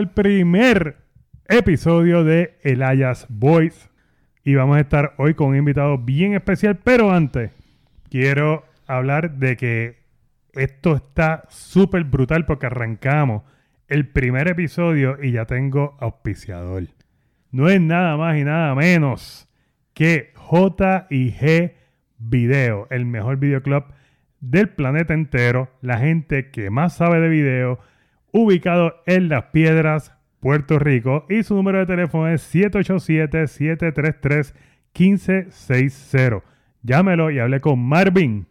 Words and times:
Al 0.00 0.12
primer 0.12 0.96
episodio 1.46 2.24
de 2.24 2.56
Elias 2.62 3.26
Voice. 3.28 3.90
Y 4.42 4.54
vamos 4.54 4.78
a 4.78 4.80
estar 4.80 5.12
hoy 5.18 5.34
con 5.34 5.48
un 5.48 5.56
invitado 5.56 5.98
bien 5.98 6.32
especial, 6.32 6.78
pero 6.82 7.12
antes 7.12 7.50
quiero 8.08 8.64
hablar 8.86 9.32
de 9.32 9.58
que 9.58 9.98
esto 10.54 10.96
está 10.96 11.44
súper 11.50 12.04
brutal 12.04 12.46
porque 12.46 12.64
arrancamos 12.64 13.42
el 13.88 14.08
primer 14.08 14.48
episodio 14.48 15.22
y 15.22 15.32
ya 15.32 15.44
tengo 15.44 15.98
auspiciador. 16.00 16.84
No 17.50 17.68
es 17.68 17.78
nada 17.78 18.16
más 18.16 18.38
y 18.38 18.44
nada 18.44 18.74
menos 18.74 19.50
que 19.92 20.32
J&G 20.34 21.74
Video, 22.16 22.86
el 22.88 23.04
mejor 23.04 23.36
videoclub 23.36 23.84
del 24.40 24.70
planeta 24.70 25.12
entero, 25.12 25.68
la 25.82 25.98
gente 25.98 26.50
que 26.50 26.70
más 26.70 26.96
sabe 26.96 27.20
de 27.20 27.28
video, 27.28 27.80
ubicado 28.32 28.94
en 29.06 29.28
Las 29.28 29.44
Piedras, 29.46 30.14
Puerto 30.40 30.78
Rico, 30.78 31.26
y 31.28 31.42
su 31.42 31.54
número 31.54 31.78
de 31.78 31.86
teléfono 31.86 32.28
es 32.28 32.42
787-733-1560. 34.94 36.42
Llámelo 36.82 37.30
y 37.30 37.38
hable 37.38 37.60
con 37.60 37.78
Marvin. 37.78 38.46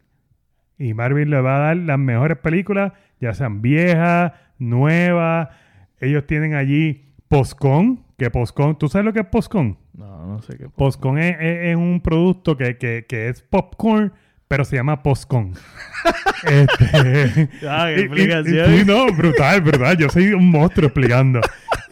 Y 0.78 0.94
Marvin 0.94 1.30
le 1.30 1.42
va 1.42 1.58
a 1.58 1.60
dar 1.60 1.78
las 1.78 2.00
mejores 2.00 2.38
películas, 2.38 2.94
ya 3.20 3.34
sean 3.34 3.62
viejas, 3.62 4.34
nuevas. 4.60 5.50
Ellos 6.00 6.26
tienen 6.26 6.54
allí 6.54 7.06
Postcon, 7.28 8.04
que 8.18 8.30
Postcon, 8.30 8.78
¿tú 8.78 8.88
sabes 8.88 9.06
lo 9.06 9.14
que 9.14 9.20
es 9.22 9.26
Postcon? 9.26 9.78
No, 9.94 10.26
no 10.26 10.42
sé 10.42 10.58
qué. 10.58 10.70
Postcon 10.70 11.18
es, 11.18 11.36
es- 11.40 11.70
es 11.72 11.76
un 11.76 12.00
producto 12.02 12.56
que, 12.56 12.78
que- 12.78 13.06
que 13.08 13.28
es 13.28 13.42
popcorn, 13.42 14.14
pero 14.50 14.66
se 14.66 14.76
llama 14.76 15.04
Postcon. 15.04 15.54
este, 16.44 17.50
Ah, 17.70 17.90
qué 17.94 18.02
explicación. 18.02 18.74
y- 18.74 18.80
sí, 18.80 18.84
no, 18.86 19.06
brutal, 19.14 19.62
brutal. 19.62 19.96
Yo 19.96 20.10
soy 20.10 20.34
un 20.34 20.50
monstruo 20.50 20.88
explicando. 20.88 21.40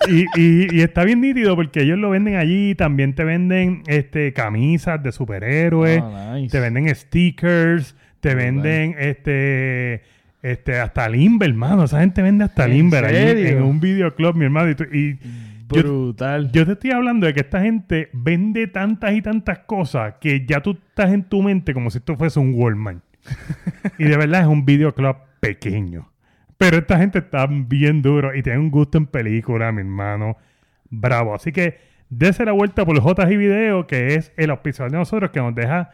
Y, 0.09 0.25
y- 0.35 0.75
y 0.75 0.81
está 0.81 1.03
bien 1.03 1.21
nítido 1.21 1.55
porque 1.55 1.81
ellos 1.83 1.99
lo 1.99 2.09
venden 2.09 2.35
allí. 2.35 2.73
También 2.73 3.13
te 3.13 3.23
venden 3.23 3.83
este, 3.85 4.33
camisas 4.33 5.01
de 5.03 5.11
superhéroes. 5.11 6.01
Ah, 6.03 6.33
nice. 6.35 6.51
Te 6.51 6.59
venden 6.59 6.93
stickers. 6.95 7.95
Te 8.21 8.33
venden 8.33 8.95
este, 8.97 10.01
este, 10.41 10.79
hasta 10.79 11.07
Limber, 11.07 11.49
hermano. 11.49 11.83
Esa 11.83 11.99
gente 11.99 12.23
vende 12.23 12.45
hasta 12.45 12.65
¿En 12.65 12.71
Limber 12.73 13.05
allí 13.05 13.47
en 13.49 13.61
un 13.61 13.79
videoclub, 13.79 14.35
mi 14.35 14.45
hermano. 14.45 14.71
Y, 14.71 14.75
tú- 14.75 14.87
y 14.91 15.13
yo- 15.13 15.19
Brutal. 15.67 16.51
yo 16.51 16.65
te 16.65 16.73
estoy 16.73 16.91
hablando 16.91 17.25
de 17.25 17.33
que 17.33 17.41
esta 17.41 17.61
gente 17.61 18.09
vende 18.13 18.67
tantas 18.67 19.13
y 19.13 19.21
tantas 19.21 19.59
cosas 19.59 20.15
que 20.21 20.45
ya 20.45 20.61
tú 20.61 20.71
estás 20.71 21.11
en 21.11 21.23
tu 21.23 21.41
mente 21.41 21.73
como 21.73 21.89
si 21.89 21.97
esto 21.97 22.15
fuese 22.15 22.39
un 22.39 22.53
Walmart. 22.55 23.03
y 23.97 24.05
de 24.05 24.17
verdad 24.17 24.41
es 24.41 24.47
un 24.47 24.65
videoclub 24.65 25.17
pequeño. 25.39 26.09
Pero 26.57 26.77
esta 26.77 26.97
gente 26.97 27.19
está 27.19 27.45
bien 27.47 28.01
duro 28.01 28.35
y 28.35 28.41
tiene 28.41 28.59
un 28.59 28.71
gusto 28.71 28.97
en 28.97 29.05
película, 29.05 29.71
mi 29.71 29.81
hermano. 29.81 30.37
Bravo. 30.89 31.35
Así 31.35 31.51
que 31.51 31.77
dése 32.09 32.45
la 32.45 32.51
vuelta 32.51 32.85
por 32.85 32.99
JG 32.99 33.37
Video, 33.37 33.85
que 33.85 34.15
es 34.15 34.33
el 34.37 34.49
auspiciador 34.49 34.91
de 34.91 34.97
nosotros 34.97 35.31
que 35.31 35.39
nos 35.39 35.53
deja 35.53 35.91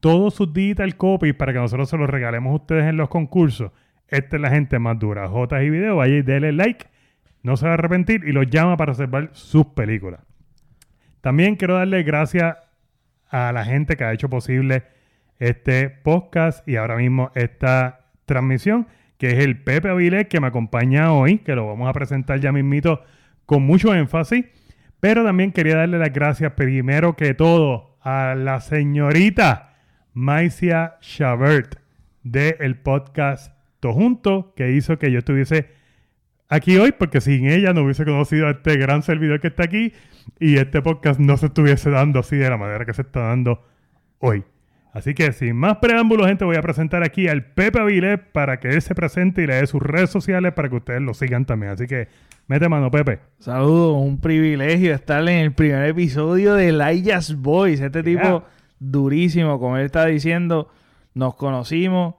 todos 0.00 0.34
sus 0.34 0.52
digital 0.52 0.96
copies 0.96 1.34
para 1.34 1.52
que 1.52 1.60
nosotros 1.60 1.88
se 1.88 1.96
los 1.96 2.10
regalemos 2.10 2.50
a 2.52 2.56
ustedes 2.56 2.84
en 2.84 2.96
los 2.96 3.08
concursos. 3.08 3.70
Esta 4.08 4.36
es 4.36 4.42
la 4.42 4.50
gente 4.50 4.78
más 4.78 4.98
dura. 4.98 5.26
JG 5.26 5.70
Video, 5.70 5.96
vaya 5.96 6.16
y 6.16 6.22
dele 6.22 6.52
like. 6.52 6.86
No 7.42 7.56
se 7.56 7.66
va 7.66 7.72
a 7.72 7.74
arrepentir 7.74 8.24
y 8.24 8.32
los 8.32 8.48
llama 8.48 8.76
para 8.76 8.92
reservar 8.92 9.30
sus 9.32 9.66
películas. 9.66 10.20
También 11.20 11.56
quiero 11.56 11.74
darle 11.74 12.02
gracias 12.02 12.56
a 13.28 13.52
la 13.52 13.64
gente 13.64 13.96
que 13.96 14.04
ha 14.04 14.12
hecho 14.12 14.28
posible 14.28 14.84
este 15.38 15.90
podcast 15.90 16.66
y 16.68 16.76
ahora 16.76 16.96
mismo 16.96 17.32
esta 17.34 18.06
transmisión, 18.26 18.86
que 19.18 19.28
es 19.28 19.38
el 19.44 19.60
Pepe 19.62 19.88
Avilés 19.88 20.28
que 20.28 20.40
me 20.40 20.46
acompaña 20.48 21.12
hoy, 21.12 21.38
que 21.38 21.54
lo 21.54 21.66
vamos 21.66 21.88
a 21.88 21.92
presentar 21.92 22.40
ya 22.40 22.52
mismito 22.52 23.02
con 23.46 23.62
mucho 23.62 23.94
énfasis. 23.94 24.44
Pero 25.00 25.24
también 25.24 25.50
quería 25.50 25.76
darle 25.76 25.98
las 25.98 26.12
gracias 26.12 26.52
primero 26.52 27.16
que 27.16 27.34
todo 27.34 27.98
a 28.02 28.34
la 28.36 28.60
señorita 28.60 29.74
Maicia 30.14 30.96
Chabert 31.00 31.76
del 32.22 32.76
podcast 32.78 33.52
To 33.80 33.92
Junto, 33.92 34.54
que 34.54 34.72
hizo 34.72 34.98
que 34.98 35.10
yo 35.10 35.18
estuviese 35.18 35.81
aquí 36.52 36.76
hoy, 36.76 36.92
porque 36.92 37.20
sin 37.20 37.46
ella 37.46 37.72
no 37.72 37.82
hubiese 37.82 38.04
conocido 38.04 38.46
a 38.46 38.50
este 38.52 38.76
gran 38.76 39.02
servidor 39.02 39.40
que 39.40 39.48
está 39.48 39.64
aquí 39.64 39.92
y 40.38 40.56
este 40.58 40.82
podcast 40.82 41.18
no 41.18 41.36
se 41.36 41.46
estuviese 41.46 41.90
dando 41.90 42.20
así 42.20 42.36
de 42.36 42.48
la 42.50 42.56
manera 42.58 42.84
que 42.84 42.92
se 42.92 43.02
está 43.02 43.20
dando 43.20 43.62
hoy. 44.18 44.44
Así 44.92 45.14
que 45.14 45.32
sin 45.32 45.56
más 45.56 45.78
preámbulos, 45.78 46.26
gente, 46.26 46.44
voy 46.44 46.56
a 46.56 46.62
presentar 46.62 47.02
aquí 47.02 47.26
al 47.26 47.46
Pepe 47.46 47.80
Avilés 47.80 48.20
para 48.32 48.60
que 48.60 48.68
él 48.68 48.82
se 48.82 48.94
presente 48.94 49.42
y 49.42 49.46
le 49.46 49.54
dé 49.54 49.66
sus 49.66 49.80
redes 49.80 50.10
sociales 50.10 50.52
para 50.52 50.68
que 50.68 50.76
ustedes 50.76 51.00
lo 51.00 51.14
sigan 51.14 51.46
también. 51.46 51.72
Así 51.72 51.86
que 51.86 52.08
mete 52.46 52.68
mano, 52.68 52.90
Pepe. 52.90 53.20
Saludos, 53.38 53.96
un 54.02 54.20
privilegio 54.20 54.94
estar 54.94 55.22
en 55.22 55.38
el 55.38 55.52
primer 55.54 55.86
episodio 55.88 56.54
de 56.54 56.68
Elijah's 56.68 57.34
Voice. 57.36 57.86
Este 57.86 58.02
tipo 58.02 58.20
Yeah. 58.22 58.44
durísimo, 58.78 59.58
como 59.58 59.78
él 59.78 59.86
está 59.86 60.04
diciendo, 60.04 60.68
nos 61.14 61.36
conocimos, 61.36 62.16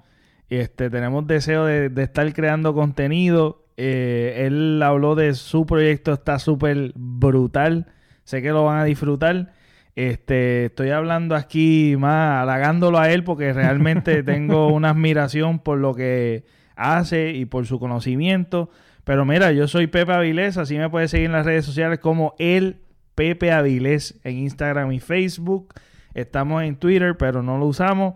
este, 0.50 0.90
tenemos 0.90 1.28
deseo 1.28 1.66
de, 1.66 1.90
de 1.90 2.04
estar 2.04 2.34
creando 2.34 2.74
contenido. 2.74 3.63
Eh, 3.78 4.46
él 4.46 4.82
habló 4.84 5.16
de 5.16 5.34
su 5.34 5.66
proyecto, 5.66 6.14
está 6.14 6.40
súper 6.40 6.92
brutal. 6.96 7.88
Sé 8.24 8.42
que 8.42 8.50
lo 8.50 8.66
van 8.66 8.80
a 8.80 8.84
disfrutar. 8.84 9.54
Este, 9.96 10.66
estoy 10.66 10.90
hablando 10.90 11.36
aquí 11.36 11.96
más 12.00 12.42
halagándolo 12.42 12.98
a 12.98 13.12
él 13.12 13.24
porque 13.24 13.54
realmente 13.54 14.24
tengo 14.24 14.68
una 14.68 14.90
admiración 14.90 15.60
por 15.60 15.78
lo 15.78 15.94
que 15.94 16.46
hace 16.76 17.32
y 17.32 17.46
por 17.46 17.66
su 17.66 17.80
conocimiento. 17.80 18.70
Pero 19.04 19.26
mira, 19.26 19.52
yo 19.52 19.68
soy 19.68 19.88
Pepe 19.88 20.14
Avilés, 20.14 20.58
así 20.58 20.78
me 20.78 20.90
puedes 20.90 21.12
seguir 21.12 21.26
en 21.28 21.34
las 21.34 21.46
redes 21.46 21.66
sociales 21.66 22.00
como 22.00 22.36
el 22.40 22.78
Pepe 23.16 23.52
Avilés 23.52 24.20
en 24.24 24.38
Instagram 24.38 24.92
y 24.92 25.00
Facebook. 25.00 25.74
Estamos 26.14 26.64
en 26.64 26.78
Twitter, 26.78 27.18
pero 27.18 27.44
no 27.44 27.58
lo 27.58 27.66
usamos. 27.66 28.16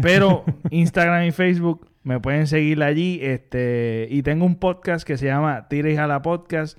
Pero 0.00 0.44
Instagram 0.70 1.24
y 1.24 1.32
Facebook 1.32 1.88
me 2.08 2.20
pueden 2.20 2.46
seguir 2.46 2.82
allí. 2.82 3.20
Este, 3.22 4.08
y 4.10 4.22
tengo 4.22 4.46
un 4.46 4.56
podcast 4.56 5.06
que 5.06 5.18
se 5.18 5.26
llama 5.26 5.68
Tira 5.68 5.90
y 5.90 5.96
Jala 5.96 6.22
Podcast. 6.22 6.78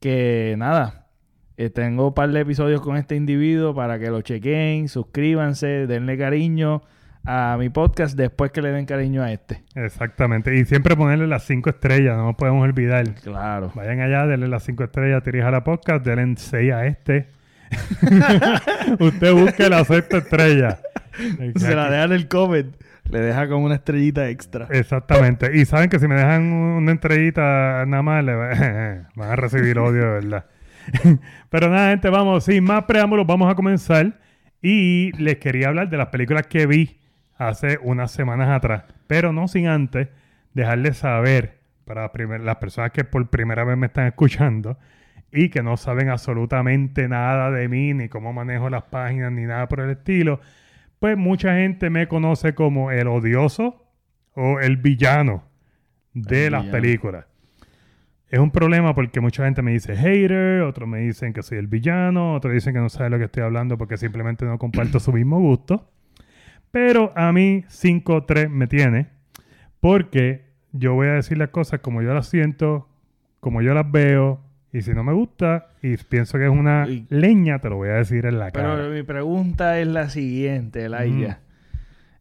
Que 0.00 0.54
nada, 0.58 1.06
eh, 1.58 1.68
tengo 1.68 2.08
un 2.08 2.14
par 2.14 2.30
de 2.30 2.40
episodios 2.40 2.80
con 2.80 2.96
este 2.96 3.14
individuo 3.14 3.74
para 3.74 3.98
que 3.98 4.10
lo 4.10 4.22
chequen, 4.22 4.88
suscríbanse, 4.88 5.86
denle 5.86 6.18
cariño 6.18 6.82
a 7.26 7.56
mi 7.58 7.70
podcast 7.70 8.16
después 8.16 8.50
que 8.52 8.62
le 8.62 8.70
den 8.70 8.86
cariño 8.86 9.22
a 9.22 9.32
este. 9.32 9.62
Exactamente. 9.74 10.54
Y 10.56 10.64
siempre 10.64 10.96
ponerle 10.96 11.26
las 11.26 11.44
cinco 11.44 11.68
estrellas, 11.70 12.16
no 12.16 12.24
nos 12.24 12.36
podemos 12.36 12.62
olvidar. 12.64 13.14
Claro. 13.22 13.70
Vayan 13.74 14.00
allá, 14.00 14.26
denle 14.26 14.48
las 14.48 14.64
cinco 14.64 14.84
estrellas, 14.84 15.22
dirija 15.24 15.50
la 15.50 15.62
podcast, 15.62 16.04
denle 16.04 16.36
seis 16.38 16.72
a 16.72 16.86
este. 16.86 17.28
Usted 18.98 19.32
busque 19.32 19.68
la 19.68 19.84
sexta 19.84 20.18
estrella. 20.18 20.80
Se 21.56 21.74
la 21.74 21.90
dejan 21.90 22.12
el 22.12 22.28
comment. 22.28 22.74
Le 23.10 23.20
deja 23.20 23.48
con 23.48 23.62
una 23.62 23.74
estrellita 23.76 24.28
extra. 24.28 24.66
Exactamente. 24.70 25.56
Y 25.56 25.64
saben 25.66 25.90
que 25.90 25.98
si 25.98 26.08
me 26.08 26.14
dejan 26.14 26.52
una 26.52 26.92
estrellita 26.92 27.84
nada 27.86 28.02
más, 28.02 28.24
le 28.24 28.34
va- 28.34 29.08
van 29.14 29.30
a 29.30 29.36
recibir 29.36 29.78
odio, 29.78 30.00
de 30.04 30.10
verdad. 30.10 30.46
Pero 31.50 31.68
nada, 31.70 31.90
gente, 31.90 32.08
vamos, 32.10 32.44
sin 32.44 32.64
más 32.64 32.84
preámbulos, 32.84 33.26
vamos 33.26 33.50
a 33.50 33.54
comenzar. 33.54 34.18
Y 34.62 35.12
les 35.22 35.36
quería 35.36 35.68
hablar 35.68 35.90
de 35.90 35.96
las 35.98 36.08
películas 36.08 36.46
que 36.46 36.66
vi 36.66 36.98
hace 37.36 37.78
unas 37.82 38.10
semanas 38.10 38.48
atrás. 38.48 38.84
Pero 39.06 39.32
no 39.32 39.48
sin 39.48 39.66
antes 39.66 40.08
dejarles 40.54 40.98
saber 40.98 41.58
para 41.84 42.10
las 42.38 42.56
personas 42.56 42.90
que 42.92 43.04
por 43.04 43.28
primera 43.28 43.64
vez 43.64 43.76
me 43.76 43.86
están 43.86 44.06
escuchando 44.06 44.78
y 45.30 45.50
que 45.50 45.62
no 45.62 45.76
saben 45.76 46.08
absolutamente 46.08 47.08
nada 47.08 47.50
de 47.50 47.68
mí, 47.68 47.92
ni 47.92 48.08
cómo 48.08 48.32
manejo 48.32 48.70
las 48.70 48.84
páginas, 48.84 49.32
ni 49.32 49.42
nada 49.42 49.68
por 49.68 49.80
el 49.80 49.90
estilo, 49.90 50.40
pues 51.04 51.18
mucha 51.18 51.56
gente 51.56 51.90
me 51.90 52.08
conoce 52.08 52.54
como 52.54 52.90
el 52.90 53.08
odioso 53.08 53.84
o 54.32 54.58
el 54.60 54.78
villano 54.78 55.44
de 56.14 56.46
El 56.46 56.52
las 56.52 56.62
villano. 56.62 56.80
películas. 56.80 57.26
Es 58.30 58.38
un 58.38 58.50
problema 58.50 58.94
porque 58.94 59.20
mucha 59.20 59.44
gente 59.44 59.60
me 59.60 59.72
dice 59.72 59.94
hater, 59.94 60.62
otros 60.62 60.88
me 60.88 61.00
dicen 61.00 61.34
que 61.34 61.42
soy 61.42 61.58
el 61.58 61.66
villano, 61.66 62.32
otros 62.32 62.54
dicen 62.54 62.72
que 62.72 62.80
no 62.80 62.88
sabe 62.88 63.10
lo 63.10 63.18
que 63.18 63.24
estoy 63.24 63.42
hablando 63.42 63.76
porque 63.76 63.98
simplemente 63.98 64.46
no 64.46 64.56
comparto 64.56 64.98
su 64.98 65.12
mismo 65.12 65.38
gusto. 65.40 65.90
Pero 66.70 67.12
a 67.16 67.30
mí 67.32 67.64
5-3 67.68 68.48
me 68.48 68.66
tiene 68.66 69.08
porque 69.80 70.54
yo 70.72 70.94
voy 70.94 71.08
a 71.08 71.12
decir 71.16 71.36
las 71.36 71.50
cosas 71.50 71.80
como 71.80 72.00
yo 72.00 72.14
las 72.14 72.28
siento, 72.28 72.88
como 73.40 73.60
yo 73.60 73.74
las 73.74 73.92
veo, 73.92 74.40
y 74.74 74.82
si 74.82 74.92
no 74.92 75.02
me 75.04 75.12
gusta 75.14 75.68
y 75.82 75.96
pienso 75.96 76.36
que 76.36 76.44
es 76.44 76.50
una 76.50 76.86
Y- 76.88 77.06
leña, 77.08 77.60
te 77.60 77.70
lo 77.70 77.76
voy 77.76 77.88
a 77.90 77.94
decir 77.94 78.26
en 78.26 78.38
la 78.38 78.50
cara. 78.50 78.74
Pero 78.76 78.90
mi 78.90 79.02
pregunta 79.04 79.80
es 79.80 79.86
la 79.86 80.10
siguiente, 80.10 80.88
Laia. 80.90 81.38
Mm. 81.40 81.44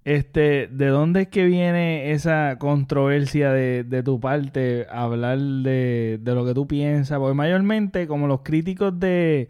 Este, 0.06 0.68
¿de 0.68 0.88
dónde 0.88 1.22
es 1.24 1.28
que 1.30 1.46
viene 1.46 2.12
esa 2.12 2.58
controversia 2.60 3.52
de, 3.52 3.84
de 3.86 4.04
tu 4.04 4.20
parte 4.20 4.86
hablar 4.92 5.40
de, 5.40 6.20
de 6.22 6.36
lo 6.36 6.46
que 6.46 6.54
tú 6.54 6.68
piensas? 6.68 7.18
Porque 7.20 7.34
mayormente, 7.34 8.06
como 8.06 8.28
los 8.28 8.42
críticos 8.42 9.00
de, 9.00 9.50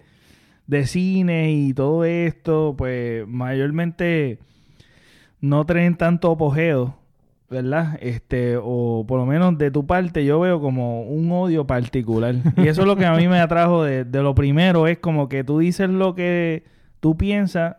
de 0.68 0.86
cine 0.86 1.52
y 1.52 1.74
todo 1.74 2.06
esto, 2.06 2.76
pues 2.78 3.28
mayormente 3.28 4.38
no 5.42 5.66
traen 5.66 5.96
tanto 5.98 6.32
apogeo 6.32 6.98
¿verdad? 7.54 7.98
Este, 8.02 8.58
o 8.62 9.06
por 9.08 9.20
lo 9.20 9.26
menos 9.26 9.58
de 9.58 9.72
tu 9.72 9.88
parte, 9.88 10.26
yo 10.26 10.40
veo 10.40 10.60
como 10.60 11.04
un 11.04 11.32
odio 11.32 11.66
particular. 11.66 12.36
Y 12.58 12.68
eso 12.68 12.82
es 12.82 12.88
lo 12.88 12.98
que 12.98 13.06
a 13.06 13.14
mí 13.16 13.28
me 13.28 13.40
atrajo 13.40 13.84
de, 13.84 14.04
de 14.04 14.22
lo 14.22 14.36
primero, 14.36 14.88
es 14.88 14.98
como 14.98 15.30
que 15.30 15.44
tú 15.44 15.60
dices 15.60 15.90
lo 15.90 16.16
que 16.16 16.64
tú 17.00 17.16
piensas 17.16 17.78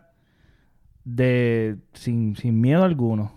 de 1.03 1.77
sin, 1.93 2.35
sin 2.35 2.59
miedo 2.59 2.83
alguno. 2.83 3.31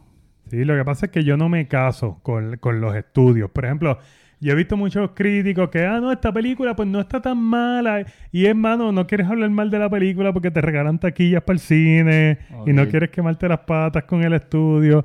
Sí, 0.50 0.64
lo 0.64 0.76
que 0.76 0.84
pasa 0.84 1.06
es 1.06 1.12
que 1.12 1.24
yo 1.24 1.36
no 1.36 1.48
me 1.48 1.68
caso 1.68 2.20
con, 2.22 2.56
con 2.56 2.80
los 2.80 2.94
estudios. 2.94 3.50
Por 3.50 3.66
ejemplo, 3.66 3.98
yo 4.40 4.52
he 4.52 4.54
visto 4.54 4.76
muchos 4.76 5.10
críticos 5.14 5.68
que, 5.68 5.84
ah, 5.84 6.00
no, 6.00 6.12
esta 6.12 6.32
película 6.32 6.76
pues 6.76 6.88
no 6.88 7.00
está 7.00 7.20
tan 7.20 7.38
mala. 7.38 8.04
Y 8.30 8.46
es, 8.46 8.54
mano, 8.54 8.92
no 8.92 9.06
quieres 9.06 9.26
hablar 9.26 9.50
mal 9.50 9.70
de 9.70 9.78
la 9.78 9.90
película 9.90 10.32
porque 10.32 10.50
te 10.50 10.60
regalan 10.60 10.98
taquillas 10.98 11.42
para 11.42 11.54
el 11.54 11.60
cine 11.60 12.38
y 12.66 12.72
no 12.72 12.88
quieres 12.88 13.10
quemarte 13.10 13.48
las 13.48 13.60
patas 13.60 14.04
con 14.04 14.22
el 14.22 14.32
estudio. 14.32 15.04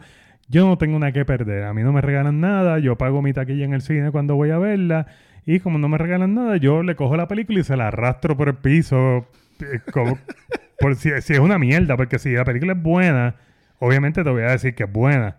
Yo 0.53 0.67
no 0.67 0.77
tengo 0.77 0.99
nada 0.99 1.11
que 1.11 1.25
perder. 1.25 1.63
A 1.63 1.73
mí 1.73 1.81
no 1.83 1.91
me 1.91 2.01
regalan 2.01 2.39
nada. 2.39 2.77
Yo 2.79 2.95
pago 2.97 3.21
mi 3.21 3.33
taquilla 3.33 3.65
en 3.65 3.73
el 3.73 3.81
cine 3.81 4.11
cuando 4.11 4.35
voy 4.35 4.51
a 4.51 4.59
verla. 4.59 5.07
Y 5.45 5.59
como 5.59 5.77
no 5.79 5.89
me 5.89 5.97
regalan 5.97 6.35
nada, 6.35 6.57
yo 6.57 6.83
le 6.83 6.95
cojo 6.95 7.17
la 7.17 7.27
película 7.27 7.59
y 7.59 7.63
se 7.63 7.75
la 7.75 7.87
arrastro 7.87 8.37
por 8.37 8.47
el 8.49 8.55
piso. 8.55 9.27
eh, 9.59 9.79
como- 9.91 10.17
por 10.79 10.95
si, 10.95 11.09
si 11.21 11.33
es 11.33 11.39
una 11.39 11.57
mierda. 11.57 11.97
Porque 11.97 12.19
si 12.19 12.31
la 12.33 12.45
película 12.45 12.73
es 12.73 12.81
buena, 12.81 13.35
obviamente 13.79 14.23
te 14.23 14.29
voy 14.29 14.43
a 14.43 14.51
decir 14.51 14.75
que 14.75 14.83
es 14.83 14.91
buena. 14.91 15.37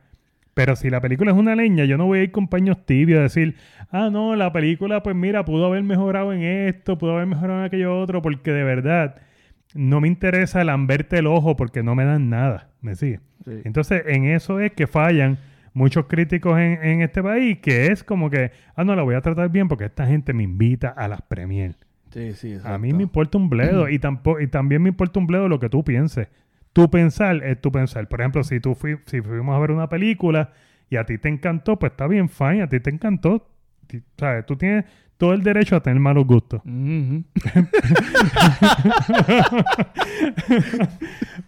Pero 0.54 0.76
si 0.76 0.90
la 0.90 1.00
película 1.00 1.32
es 1.32 1.36
una 1.36 1.54
leña, 1.56 1.84
yo 1.84 1.96
no 1.96 2.06
voy 2.06 2.20
a 2.20 2.22
ir 2.24 2.30
con 2.32 2.46
paños 2.48 2.84
tibios 2.86 3.18
a 3.18 3.22
decir, 3.22 3.56
ah, 3.90 4.08
no, 4.12 4.36
la 4.36 4.52
película, 4.52 5.02
pues 5.02 5.16
mira, 5.16 5.44
pudo 5.44 5.66
haber 5.66 5.82
mejorado 5.82 6.32
en 6.32 6.42
esto, 6.42 6.96
pudo 6.98 7.12
haber 7.14 7.26
mejorado 7.26 7.58
en 7.60 7.64
aquello 7.66 7.98
otro, 7.98 8.22
porque 8.22 8.52
de 8.52 8.62
verdad 8.62 9.16
no 9.74 10.00
me 10.00 10.08
interesa 10.08 10.64
lamberte 10.64 11.18
el 11.18 11.26
ojo 11.26 11.56
porque 11.56 11.82
no 11.82 11.94
me 11.94 12.04
dan 12.04 12.30
nada. 12.30 12.70
¿Me 12.80 12.94
sigue? 12.94 13.20
Sí. 13.44 13.60
Entonces, 13.64 14.02
en 14.06 14.24
eso 14.24 14.60
es 14.60 14.72
que 14.72 14.86
fallan 14.86 15.38
muchos 15.74 16.06
críticos 16.06 16.58
en, 16.58 16.82
en 16.82 17.02
este 17.02 17.22
país, 17.22 17.58
que 17.58 17.86
es 17.88 18.04
como 18.04 18.30
que, 18.30 18.52
ah, 18.76 18.84
no, 18.84 18.94
la 18.96 19.02
voy 19.02 19.16
a 19.16 19.20
tratar 19.20 19.50
bien 19.50 19.68
porque 19.68 19.84
esta 19.84 20.06
gente 20.06 20.32
me 20.32 20.44
invita 20.44 20.88
a 20.88 21.08
las 21.08 21.20
premier. 21.22 21.76
Sí, 22.14 22.32
sí, 22.34 22.56
A 22.62 22.78
mí 22.78 22.92
me 22.92 23.02
importa 23.02 23.36
un 23.38 23.50
bledo 23.50 23.88
y, 23.88 23.98
tampoco, 23.98 24.40
y 24.40 24.46
también 24.46 24.80
me 24.80 24.90
importa 24.90 25.18
un 25.18 25.26
bledo 25.26 25.48
lo 25.48 25.58
que 25.58 25.68
tú 25.68 25.82
pienses. 25.82 26.28
Tu 26.72 26.88
pensar 26.88 27.42
es 27.42 27.60
tu 27.60 27.72
pensar. 27.72 28.08
Por 28.08 28.20
ejemplo, 28.20 28.44
si 28.44 28.60
tú 28.60 28.76
fui, 28.76 28.98
si 29.06 29.20
fuimos 29.20 29.56
a 29.56 29.58
ver 29.58 29.72
una 29.72 29.88
película 29.88 30.52
y 30.88 30.96
a 30.96 31.04
ti 31.04 31.18
te 31.18 31.28
encantó, 31.28 31.76
pues 31.76 31.90
está 31.90 32.06
bien, 32.06 32.28
fine, 32.28 32.62
a 32.62 32.68
ti 32.68 32.78
te 32.78 32.90
encantó. 32.90 33.50
¿Sabes? 34.16 34.46
Tú 34.46 34.56
tienes 34.56 34.84
todo 35.16 35.32
el 35.32 35.42
derecho 35.42 35.76
a 35.76 35.80
tener 35.80 36.00
malos 36.00 36.26
gustos. 36.26 36.60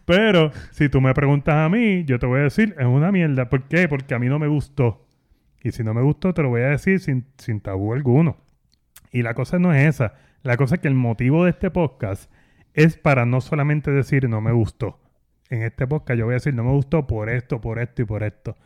Pero 0.04 0.52
si 0.70 0.88
tú 0.88 1.00
me 1.00 1.14
preguntas 1.14 1.54
a 1.54 1.68
mí, 1.68 2.04
yo 2.04 2.18
te 2.18 2.26
voy 2.26 2.40
a 2.40 2.44
decir, 2.44 2.74
es 2.78 2.86
una 2.86 3.12
mierda. 3.12 3.48
¿Por 3.48 3.64
qué? 3.64 3.88
Porque 3.88 4.14
a 4.14 4.18
mí 4.18 4.28
no 4.28 4.38
me 4.38 4.46
gustó. 4.46 5.06
Y 5.62 5.72
si 5.72 5.82
no 5.82 5.94
me 5.94 6.02
gustó, 6.02 6.32
te 6.32 6.42
lo 6.42 6.50
voy 6.50 6.62
a 6.62 6.68
decir 6.68 7.00
sin, 7.00 7.26
sin 7.38 7.60
tabú 7.60 7.92
alguno. 7.92 8.36
Y 9.10 9.22
la 9.22 9.34
cosa 9.34 9.58
no 9.58 9.72
es 9.72 9.86
esa. 9.86 10.14
La 10.42 10.56
cosa 10.56 10.76
es 10.76 10.80
que 10.80 10.88
el 10.88 10.94
motivo 10.94 11.44
de 11.44 11.50
este 11.50 11.70
podcast 11.70 12.30
es 12.74 12.96
para 12.96 13.26
no 13.26 13.40
solamente 13.40 13.90
decir 13.90 14.28
no 14.28 14.40
me 14.40 14.52
gustó. 14.52 15.00
En 15.48 15.62
este 15.62 15.86
podcast 15.86 16.18
yo 16.18 16.26
voy 16.26 16.34
a 16.34 16.34
decir 16.34 16.54
no 16.54 16.64
me 16.64 16.70
gustó 16.70 17.06
por 17.06 17.30
esto, 17.30 17.60
por 17.60 17.78
esto 17.78 18.02
y 18.02 18.04
por 18.04 18.22
esto. 18.22 18.56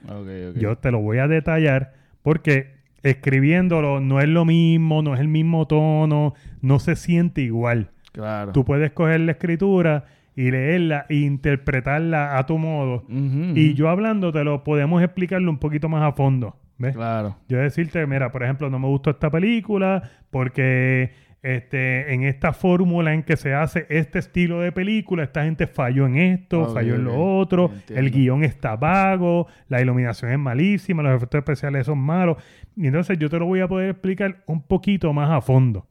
Yo 0.56 0.76
te 0.76 0.90
lo 0.90 1.00
voy 1.00 1.18
a 1.18 1.28
detallar 1.28 1.94
porque 2.22 2.79
escribiéndolo 3.02 4.00
no 4.00 4.20
es 4.20 4.28
lo 4.28 4.44
mismo, 4.44 5.02
no 5.02 5.14
es 5.14 5.20
el 5.20 5.28
mismo 5.28 5.66
tono, 5.66 6.34
no 6.60 6.78
se 6.78 6.96
siente 6.96 7.42
igual. 7.42 7.90
Claro. 8.12 8.52
Tú 8.52 8.64
puedes 8.64 8.90
coger 8.92 9.20
la 9.20 9.32
escritura 9.32 10.04
y 10.36 10.50
leerla 10.50 11.06
e 11.08 11.16
interpretarla 11.16 12.38
a 12.38 12.46
tu 12.46 12.58
modo. 12.58 13.04
Ujú, 13.08 13.52
Y 13.54 13.68
ujú. 13.68 13.76
yo 13.76 13.88
hablándotelo 13.88 14.64
podemos 14.64 15.02
explicarlo 15.02 15.50
un 15.50 15.58
poquito 15.58 15.88
más 15.88 16.02
a 16.02 16.12
fondo. 16.12 16.56
¿Ves? 16.78 16.96
Claro. 16.96 17.36
Yo 17.48 17.58
decirte, 17.58 18.06
mira, 18.06 18.32
por 18.32 18.42
ejemplo, 18.42 18.70
no 18.70 18.78
me 18.78 18.86
gustó 18.86 19.10
esta 19.10 19.28
película 19.30 20.02
porque 20.30 21.10
este, 21.42 22.14
en 22.14 22.22
esta 22.22 22.52
fórmula 22.54 23.12
en 23.12 23.22
que 23.22 23.36
se 23.36 23.52
hace 23.52 23.86
este 23.90 24.18
estilo 24.18 24.60
de 24.60 24.72
película, 24.72 25.22
esta 25.24 25.44
gente 25.44 25.66
falló 25.66 26.06
en 26.06 26.16
esto, 26.16 26.72
falló 26.72 26.94
en 26.94 27.04
lo 27.04 27.22
otro, 27.38 27.70
el 27.88 28.10
guion 28.10 28.44
está 28.44 28.76
vago, 28.76 29.46
la 29.68 29.80
iluminación 29.82 30.32
es 30.32 30.38
malísima, 30.38 31.02
los 31.02 31.16
efectos 31.16 31.38
especiales 31.40 31.84
son 31.86 31.98
malos. 31.98 32.38
Y 32.80 32.86
entonces 32.86 33.18
yo 33.18 33.28
te 33.28 33.38
lo 33.38 33.44
voy 33.44 33.60
a 33.60 33.68
poder 33.68 33.90
explicar 33.90 34.42
un 34.46 34.62
poquito 34.62 35.12
más 35.12 35.28
a 35.30 35.42
fondo. 35.42 35.86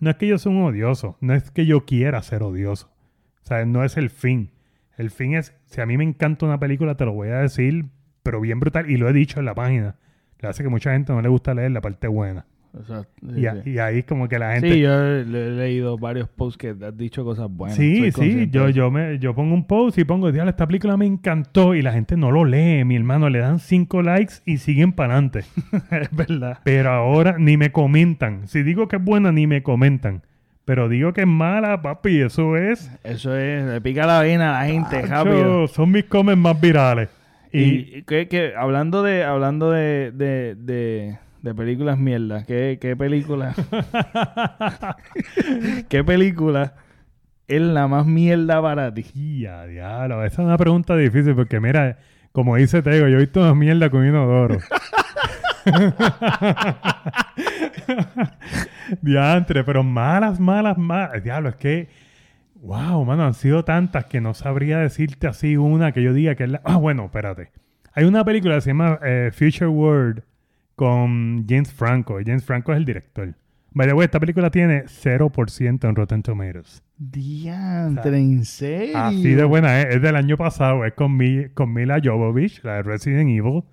No 0.00 0.10
es 0.10 0.16
que 0.16 0.26
yo 0.26 0.36
sea 0.36 0.50
un 0.50 0.62
odioso, 0.62 1.16
no 1.20 1.32
es 1.32 1.52
que 1.52 1.64
yo 1.64 1.84
quiera 1.84 2.20
ser 2.22 2.42
odioso. 2.42 2.90
O 3.44 3.46
sea, 3.46 3.64
no 3.64 3.84
es 3.84 3.96
el 3.96 4.10
fin. 4.10 4.50
El 4.96 5.12
fin 5.12 5.36
es, 5.36 5.54
si 5.66 5.80
a 5.80 5.86
mí 5.86 5.96
me 5.96 6.02
encanta 6.02 6.44
una 6.44 6.58
película, 6.58 6.96
te 6.96 7.04
lo 7.04 7.12
voy 7.12 7.28
a 7.28 7.38
decir, 7.38 7.86
pero 8.24 8.40
bien 8.40 8.58
brutal, 8.58 8.90
y 8.90 8.96
lo 8.96 9.08
he 9.08 9.12
dicho 9.12 9.38
en 9.38 9.46
la 9.46 9.54
página. 9.54 9.94
Le 10.40 10.48
hace 10.48 10.64
que 10.64 10.68
mucha 10.68 10.90
gente 10.90 11.12
no 11.12 11.22
le 11.22 11.28
gusta 11.28 11.54
leer 11.54 11.70
la 11.70 11.80
parte 11.80 12.08
buena. 12.08 12.46
Exacto. 12.76 13.10
Sí, 13.34 13.40
Y, 13.40 13.62
sí. 13.64 13.70
y 13.70 13.78
ahí 13.78 14.02
como 14.02 14.28
que 14.28 14.38
la 14.38 14.52
gente... 14.54 14.72
Sí, 14.72 14.80
yo 14.80 14.92
he, 14.92 15.24
le- 15.24 15.46
he 15.46 15.50
leído 15.50 15.96
varios 15.98 16.28
posts 16.28 16.58
que 16.58 16.68
has 16.84 16.96
dicho 16.96 17.24
cosas 17.24 17.48
buenas. 17.50 17.76
sí, 17.76 18.10
sí, 18.12 18.48
yo, 18.50 18.68
yo, 18.68 18.90
me, 18.90 19.18
yo 19.18 19.34
pongo 19.34 19.54
un 19.54 19.66
post 19.66 19.98
y 19.98 20.04
pongo, 20.04 20.30
diablo, 20.32 20.50
esta 20.50 20.66
película 20.66 20.96
me 20.96 21.06
encantó 21.06 21.74
y 21.74 21.82
la 21.82 21.92
gente 21.92 22.16
no 22.16 22.30
lo 22.30 22.44
lee, 22.44 22.84
mi 22.84 22.96
hermano, 22.96 23.28
le 23.30 23.38
dan 23.38 23.58
cinco 23.58 24.02
likes 24.02 24.34
y 24.44 24.58
siguen 24.58 24.92
para 24.92 25.14
adelante. 25.14 25.40
es 25.90 26.10
verdad. 26.14 26.58
Pero 26.64 26.90
ahora 26.90 27.36
ni 27.38 27.56
me 27.56 27.72
comentan. 27.72 28.46
Si 28.48 28.62
digo 28.62 28.86
que 28.88 28.96
es 28.96 29.04
buena, 29.04 29.32
ni 29.32 29.46
me 29.46 29.62
comentan. 29.62 30.22
Pero 30.64 30.90
digo 30.90 31.14
que 31.14 31.22
es 31.22 31.26
mala, 31.26 31.80
papi, 31.80 32.20
eso 32.20 32.56
es... 32.58 32.90
Eso 33.02 33.34
es, 33.36 33.64
le 33.64 33.80
pica 33.80 34.04
la 34.06 34.20
vena 34.20 34.50
a 34.58 34.62
la 34.64 34.68
gente, 34.70 35.00
rápido. 35.00 35.66
Son 35.68 35.90
mis 35.90 36.04
comments 36.04 36.42
más 36.42 36.60
virales. 36.60 37.08
Y, 37.50 37.58
Y, 37.62 37.92
y 37.96 38.02
que, 38.02 38.28
que 38.28 38.52
hablando 38.54 39.02
de 39.02 39.24
hablando 39.24 39.70
de, 39.70 40.12
de, 40.12 40.54
de, 40.56 41.16
de 41.42 41.54
películas 41.54 41.98
mierda, 41.98 42.44
¿qué, 42.44 42.78
qué 42.80 42.96
película? 42.96 43.54
¿Qué 45.88 46.04
película 46.04 46.74
es 47.46 47.60
la 47.60 47.86
más 47.86 48.06
mierda 48.06 48.60
para 48.60 48.92
ti? 48.92 49.40
Ya, 49.40 49.66
diablo, 49.66 50.24
esa 50.24 50.42
es 50.42 50.46
una 50.46 50.58
pregunta 50.58 50.96
difícil 50.96 51.34
porque 51.34 51.60
mira, 51.60 51.98
como 52.32 52.56
dice 52.56 52.82
Tego, 52.82 53.08
yo 53.08 53.16
he 53.16 53.20
visto 53.20 53.40
una 53.40 53.54
mierda 53.54 53.90
con 53.90 54.06
inodoro. 54.06 54.58
Diantre, 59.02 59.64
pero 59.64 59.82
malas, 59.82 60.40
malas, 60.40 60.78
malas. 60.78 61.22
Diablo, 61.22 61.50
es 61.50 61.56
que, 61.56 61.88
wow, 62.56 63.04
mano, 63.04 63.24
han 63.24 63.34
sido 63.34 63.64
tantas 63.64 64.06
que 64.06 64.20
no 64.20 64.34
sabría 64.34 64.78
decirte 64.78 65.26
así 65.26 65.56
una 65.56 65.92
que 65.92 66.02
yo 66.02 66.12
diga 66.12 66.34
que 66.34 66.44
es 66.44 66.50
la... 66.50 66.60
Ah, 66.64 66.76
bueno, 66.76 67.04
espérate. 67.04 67.50
Hay 67.92 68.04
una 68.04 68.24
película 68.24 68.56
que 68.56 68.60
se 68.62 68.70
llama 68.70 68.98
eh, 69.02 69.30
Future 69.32 69.68
World 69.68 70.22
con 70.78 71.44
James 71.48 71.72
Franco. 71.72 72.20
y 72.20 72.24
James 72.24 72.44
Franco 72.44 72.72
es 72.72 72.78
el 72.78 72.84
director. 72.84 73.34
By 73.72 73.86
the 73.88 73.92
way, 73.92 74.04
esta 74.06 74.18
película 74.20 74.50
tiene 74.50 74.84
0% 74.86 75.88
en 75.88 75.94
Rotten 75.96 76.22
Tomatoes. 76.22 76.82
Diantre, 76.96 78.16
¿en 78.18 78.44
serio? 78.44 78.96
Así 78.96 79.34
de 79.34 79.44
buena 79.44 79.80
es. 79.82 79.96
Es 79.96 80.02
del 80.02 80.16
año 80.16 80.36
pasado. 80.36 80.84
Es 80.84 80.94
con, 80.94 81.16
Mi- 81.16 81.48
con 81.50 81.72
Mila 81.74 82.00
Jovovich, 82.02 82.62
la 82.64 82.76
de 82.76 82.82
Resident 82.84 83.28
Evil, 83.28 83.64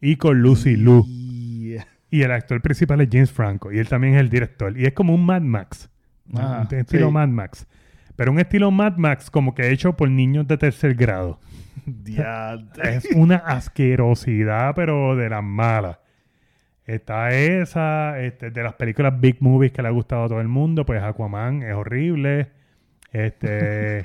y 0.00 0.16
con 0.16 0.40
Lucy 0.40 0.76
Liu. 0.76 1.04
Yeah. 1.04 1.86
Y 2.10 2.22
el 2.22 2.32
actor 2.32 2.60
principal 2.62 3.00
es 3.02 3.08
James 3.12 3.30
Franco. 3.30 3.70
Y 3.70 3.78
él 3.78 3.88
también 3.88 4.14
es 4.14 4.20
el 4.20 4.28
director. 4.30 4.76
Y 4.78 4.86
es 4.86 4.92
como 4.94 5.14
un 5.14 5.24
Mad 5.24 5.42
Max. 5.42 5.90
Un 6.30 6.66
estilo 6.72 7.06
sí. 7.08 7.12
Mad 7.12 7.28
Max. 7.28 7.66
Pero 8.16 8.32
un 8.32 8.40
estilo 8.40 8.70
Mad 8.70 8.96
Max 8.96 9.30
como 9.30 9.54
que 9.54 9.70
hecho 9.70 9.96
por 9.96 10.10
niños 10.10 10.48
de 10.48 10.56
tercer 10.58 10.94
grado. 10.94 11.38
Diantre. 11.86 12.96
Es 12.96 13.08
una 13.14 13.36
asquerosidad, 13.36 14.74
pero 14.74 15.14
de 15.16 15.30
las 15.30 15.44
malas. 15.44 15.98
Está 16.88 17.28
esa, 17.32 18.18
este, 18.18 18.50
de 18.50 18.62
las 18.62 18.72
películas 18.72 19.20
Big 19.20 19.36
Movies 19.40 19.72
que 19.72 19.82
le 19.82 19.88
ha 19.88 19.90
gustado 19.90 20.24
a 20.24 20.28
todo 20.28 20.40
el 20.40 20.48
mundo, 20.48 20.86
pues 20.86 21.02
Aquaman 21.02 21.62
es 21.62 21.74
horrible. 21.74 22.48
Este, 23.12 24.00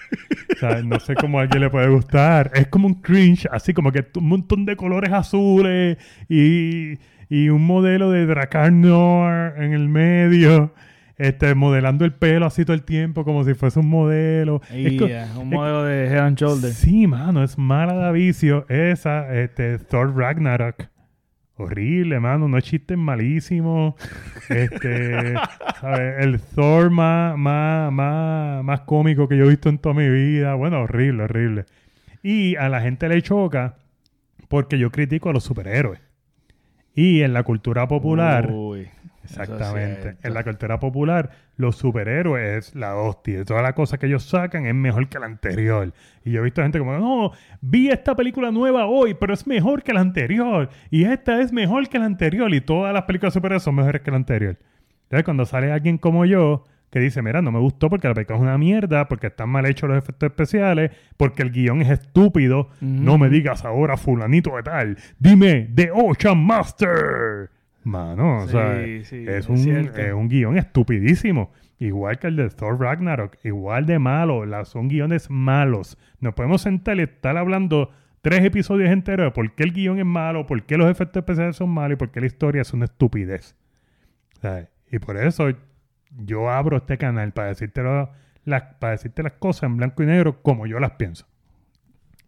o 0.54 0.60
sea, 0.60 0.82
no 0.84 1.00
sé 1.00 1.16
cómo 1.16 1.40
a 1.40 1.44
alguien 1.44 1.62
le 1.62 1.70
puede 1.70 1.88
gustar. 1.88 2.52
Es 2.54 2.68
como 2.68 2.88
un 2.88 2.96
cringe, 2.96 3.48
así 3.52 3.74
como 3.74 3.94
que 3.94 4.06
un 4.18 4.28
montón 4.28 4.66
de 4.66 4.76
colores 4.76 5.14
azules 5.14 5.98
y, 6.28 7.00
y 7.30 7.48
un 7.48 7.66
modelo 7.66 8.12
de 8.12 8.26
Dracar 8.26 8.74
Noir 8.74 9.54
en 9.64 9.72
el 9.72 9.88
medio, 9.88 10.74
este, 11.16 11.56
modelando 11.56 12.04
el 12.04 12.12
pelo 12.12 12.48
así 12.48 12.66
todo 12.66 12.76
el 12.76 12.84
tiempo 12.84 13.24
como 13.24 13.46
si 13.46 13.54
fuese 13.54 13.80
un 13.80 13.88
modelo. 13.88 14.62
Es 14.70 14.92
Yeah, 14.92 15.30
un 15.40 15.48
modelo 15.52 15.86
de 15.86 16.08
Head 16.08 16.20
and 16.20 16.38
Shoulders. 16.38 16.76
Sí, 16.76 17.08
mano, 17.08 17.46
es 17.46 17.58
mala 17.58 18.08
de 18.08 18.12
vicio. 18.12 18.66
Esa, 18.68 19.34
este, 19.34 19.80
Thor 19.80 20.14
Ragnarok. 20.14 20.92
Horrible, 21.64 22.20
mano. 22.20 22.48
No 22.48 22.60
chistes 22.62 22.98
malísimos. 22.98 23.96
Este, 24.50 25.34
¿sabes? 25.82 26.24
El 26.24 26.40
Thor 26.40 26.90
más, 26.90 27.38
más, 27.38 27.92
más, 27.92 28.64
más 28.64 28.82
cómico 28.82 29.28
que 29.28 29.38
yo 29.38 29.46
he 29.46 29.50
visto 29.50 29.70
en 29.70 29.78
toda 29.78 29.96
mi 29.96 30.10
vida. 30.10 30.56
Bueno, 30.56 30.82
horrible, 30.82 31.24
horrible. 31.24 31.66
Y 32.22 32.56
a 32.56 32.70
la 32.70 32.82
gente 32.82 33.10
le 33.10 33.22
choca 33.22 33.76
porque 34.48 34.78
yo 34.78 34.92
critico 34.92 35.30
a 35.30 35.34
los 35.34 35.44
superhéroes. 35.44 36.00
Y 36.96 37.22
en 37.22 37.34
la 37.34 37.44
cultura 37.44 37.88
popular, 37.88 38.50
Uy. 38.52 38.88
Exactamente. 39.24 40.18
En 40.22 40.34
la 40.34 40.44
cultura 40.44 40.80
popular, 40.80 41.30
los 41.56 41.76
superhéroes 41.76 42.68
es 42.68 42.76
la 42.76 42.96
hostia. 42.96 43.46
Toda 43.46 43.62
la 43.62 43.74
cosa 43.74 43.98
que 43.98 44.08
ellos 44.08 44.24
sacan 44.24 44.66
es 44.66 44.76
mejor 44.76 45.08
que 45.08 45.20
la 45.20 45.26
anterior. 45.26 45.94
Y 46.24 46.32
yo 46.32 46.42
he 46.42 46.44
visto 46.44 46.62
gente 46.62 46.80
como, 46.80 46.98
no, 46.98 47.32
vi 47.62 47.90
esta 47.90 48.16
película 48.16 48.52
nueva 48.52 48.86
hoy, 48.86 49.14
pero 49.14 49.34
es 49.34 49.48
mejor 49.48 49.84
que 49.84 49.94
la 49.94 50.02
anterior. 50.02 50.70
Y 50.90 51.06
esta 51.06 51.42
es 51.42 51.52
mejor 51.52 51.88
que 51.90 52.00
la 52.00 52.06
anterior. 52.06 52.54
Y 52.54 52.62
todas 52.62 52.94
las 52.94 53.04
películas 53.04 53.34
de 53.34 53.40
superhéroes 53.40 53.64
son 53.64 53.76
mejores 53.76 54.02
que 54.02 54.12
la 54.12 54.18
anterior. 54.18 54.58
Entonces, 55.04 55.24
cuando 55.24 55.46
sale 55.46 55.72
alguien 55.72 55.98
como 55.98 56.26
yo 56.26 56.64
que 56.94 57.00
dice, 57.00 57.24
mira, 57.24 57.42
no 57.42 57.52
me 57.52 57.58
gustó 57.58 57.90
porque 57.90 58.08
la 58.08 58.14
película 58.14 58.38
es 58.38 58.44
una 58.44 58.58
mierda, 58.60 59.08
porque 59.08 59.26
están 59.26 59.50
mal 59.50 59.66
hechos 59.66 59.90
los 59.90 59.98
efectos 59.98 60.30
especiales, 60.30 60.92
porque 61.18 61.42
el 61.42 61.52
guion 61.52 61.82
es 61.82 61.90
estúpido, 61.90 62.70
no 62.82 63.18
me 63.18 63.30
digas 63.30 63.66
ahora 63.66 63.98
fulanito 63.98 64.56
de 64.56 64.62
tal, 64.62 64.98
dime 65.18 65.72
The 65.74 65.90
Ocean 65.92 66.38
Master. 66.38 67.50
Mano, 67.84 68.38
o 68.38 68.46
Sí, 68.46 68.52
sea, 68.52 68.76
sí, 69.04 69.26
es, 69.28 69.50
un, 69.50 69.58
es 69.58 70.14
un 70.14 70.30
guion 70.30 70.58
estupidísimo. 70.58 71.52
Igual 71.80 72.18
que 72.20 72.28
el 72.28 72.36
de 72.38 72.50
Thor 72.50 72.80
Ragnarok, 72.80 73.36
igual 73.44 73.86
de 73.86 74.00
malo, 74.00 74.46
la- 74.46 74.64
son 74.66 74.88
guiones 74.88 75.30
malos. 75.30 75.98
Nos 76.20 76.34
podemos 76.34 76.62
sentar 76.62 76.98
y 76.98 77.02
estar 77.02 77.36
hablando 77.36 77.92
tres 78.22 78.44
episodios 78.46 78.90
enteros 78.90 79.26
de 79.28 79.32
por 79.32 79.54
qué 79.54 79.64
el 79.64 79.74
guion 79.74 80.00
es 80.00 80.06
malo, 80.06 80.46
por 80.48 80.64
qué 80.64 80.78
los 80.78 80.90
efectos 80.90 81.22
especiales 81.22 81.58
son 81.58 81.70
malos 81.72 81.96
y 81.96 81.98
por 81.98 82.12
qué 82.12 82.22
la 82.22 82.28
historia 82.28 82.62
es 82.62 82.72
una 82.74 82.86
estupidez. 82.86 83.56
¿Sabes? 84.42 84.70
Y 84.92 85.00
por 85.00 85.18
eso 85.18 85.50
yo 86.18 86.50
abro 86.50 86.78
este 86.78 86.98
canal 86.98 87.34
para 87.34 87.50
decirte, 87.50 87.82
lo- 87.84 88.10
las, 88.46 88.64
para 88.80 88.92
decirte 88.92 89.24
las 89.24 89.34
cosas 89.34 89.64
en 89.64 89.76
blanco 89.78 90.04
y 90.04 90.06
negro 90.06 90.42
como 90.42 90.66
yo 90.68 90.80
las 90.80 90.92
pienso. 90.92 91.26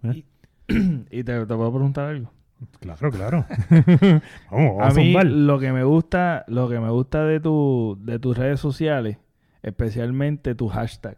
y 0.67 1.23
te, 1.23 1.23
te 1.23 1.45
puedo 1.45 1.71
preguntar 1.71 2.09
algo. 2.09 2.31
Claro, 2.79 3.11
claro. 3.11 3.45
vamos, 4.51 4.77
vamos 4.77 4.81
A 4.81 4.87
a 4.87 4.93
mí 4.93 5.13
lo 5.13 5.59
que 5.59 5.71
me 5.71 5.83
gusta, 5.83 6.45
lo 6.47 6.69
que 6.69 6.79
me 6.79 6.89
gusta 6.89 7.25
de 7.25 7.39
tu, 7.39 7.97
de 8.01 8.19
tus 8.19 8.37
redes 8.37 8.59
sociales, 8.59 9.17
especialmente 9.63 10.55
tu 10.55 10.67
hashtag. 10.69 11.17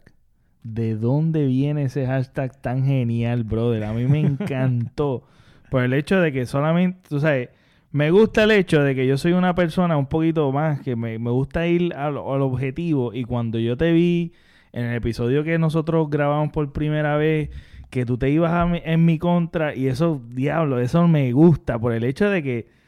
¿De 0.62 0.96
dónde 0.96 1.46
viene 1.46 1.84
ese 1.84 2.06
hashtag 2.06 2.60
tan 2.60 2.84
genial, 2.84 3.44
brother? 3.44 3.84
A 3.84 3.92
mí 3.92 4.06
me 4.06 4.20
encantó. 4.20 5.24
Por 5.70 5.84
el 5.84 5.92
hecho 5.92 6.20
de 6.20 6.32
que 6.32 6.46
solamente, 6.46 7.00
tú 7.08 7.20
sabes, 7.20 7.50
me 7.92 8.10
gusta 8.10 8.44
el 8.44 8.50
hecho 8.50 8.82
de 8.82 8.94
que 8.94 9.06
yo 9.06 9.16
soy 9.16 9.32
una 9.32 9.54
persona 9.54 9.96
un 9.96 10.06
poquito 10.06 10.50
más, 10.50 10.80
que 10.80 10.96
me, 10.96 11.18
me 11.18 11.30
gusta 11.30 11.66
ir 11.66 11.94
al, 11.94 12.16
al 12.16 12.42
objetivo. 12.42 13.14
Y 13.14 13.24
cuando 13.24 13.58
yo 13.58 13.76
te 13.76 13.92
vi 13.92 14.32
en 14.72 14.86
el 14.86 14.96
episodio 14.96 15.44
que 15.44 15.58
nosotros 15.58 16.10
grabamos 16.10 16.50
por 16.50 16.72
primera 16.72 17.16
vez, 17.16 17.50
que 17.90 18.04
tú 18.06 18.18
te 18.18 18.28
ibas 18.30 18.52
a 18.52 18.66
mi- 18.66 18.82
en 18.84 19.04
mi 19.04 19.18
contra, 19.18 19.74
y 19.74 19.88
eso, 19.88 20.22
diablo, 20.30 20.78
eso 20.80 21.06
me 21.08 21.32
gusta, 21.32 21.78
por 21.78 21.92
el 21.92 22.04
hecho 22.04 22.28
de 22.30 22.42
que 22.42 22.78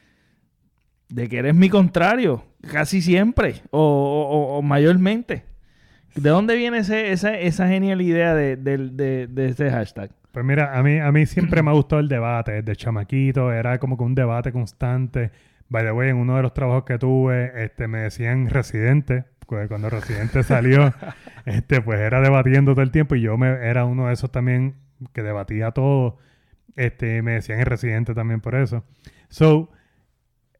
de 1.08 1.28
que 1.28 1.38
eres 1.38 1.54
mi 1.56 1.68
contrario, 1.68 2.44
casi 2.70 3.02
siempre, 3.02 3.56
o, 3.70 4.56
o- 4.58 4.62
mayormente. 4.62 5.42
¿De 6.14 6.30
dónde 6.30 6.54
viene 6.56 6.78
ese, 6.78 7.10
esa, 7.12 7.36
esa 7.36 7.66
genial 7.68 8.00
idea 8.00 8.34
de, 8.34 8.56
de- 8.56 9.26
de 9.26 9.46
ese 9.48 9.70
hashtag? 9.70 10.10
Pues 10.32 10.44
mira, 10.44 10.78
a 10.78 10.82
mí, 10.84 10.98
a 11.00 11.10
mí 11.10 11.26
siempre 11.26 11.62
me 11.62 11.70
ha 11.70 11.74
gustado 11.74 11.98
el 12.00 12.08
debate, 12.08 12.62
desde 12.62 12.76
chamaquito, 12.76 13.52
era 13.52 13.78
como 13.78 13.96
que 13.96 14.04
un 14.04 14.14
debate 14.14 14.52
constante. 14.52 15.32
By 15.68 15.84
the 15.84 15.90
way, 15.92 16.10
en 16.10 16.16
uno 16.16 16.36
de 16.36 16.42
los 16.42 16.54
trabajos 16.54 16.84
que 16.84 16.98
tuve, 16.98 17.64
este, 17.64 17.88
me 17.88 17.98
decían 18.02 18.48
residente, 18.48 19.24
cu- 19.46 19.56
cuando 19.66 19.90
residente 19.90 20.44
salió, 20.44 20.92
este, 21.46 21.80
pues 21.80 21.98
era 21.98 22.20
debatiendo 22.20 22.72
todo 22.74 22.82
el 22.82 22.92
tiempo 22.92 23.16
y 23.16 23.22
yo 23.22 23.36
me, 23.36 23.48
era 23.48 23.84
uno 23.84 24.06
de 24.06 24.12
esos 24.12 24.30
también 24.30 24.74
que 25.12 25.22
debatía 25.22 25.70
todo. 25.72 26.18
Este, 26.76 27.22
me 27.22 27.32
decían 27.32 27.60
el 27.60 27.66
residente 27.66 28.14
también 28.14 28.40
por 28.40 28.54
eso. 28.54 28.84
So, 29.28 29.70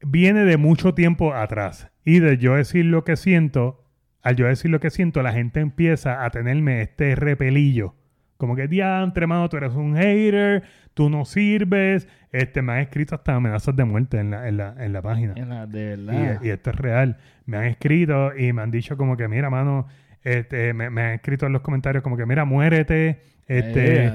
viene 0.03 0.45
de 0.45 0.57
mucho 0.57 0.95
tiempo 0.95 1.35
atrás. 1.35 1.89
Y 2.05 2.19
de 2.21 2.39
yo 2.39 2.55
decir 2.57 2.85
lo 2.87 3.05
que 3.05 3.17
siento, 3.17 3.85
al 4.23 4.37
yo 4.37 4.47
decir 4.47 4.71
lo 4.71 4.81
que 4.81 4.91
siento, 4.91 5.23
la 5.23 5.33
gente 5.33 5.61
empieza 5.61 6.25
a 6.25 6.31
tenerme 6.31 6.83
este 6.83 7.15
repelillo. 7.15 7.95
Como 8.37 8.57
que, 8.57 8.69
diantre, 8.69 9.27
mano, 9.27 9.49
tú 9.51 9.59
eres 9.59 9.75
un 9.75 9.97
hater, 9.97 10.63
tú 10.95 11.11
no 11.11 11.27
sirves. 11.27 12.09
Este, 12.33 12.63
me 12.63 12.73
han 12.73 12.79
escrito 12.79 13.15
hasta 13.15 13.35
amenazas 13.35 13.77
de 13.77 13.85
muerte 13.85 14.19
en 14.19 14.31
la, 14.31 14.49
en 14.49 14.57
la, 14.57 14.75
en 14.79 14.93
la 14.95 15.03
página. 15.03 15.35
En 15.37 15.49
la- 15.51 15.67
de 15.67 15.93
Y, 15.95 16.05
verdad. 16.07 16.41
y 16.43 16.49
esto 16.49 16.71
es 16.71 16.77
real. 16.77 17.19
Me 17.45 17.59
han 17.59 17.65
escrito 17.65 18.35
y 18.37 18.53
me 18.55 18.63
han 18.63 18.71
dicho 18.71 18.97
como 18.97 19.17
que, 19.19 19.29
mira, 19.29 19.51
mano, 19.51 19.89
este, 20.23 20.73
me, 20.73 20.89
me 20.89 21.03
han 21.03 21.11
escrito 21.15 21.47
en 21.47 21.53
los 21.53 21.61
comentarios 21.61 22.03
como 22.03 22.17
que, 22.17 22.25
mira, 22.25 22.45
muérete. 22.47 23.21
Este, 23.59 24.07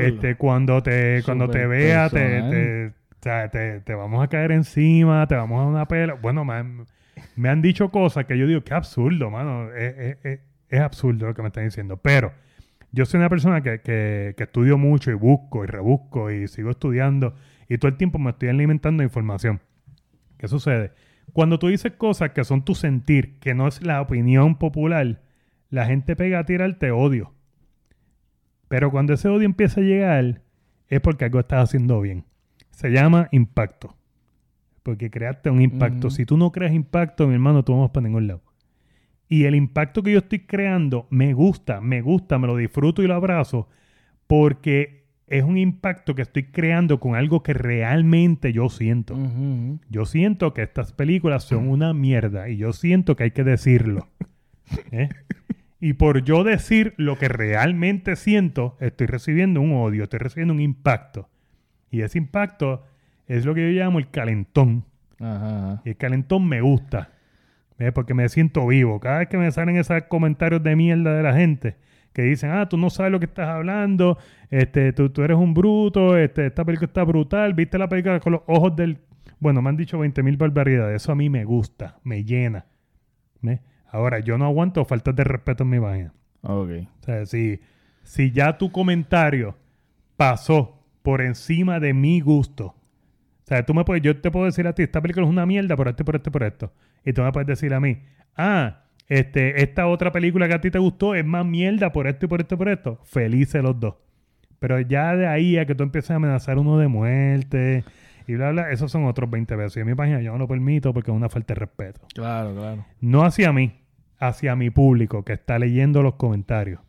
Eh, 0.00 0.06
este, 0.08 0.34
cuando 0.36 0.82
te, 0.82 1.22
cuando 1.24 1.46
te 1.48 1.66
vea, 1.66 2.08
te, 2.10 2.42
te, 2.50 2.86
o 2.88 2.92
sea, 3.22 3.48
te- 3.50 3.80
te 3.80 3.94
vamos 3.94 4.22
a 4.22 4.28
caer 4.28 4.52
encima, 4.52 5.26
te 5.26 5.34
vamos 5.34 5.60
a 5.60 5.66
una 5.66 5.86
pela. 5.88 6.14
Bueno, 6.14 6.44
me 6.44 6.54
han, 6.54 6.86
me 7.36 7.48
han 7.48 7.62
dicho 7.62 7.90
cosas 7.90 8.26
que 8.26 8.36
yo 8.36 8.46
digo, 8.46 8.62
qué 8.62 8.74
absurdo, 8.74 9.30
mano. 9.30 9.70
Es, 9.72 9.96
es- 9.98 10.16
es- 10.24 10.40
es 10.68 10.80
absurdo 10.80 11.26
lo 11.26 11.34
que 11.34 11.42
me 11.42 11.48
están 11.48 11.64
diciendo. 11.64 11.96
Pero 11.98 12.32
yo 12.92 13.04
soy 13.06 13.18
una 13.18 13.28
persona 13.28 13.60
que, 13.62 13.80
que, 13.80 14.34
que 14.36 14.42
estudio 14.44 14.76
mucho 14.78 15.10
y 15.10 15.14
busco 15.14 15.64
y 15.64 15.66
rebusco 15.66 16.30
y 16.30 16.48
sigo 16.48 16.70
estudiando 16.70 17.34
y 17.68 17.78
todo 17.78 17.88
el 17.90 17.96
tiempo 17.96 18.18
me 18.18 18.30
estoy 18.30 18.48
alimentando 18.50 19.00
de 19.02 19.06
información. 19.06 19.60
¿Qué 20.38 20.48
sucede? 20.48 20.92
Cuando 21.32 21.58
tú 21.58 21.68
dices 21.68 21.92
cosas 21.92 22.30
que 22.30 22.44
son 22.44 22.64
tu 22.64 22.74
sentir, 22.74 23.38
que 23.38 23.54
no 23.54 23.66
es 23.68 23.82
la 23.82 24.00
opinión 24.02 24.56
popular, 24.58 25.20
la 25.70 25.86
gente 25.86 26.16
pega 26.16 26.40
a 26.40 26.44
tirarte 26.44 26.90
odio. 26.90 27.32
Pero 28.72 28.90
cuando 28.90 29.12
ese 29.12 29.28
odio 29.28 29.44
empieza 29.44 29.82
a 29.82 29.84
llegar, 29.84 30.40
es 30.88 31.00
porque 31.02 31.26
algo 31.26 31.38
estás 31.38 31.64
haciendo 31.64 32.00
bien. 32.00 32.24
Se 32.70 32.88
llama 32.88 33.28
impacto. 33.30 33.98
Porque 34.82 35.10
creaste 35.10 35.50
un 35.50 35.60
impacto. 35.60 36.08
Si 36.08 36.24
tú 36.24 36.38
no 36.38 36.52
creas 36.52 36.72
impacto, 36.72 37.28
mi 37.28 37.34
hermano, 37.34 37.62
tú 37.66 37.78
vas 37.78 37.90
para 37.90 38.04
ningún 38.06 38.28
lado. 38.28 38.40
Y 39.28 39.44
el 39.44 39.56
impacto 39.56 40.02
que 40.02 40.12
yo 40.12 40.20
estoy 40.20 40.46
creando 40.46 41.06
me 41.10 41.34
gusta, 41.34 41.82
me 41.82 42.00
gusta, 42.00 42.38
me 42.38 42.46
lo 42.46 42.56
disfruto 42.56 43.02
y 43.02 43.08
lo 43.08 43.14
abrazo 43.14 43.68
porque 44.26 45.04
es 45.26 45.44
un 45.44 45.58
impacto 45.58 46.14
que 46.14 46.22
estoy 46.22 46.44
creando 46.44 46.98
con 46.98 47.14
algo 47.14 47.42
que 47.42 47.52
realmente 47.52 48.54
yo 48.54 48.70
siento. 48.70 49.18
Yo 49.90 50.06
siento 50.06 50.54
que 50.54 50.62
estas 50.62 50.94
películas 50.94 51.44
son 51.44 51.68
una 51.68 51.92
mierda 51.92 52.48
y 52.48 52.56
yo 52.56 52.72
siento 52.72 53.16
que 53.16 53.24
hay 53.24 53.30
que 53.32 53.44
decirlo. 53.44 54.08
¿Eh? 54.92 55.10
Y 55.84 55.94
por 55.94 56.22
yo 56.22 56.44
decir 56.44 56.94
lo 56.96 57.18
que 57.18 57.26
realmente 57.26 58.14
siento, 58.14 58.76
estoy 58.78 59.08
recibiendo 59.08 59.60
un 59.60 59.72
odio, 59.72 60.04
estoy 60.04 60.20
recibiendo 60.20 60.54
un 60.54 60.60
impacto. 60.60 61.28
Y 61.90 62.02
ese 62.02 62.18
impacto 62.18 62.84
es 63.26 63.44
lo 63.44 63.52
que 63.52 63.62
yo 63.62 63.82
llamo 63.82 63.98
el 63.98 64.08
calentón. 64.08 64.84
Ajá, 65.18 65.58
ajá. 65.58 65.82
Y 65.84 65.88
el 65.88 65.96
calentón 65.96 66.48
me 66.48 66.60
gusta. 66.60 67.10
¿ves? 67.80 67.90
Porque 67.90 68.14
me 68.14 68.28
siento 68.28 68.64
vivo. 68.68 69.00
Cada 69.00 69.18
vez 69.18 69.28
que 69.28 69.38
me 69.38 69.50
salen 69.50 69.76
esos 69.76 70.04
comentarios 70.04 70.62
de 70.62 70.76
mierda 70.76 71.16
de 71.16 71.22
la 71.24 71.34
gente 71.34 71.74
que 72.12 72.22
dicen, 72.22 72.52
ah, 72.52 72.68
tú 72.68 72.76
no 72.76 72.88
sabes 72.88 73.10
lo 73.10 73.18
que 73.18 73.26
estás 73.26 73.48
hablando, 73.48 74.18
este, 74.50 74.92
tú, 74.92 75.10
tú 75.10 75.24
eres 75.24 75.36
un 75.36 75.52
bruto, 75.52 76.16
este, 76.16 76.46
esta 76.46 76.64
película 76.64 76.86
está 76.86 77.02
brutal, 77.02 77.54
viste 77.54 77.76
la 77.76 77.88
película 77.88 78.20
con 78.20 78.34
los 78.34 78.42
ojos 78.46 78.76
del... 78.76 78.98
Bueno, 79.40 79.60
me 79.62 79.70
han 79.70 79.76
dicho 79.76 79.98
20 79.98 80.22
mil 80.22 80.36
barbaridades. 80.36 81.02
Eso 81.02 81.10
a 81.10 81.16
mí 81.16 81.28
me 81.28 81.44
gusta, 81.44 81.98
me 82.04 82.22
llena. 82.22 82.66
¿ves? 83.40 83.58
Ahora, 83.92 84.20
yo 84.20 84.38
no 84.38 84.46
aguanto 84.46 84.84
faltas 84.86 85.14
de 85.14 85.22
respeto 85.22 85.64
en 85.64 85.70
mi 85.70 85.78
página. 85.78 86.12
Ok. 86.40 86.70
O 87.00 87.04
sea, 87.04 87.26
si, 87.26 87.60
si 88.02 88.32
ya 88.32 88.56
tu 88.56 88.72
comentario 88.72 89.54
pasó 90.16 90.78
por 91.02 91.20
encima 91.20 91.78
de 91.78 91.92
mi 91.92 92.20
gusto. 92.20 92.66
O 92.66 93.46
sea, 93.46 93.64
tú 93.66 93.74
me 93.74 93.84
puedes, 93.84 94.02
yo 94.02 94.18
te 94.18 94.30
puedo 94.30 94.46
decir 94.46 94.66
a 94.66 94.74
ti, 94.74 94.82
esta 94.82 95.02
película 95.02 95.26
es 95.26 95.30
una 95.30 95.44
mierda 95.44 95.76
por 95.76 95.88
esto, 95.88 96.04
por 96.04 96.16
esto, 96.16 96.32
por 96.32 96.42
esto. 96.42 96.72
Y 97.04 97.12
tú 97.12 97.22
me 97.22 97.32
puedes 97.32 97.46
decir 97.46 97.74
a 97.74 97.80
mí, 97.80 97.98
ah, 98.36 98.84
este, 99.08 99.62
esta 99.62 99.86
otra 99.86 100.10
película 100.10 100.48
que 100.48 100.54
a 100.54 100.60
ti 100.60 100.70
te 100.70 100.78
gustó 100.78 101.14
es 101.14 101.24
más 101.24 101.44
mierda 101.44 101.92
por 101.92 102.06
esto 102.06 102.24
y 102.24 102.28
por 102.28 102.40
esto 102.40 102.54
y 102.54 102.58
por 102.58 102.68
esto. 102.68 102.98
Felices 103.04 103.62
los 103.62 103.78
dos. 103.78 103.96
Pero 104.58 104.80
ya 104.80 105.14
de 105.16 105.26
ahí 105.26 105.58
a 105.58 105.66
que 105.66 105.74
tú 105.74 105.82
empieces 105.82 106.12
a 106.12 106.14
amenazar 106.14 106.56
uno 106.56 106.78
de 106.78 106.88
muerte 106.88 107.84
y 108.26 108.34
bla, 108.34 108.52
bla, 108.52 108.70
esos 108.70 108.90
son 108.90 109.04
otros 109.04 109.28
20 109.28 109.56
pesos. 109.56 109.76
Y 109.76 109.80
en 109.80 109.86
mi 109.86 109.94
página 109.94 110.22
yo 110.22 110.32
no 110.32 110.38
lo 110.38 110.48
permito 110.48 110.94
porque 110.94 111.10
es 111.10 111.16
una 111.16 111.28
falta 111.28 111.54
de 111.54 111.60
respeto. 111.60 112.00
Claro, 112.14 112.54
claro. 112.54 112.86
No 113.00 113.24
hacia 113.24 113.52
mí, 113.52 113.72
hacia 114.28 114.54
mi 114.56 114.70
público 114.70 115.24
que 115.24 115.32
está 115.32 115.58
leyendo 115.58 116.02
los 116.02 116.14
comentarios. 116.14 116.80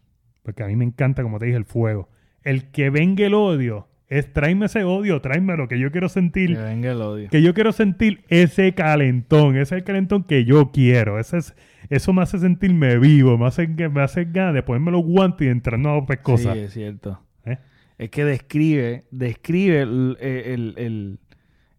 Porque 0.44 0.64
a 0.64 0.68
mí 0.68 0.76
me 0.76 0.86
encanta, 0.86 1.24
como 1.24 1.40
te 1.40 1.46
dije, 1.46 1.58
el 1.58 1.66
fuego. 1.66 2.10
El 2.44 2.72
que 2.72 2.90
venga 2.90 3.26
el 3.26 3.34
odio 3.34 3.88
es 4.08 4.32
tráeme 4.32 4.66
ese 4.68 4.84
odio, 4.84 5.22
tráeme 5.22 5.56
lo 5.58 5.68
que 5.68 5.80
yo 5.80 5.92
quiero 5.92 6.08
Que 6.08 6.14
sentir. 6.14 6.58
venga 6.58 6.92
el 6.92 7.02
odio. 7.02 7.30
Que 7.30 7.42
yo 7.42 7.54
quiero 7.54 7.72
sentir 7.72 8.24
ese 8.28 8.74
calentón, 8.76 9.56
ese 9.56 9.62
es 9.76 9.80
el 9.80 9.84
calentón 9.84 10.24
que 10.26 10.46
yo 10.46 10.72
quiero. 10.72 11.20
Ese 11.20 11.38
es, 11.38 11.56
eso 11.90 12.14
me 12.14 12.22
hace 12.22 12.38
sentirme 12.38 13.00
vivo, 13.00 13.38
me 13.38 13.48
hace, 13.48 13.68
me 13.68 14.02
hace 14.02 14.26
ganas 14.26 14.54
de 14.54 14.62
ponerme 14.62 14.92
los 14.92 15.04
guantes 15.04 15.48
y 15.48 15.50
entrarnos 15.50 16.04
a 16.04 16.06
pescosas. 16.06 16.54
Sí, 16.54 16.60
es 16.60 16.74
cierto. 16.74 17.20
¿Eh? 17.46 17.58
Es 17.98 18.10
que 18.10 18.26
describe, 18.26 19.06
describe 19.12 19.82
el, 19.82 20.18
el- 20.20 20.74
el- 20.78 21.20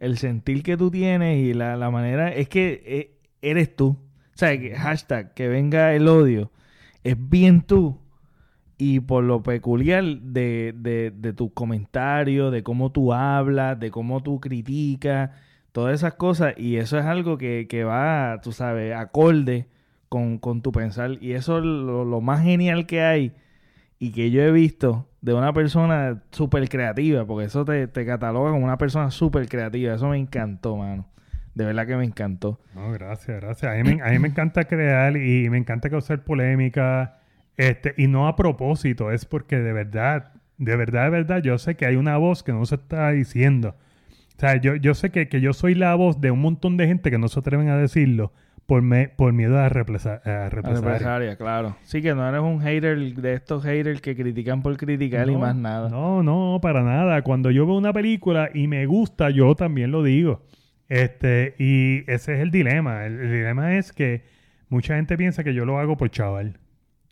el 0.01 0.19
sentir 0.19 0.63
que 0.63 0.77
tú 0.77 0.91
tienes 0.91 1.39
y 1.39 1.55
la, 1.55 1.77
la 1.77 1.91
manera. 1.91 2.33
Es 2.33 2.49
que 2.49 2.83
eh, 2.85 3.11
eres 3.43 3.77
tú. 3.77 3.97
O 4.35 4.39
sea, 4.39 4.59
que 4.59 4.75
hashtag 4.75 5.35
que 5.35 5.49
venga 5.49 5.95
el 5.95 6.09
odio. 6.09 6.51
Es 7.05 7.17
bien 7.29 7.63
tú. 7.63 7.99
Y 8.77 9.01
por 9.01 9.25
lo 9.25 9.43
peculiar 9.43 10.05
de, 10.05 10.75
de, 10.77 11.13
de 11.17 11.33
tus 11.33 11.53
comentarios, 11.53 12.53
de 12.53 12.63
cómo 12.65 12.91
tú 12.93 13.13
hablas, 13.13 13.79
de 13.79 13.91
cómo 13.91 14.23
tú 14.23 14.41
criticas, 14.41 15.31
todas 15.73 15.95
esas 15.95 16.15
cosas. 16.15 16.55
Y 16.59 16.77
eso 16.77 16.99
es 16.99 17.05
algo 17.05 17.39
que, 17.39 17.67
que 17.69 17.85
va, 17.85 18.41
tú 18.43 18.53
sabes, 18.53 18.95
acorde 18.95 19.69
con, 20.09 20.39
con 20.39 20.63
tu 20.63 20.73
pensar. 20.73 21.19
Y 21.21 21.33
eso 21.33 21.59
es 21.59 21.65
lo, 21.65 22.05
lo 22.05 22.21
más 22.21 22.43
genial 22.43 22.87
que 22.87 23.03
hay 23.03 23.33
y 23.99 24.13
que 24.13 24.31
yo 24.31 24.43
he 24.43 24.53
visto 24.53 25.09
de 25.21 25.35
una 25.35 25.53
persona 25.53 26.23
súper 26.33 26.69
creativa, 26.69 27.25
porque 27.27 27.47
eso 27.47 27.65
te, 27.65 27.87
te 27.89 28.05
cataloga 28.07 28.51
como 28.51 28.65
una 28.65 28.79
persona 28.79 29.11
súper 29.11 29.49
creativa. 29.49 29.95
Eso 29.95 30.09
me 30.09 30.19
encantó, 30.19 30.77
mano. 30.77 31.07
De 31.55 31.65
verdad 31.65 31.87
que 31.87 31.97
me 31.97 32.05
encantó. 32.05 32.59
No, 32.75 32.91
gracias, 32.93 33.41
gracias. 33.41 33.73
A 33.73 33.77
mí, 33.83 33.95
me, 33.97 34.03
a 34.03 34.11
mí 34.11 34.19
me 34.19 34.29
encanta 34.29 34.65
crear 34.65 35.17
y 35.17 35.49
me 35.51 35.59
encanta 35.59 35.89
causar 35.89 36.25
polémica. 36.25 37.19
Este, 37.57 37.95
y 37.97 38.09
no 38.09 38.27
a 38.27 38.35
propósito, 38.35 39.13
es 39.13 39.25
porque 39.25 39.59
de 39.61 39.73
verdad, 39.73 40.33
de 40.59 40.75
verdad, 40.77 41.05
de 41.05 41.11
verdad, 41.11 41.43
yo 41.43 41.57
sé 41.59 41.77
que 41.77 41.87
hay 41.87 41.95
una 41.97 42.17
voz 42.17 42.43
que 42.43 42.53
no 42.53 42.67
se 42.67 42.75
está 42.75 43.11
diciendo. 43.13 43.77
O 44.37 44.41
sea, 44.41 44.57
yo, 44.57 44.75
yo 44.75 44.95
sé 44.95 45.11
que, 45.11 45.29
que 45.29 45.41
yo 45.41 45.53
soy 45.53 45.75
la 45.77 45.95
voz 45.95 46.21
de 46.21 46.33
un 46.33 46.41
montón 46.41 46.77
de 46.77 46.89
gente 46.89 47.11
que 47.13 47.19
no 47.19 47.29
se 47.29 47.39
atreven 47.39 47.69
a 47.69 47.77
decirlo 47.77 48.33
por, 48.67 48.83
me, 48.83 49.09
por 49.09 49.33
miedo 49.33 49.57
a, 49.61 49.69
represa, 49.69 50.21
a 50.25 50.47
A 50.47 50.49
represalia. 50.51 50.81
represalia, 50.91 51.37
claro. 51.37 51.77
Sí, 51.83 52.03
que 52.03 52.15
no 52.17 52.29
eres 52.29 52.41
un 52.41 52.61
hater 52.61 52.99
de 53.15 53.35
estos 53.35 53.63
haters 53.63 54.01
que 54.01 54.17
critican 54.17 54.63
por 54.63 54.77
criticar 54.77 55.29
y 55.29 55.37
más 55.37 55.55
nada. 55.55 55.89
No, 55.89 56.25
no, 56.25 56.59
para 56.61 56.83
nada. 56.83 57.23
Cuando 57.23 57.53
yo 57.53 57.65
veo 57.67 57.77
una 57.77 57.93
película 57.93 58.51
y 58.53 58.67
me 58.67 58.85
gusta, 58.87 59.31
yo 59.31 59.55
también 59.55 59.93
lo 59.93 60.03
digo. 60.03 60.43
Este, 60.89 61.55
y 61.59 62.05
ese 62.11 62.35
es 62.35 62.41
el 62.41 62.51
dilema. 62.51 63.05
El, 63.07 63.19
el 63.21 63.31
dilema 63.33 63.77
es 63.77 63.93
que 63.93 64.25
mucha 64.69 64.97
gente 64.97 65.17
piensa 65.17 65.43
que 65.45 65.55
yo 65.55 65.65
lo 65.65 65.79
hago 65.79 65.97
por 65.97 66.11
chaval. 66.11 66.59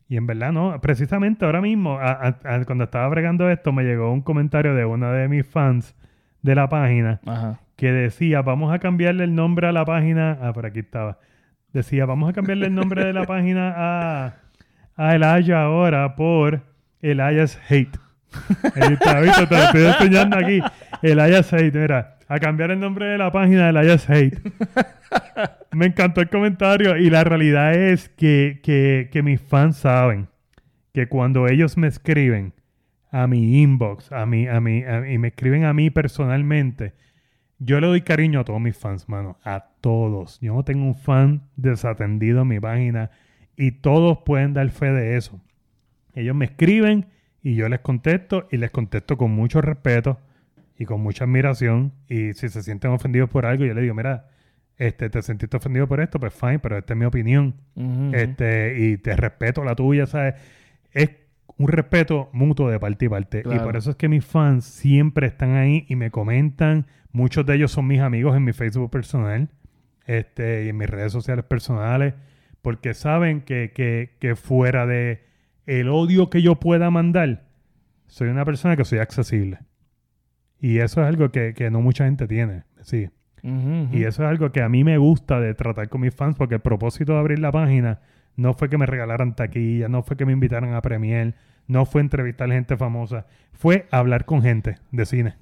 Y 0.09 0.17
en 0.17 0.27
verdad 0.27 0.53
no. 0.53 0.79
Precisamente 0.81 1.45
ahora 1.45 1.61
mismo, 1.61 1.99
a- 1.99 2.13
a- 2.13 2.55
a- 2.57 2.65
cuando 2.65 2.85
estaba 2.85 3.09
bregando 3.09 3.49
esto, 3.51 3.73
me 3.73 3.83
llegó 3.85 4.13
un 4.13 4.21
comentario 4.21 4.75
de 4.75 4.85
una 4.85 5.11
de 5.13 5.29
mis 5.29 5.47
fans 5.47 5.95
de 6.43 6.55
la 6.55 6.69
página 6.69 7.21
Ajá. 7.27 7.61
que 7.77 7.93
decía, 7.93 8.43
vamos 8.43 8.75
a 8.75 8.79
cambiarle 8.79 9.25
el 9.25 9.35
nombre 9.35 9.69
a 9.69 9.73
la 9.73 9.85
página. 9.85 10.39
Ah, 10.43 10.53
por 10.53 10.67
aquí 10.67 10.81
estaba. 10.81 11.19
Decía, 11.73 12.05
vamos 12.05 12.29
a 12.29 12.33
cambiarle 12.35 12.67
el 12.67 12.75
nombre 12.75 13.05
de 13.05 13.13
la 13.15 13.25
página 13.25 13.73
a, 13.75 14.35
a 14.97 15.15
Elaya 15.15 15.63
ahora 15.63 16.15
por 16.15 16.61
Elias 17.01 17.59
Hate. 17.71 17.97
Ahí 18.75 18.93
está, 18.95 19.21
¿viste? 19.21 19.47
Te 19.47 19.55
lo 19.55 19.63
estoy 19.63 19.85
enseñando 19.87 20.37
aquí. 20.37 20.61
Elias 21.01 21.51
Hate, 21.55 21.75
mira. 21.75 22.17
A 22.33 22.41
cambiar 22.41 22.71
el 22.71 22.81
nombre 22.81 23.05
de 23.05 23.19
la 23.19 23.31
página 23.31 23.71
de 23.71 23.79
Elias 23.79 24.09
Hate. 24.09 24.41
Me 25.73 25.85
encantó 25.85 26.23
el 26.23 26.31
comentario 26.31 26.97
y 26.97 27.11
la 27.11 27.25
realidad 27.25 27.75
es 27.75 28.09
que, 28.09 28.61
que, 28.63 29.11
que 29.13 29.23
mis 29.23 29.39
fans 29.39 29.77
saben 29.77 30.29
que 30.95 31.09
cuando 31.09 31.47
ellos 31.47 31.77
me 31.77 31.89
escriben 31.89 32.55
a 33.11 33.27
mi 33.27 33.61
inbox, 33.61 34.13
a 34.13 34.25
mí, 34.25 34.49
a 34.49 34.63
mí, 34.63 34.83
a- 34.83 35.11
y 35.13 35.19
me 35.19 35.29
escriben 35.29 35.65
a 35.65 35.75
mí 35.75 35.91
personalmente, 35.91 36.95
yo 37.59 37.81
le 37.81 37.87
doy 37.87 38.01
cariño 38.01 38.41
a 38.41 38.45
todos 38.45 38.63
mis 38.63 38.79
fans, 38.79 39.11
mano. 39.11 39.37
A 39.45 39.67
todos. 39.83 40.41
Yo 40.41 40.55
no 40.55 40.65
tengo 40.65 40.87
un 40.87 40.95
fan 40.95 41.43
desatendido 41.57 42.41
en 42.43 42.49
mi 42.49 42.61
página. 42.61 43.11
Y 43.59 43.73
todos 43.73 44.21
pueden 44.25 44.55
dar 44.55 44.71
fe 44.71 44.91
de 44.91 45.19
eso. 45.19 45.39
Ellos 46.15 46.35
me 46.35 46.47
escriben 46.47 47.09
y 47.43 47.57
yo 47.57 47.69
les 47.69 47.81
contesto. 47.81 48.49
Y 48.51 48.57
les 48.57 48.71
contesto 48.71 49.19
con 49.19 49.33
mucho 49.33 49.61
respeto 49.61 50.19
y 50.83 50.85
con 50.85 51.01
mucha 51.01 51.25
admiración. 51.25 51.93
Y 52.09 52.35
si 52.35 52.49
se 52.49 52.63
sienten 52.63 52.91
ofendidos 52.91 53.31
por 53.31 53.47
algo, 53.47 53.65
yo 53.65 53.73
les 53.73 53.83
digo, 53.83 53.95
mira, 53.95 54.27
este, 54.77 55.09
te 55.11 55.23
sentiste 55.23 55.57
ofendido 55.57 55.87
por 55.87 56.01
esto, 56.01 56.19
pues 56.19 56.35
fine, 56.35 56.59
pero 56.59 56.77
esta 56.77 56.93
es 56.95 56.99
mi 56.99 57.05
opinión. 57.05 57.55
Este, 58.13 58.77
y 58.79 58.97
te 58.99 59.15
respeto 59.15 59.63
la 59.63 59.77
tuya, 59.77 60.07
¿sabes? 60.07 60.35
Es 60.91 61.11
un 61.57 61.69
respeto 61.69 62.31
mutuo 62.33 62.69
de 62.69 62.81
parte 62.81 63.05
y 63.05 63.09
parte. 63.09 63.43
Y 63.45 63.59
por 63.61 63.77
eso 63.77 63.91
es 63.91 63.97
que 63.97 64.09
mis 64.09 64.25
fans 64.25 64.65
siempre 64.65 65.29
están 65.29 65.55
ahí 65.55 65.87
y 65.89 65.95
me 65.95 66.11
comentan. 66.11 66.87
Muchos 67.13 67.47
de 67.47 67.55
ellos 67.55 67.71
son 67.71 67.87
mis 67.87 68.01
amigos 68.01 68.37
en 68.37 68.43
mi 68.43 68.53
Facebook 68.53 68.91
personal 68.91 69.51
este, 70.07 70.65
y 70.65 70.69
en 70.71 70.77
mis 70.77 70.91
redes 70.91 71.13
sociales 71.13 71.45
personales. 71.45 72.15
Porque 72.61 72.95
saben 72.95 73.43
que, 73.43 73.71
que, 73.73 74.17
que 74.19 74.35
fuera 74.35 74.87
de 74.87 75.23
el 75.67 75.89
odio 75.89 76.29
que 76.29 76.43
yo 76.43 76.57
pueda 76.59 76.91
mandar, 76.91 77.45
soy 78.09 78.29
una 78.29 78.45
persona 78.45 78.77
que 78.77 78.85
soy 78.85 78.99
accesible. 78.99 79.61
Y 80.63 80.79
eso 80.79 81.03
es 81.03 81.09
algo 81.09 81.31
que, 81.31 81.53
que 81.53 81.71
no 81.71 81.83
mucha 81.83 82.07
gente 82.07 82.27
tiene. 82.27 82.63
Sí. 82.81 83.11
Y 83.43 84.05
eso 84.05 84.23
es 84.23 84.29
algo 84.31 84.53
que 84.53 84.63
a 84.63 84.69
mí 84.69 84.85
me 84.85 84.97
gusta 84.99 85.41
de 85.41 85.53
tratar 85.55 85.89
con 85.89 86.01
mis 86.01 86.15
fans, 86.15 86.37
porque 86.39 86.55
el 86.55 86.61
propósito 86.61 87.13
de 87.15 87.19
abrir 87.19 87.41
la 87.41 87.51
página 87.53 87.99
no 88.37 88.55
fue 88.55 88.69
que 88.71 88.79
me 88.79 88.87
regalaran 88.87 89.35
taquilla, 89.35 89.89
no 89.89 90.03
fue 90.05 90.17
que 90.17 90.25
me 90.25 90.33
invitaran 90.33 90.73
a 90.75 90.81
premier, 90.81 91.35
no 91.67 91.85
fue 91.85 92.01
entrevistar 92.03 92.49
gente 92.51 92.77
famosa, 92.77 93.27
fue 93.53 93.87
hablar 93.91 94.25
con 94.25 94.41
gente 94.43 94.79
de 94.93 95.05
cine. 95.07 95.35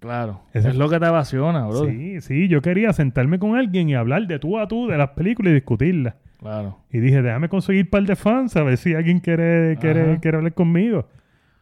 Claro. 0.00 0.40
Ese- 0.54 0.70
Es 0.70 0.76
lo 0.76 0.88
que 0.88 0.98
te 0.98 1.04
apasiona, 1.06 1.66
bro. 1.66 1.84
Sí, 1.86 2.20
sí, 2.22 2.48
yo 2.48 2.62
quería 2.62 2.92
sentarme 2.94 3.38
con 3.38 3.56
alguien 3.56 3.88
y 3.90 3.94
hablar 3.94 4.26
de 4.26 4.38
tú 4.38 4.58
a 4.58 4.66
tú 4.66 4.86
de 4.86 4.96
las 4.96 5.10
películas 5.10 5.50
y 5.50 5.54
discutirlas. 5.54 6.14
Claro. 6.40 6.78
Y 6.90 6.98
dije, 7.00 7.20
déjame 7.20 7.48
conseguir 7.50 7.84
un 7.84 7.90
par 7.90 8.04
de 8.04 8.16
fans 8.16 8.56
a 8.56 8.62
ver 8.62 8.78
si 8.78 8.94
alguien 8.94 9.18
quiere, 9.20 9.76
quiere, 9.80 10.12
Ajá. 10.12 10.20
quiere 10.20 10.36
hablar 10.38 10.54
conmigo. 10.54 11.06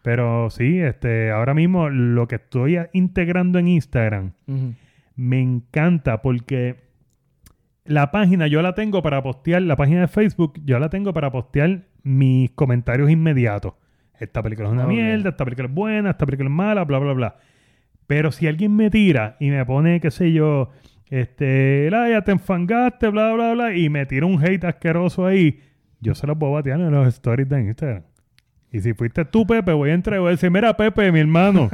Pero 0.06 0.50
sí, 0.50 0.78
este, 0.78 1.32
ahora 1.32 1.52
mismo 1.52 1.88
lo 1.88 2.28
que 2.28 2.36
estoy 2.36 2.78
integrando 2.92 3.58
en 3.58 3.66
Instagram 3.66 4.34
me 5.16 5.40
encanta 5.42 6.22
porque 6.22 6.76
la 7.84 8.12
página 8.12 8.46
yo 8.46 8.62
la 8.62 8.76
tengo 8.76 9.02
para 9.02 9.20
postear, 9.24 9.62
la 9.62 9.74
página 9.74 10.02
de 10.02 10.06
Facebook 10.06 10.60
yo 10.64 10.78
la 10.78 10.90
tengo 10.90 11.12
para 11.12 11.32
postear 11.32 11.86
mis 12.04 12.52
comentarios 12.52 13.10
inmediatos. 13.10 13.72
Esta 14.20 14.44
película 14.44 14.68
es 14.68 14.74
una 14.74 14.86
mierda, 14.86 15.30
esta 15.30 15.44
película 15.44 15.66
es 15.66 15.74
buena, 15.74 16.10
esta 16.10 16.24
película 16.24 16.50
es 16.50 16.54
mala, 16.54 16.84
bla, 16.84 17.00
bla, 17.00 17.12
bla. 17.12 17.36
Pero 18.06 18.30
si 18.30 18.46
alguien 18.46 18.76
me 18.76 18.90
tira 18.90 19.36
y 19.40 19.50
me 19.50 19.66
pone, 19.66 19.98
qué 19.98 20.12
sé 20.12 20.30
yo, 20.32 20.70
este, 21.10 21.90
"La, 21.90 22.08
ya 22.08 22.22
te 22.22 22.30
enfangaste, 22.30 23.08
bla, 23.08 23.32
bla, 23.32 23.54
bla, 23.54 23.76
y 23.76 23.88
me 23.88 24.06
tira 24.06 24.24
un 24.26 24.40
hate 24.40 24.66
asqueroso 24.66 25.26
ahí, 25.26 25.62
yo 26.00 26.14
se 26.14 26.28
los 26.28 26.40
a 26.40 26.46
batear 26.46 26.78
en 26.78 26.92
los 26.92 27.08
stories 27.08 27.48
de 27.48 27.60
Instagram. 27.60 28.04
Y 28.76 28.80
si 28.80 28.92
fuiste 28.92 29.24
tú, 29.24 29.46
Pepe, 29.46 29.72
voy 29.72 29.88
a 29.88 29.94
entrar 29.94 30.16
y 30.16 30.20
voy 30.20 30.28
a 30.28 30.30
decir, 30.32 30.50
mira, 30.50 30.76
Pepe, 30.76 31.10
mi 31.10 31.20
hermano. 31.20 31.70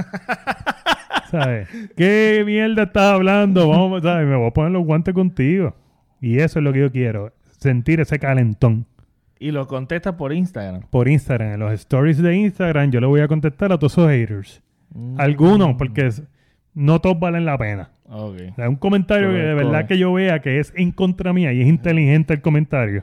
¿Sabes? 1.33 1.69
¿Qué 1.97 2.45
mierda 2.47 2.85
estás 2.85 3.15
hablando? 3.15 3.69
Vamos, 3.69 4.03
¿sabes? 4.03 4.25
Me 4.29 4.37
voy 4.37 4.47
a 4.47 4.53
poner 4.53 4.71
los 4.71 4.85
guantes 4.85 5.13
contigo. 5.13 5.75
Y 6.21 6.39
eso 6.39 6.61
es 6.61 6.65
lo 6.65 6.73
que 6.73 6.79
yo 6.79 6.93
quiero. 6.93 7.33
Sentir 7.59 7.99
ese 7.99 8.21
calentón. 8.21 8.87
Y 9.41 9.51
lo 9.51 9.67
contestas 9.67 10.15
por 10.15 10.33
Instagram. 10.33 10.83
Por 10.91 11.09
Instagram, 11.09 11.55
en 11.55 11.59
los 11.59 11.73
stories 11.73 12.19
de 12.19 12.37
Instagram, 12.37 12.93
yo 12.93 13.01
le 13.01 13.09
voy 13.09 13.21
a 13.21 13.27
contestar 13.27 13.73
a 13.73 13.79
todos 13.79 13.95
esos 13.95 14.09
haters. 14.09 14.63
Mm. 14.95 15.21
Algunos, 15.21 15.75
porque 15.75 16.09
no 16.73 17.01
todos 17.01 17.19
valen 17.19 17.45
la 17.47 17.59
pena. 17.59 17.91
Ok. 18.09 18.37
O 18.53 18.55
sea, 18.55 18.69
un 18.69 18.77
comentario 18.77 19.31
que 19.31 19.39
de 19.39 19.55
verdad 19.55 19.89
que 19.89 19.99
yo 19.99 20.13
vea 20.13 20.41
que 20.41 20.61
es 20.61 20.73
en 20.77 20.93
contra 20.93 21.33
mía 21.33 21.53
y 21.53 21.63
es 21.63 21.67
inteligente 21.67 22.35
el 22.35 22.43
comentario, 22.43 23.03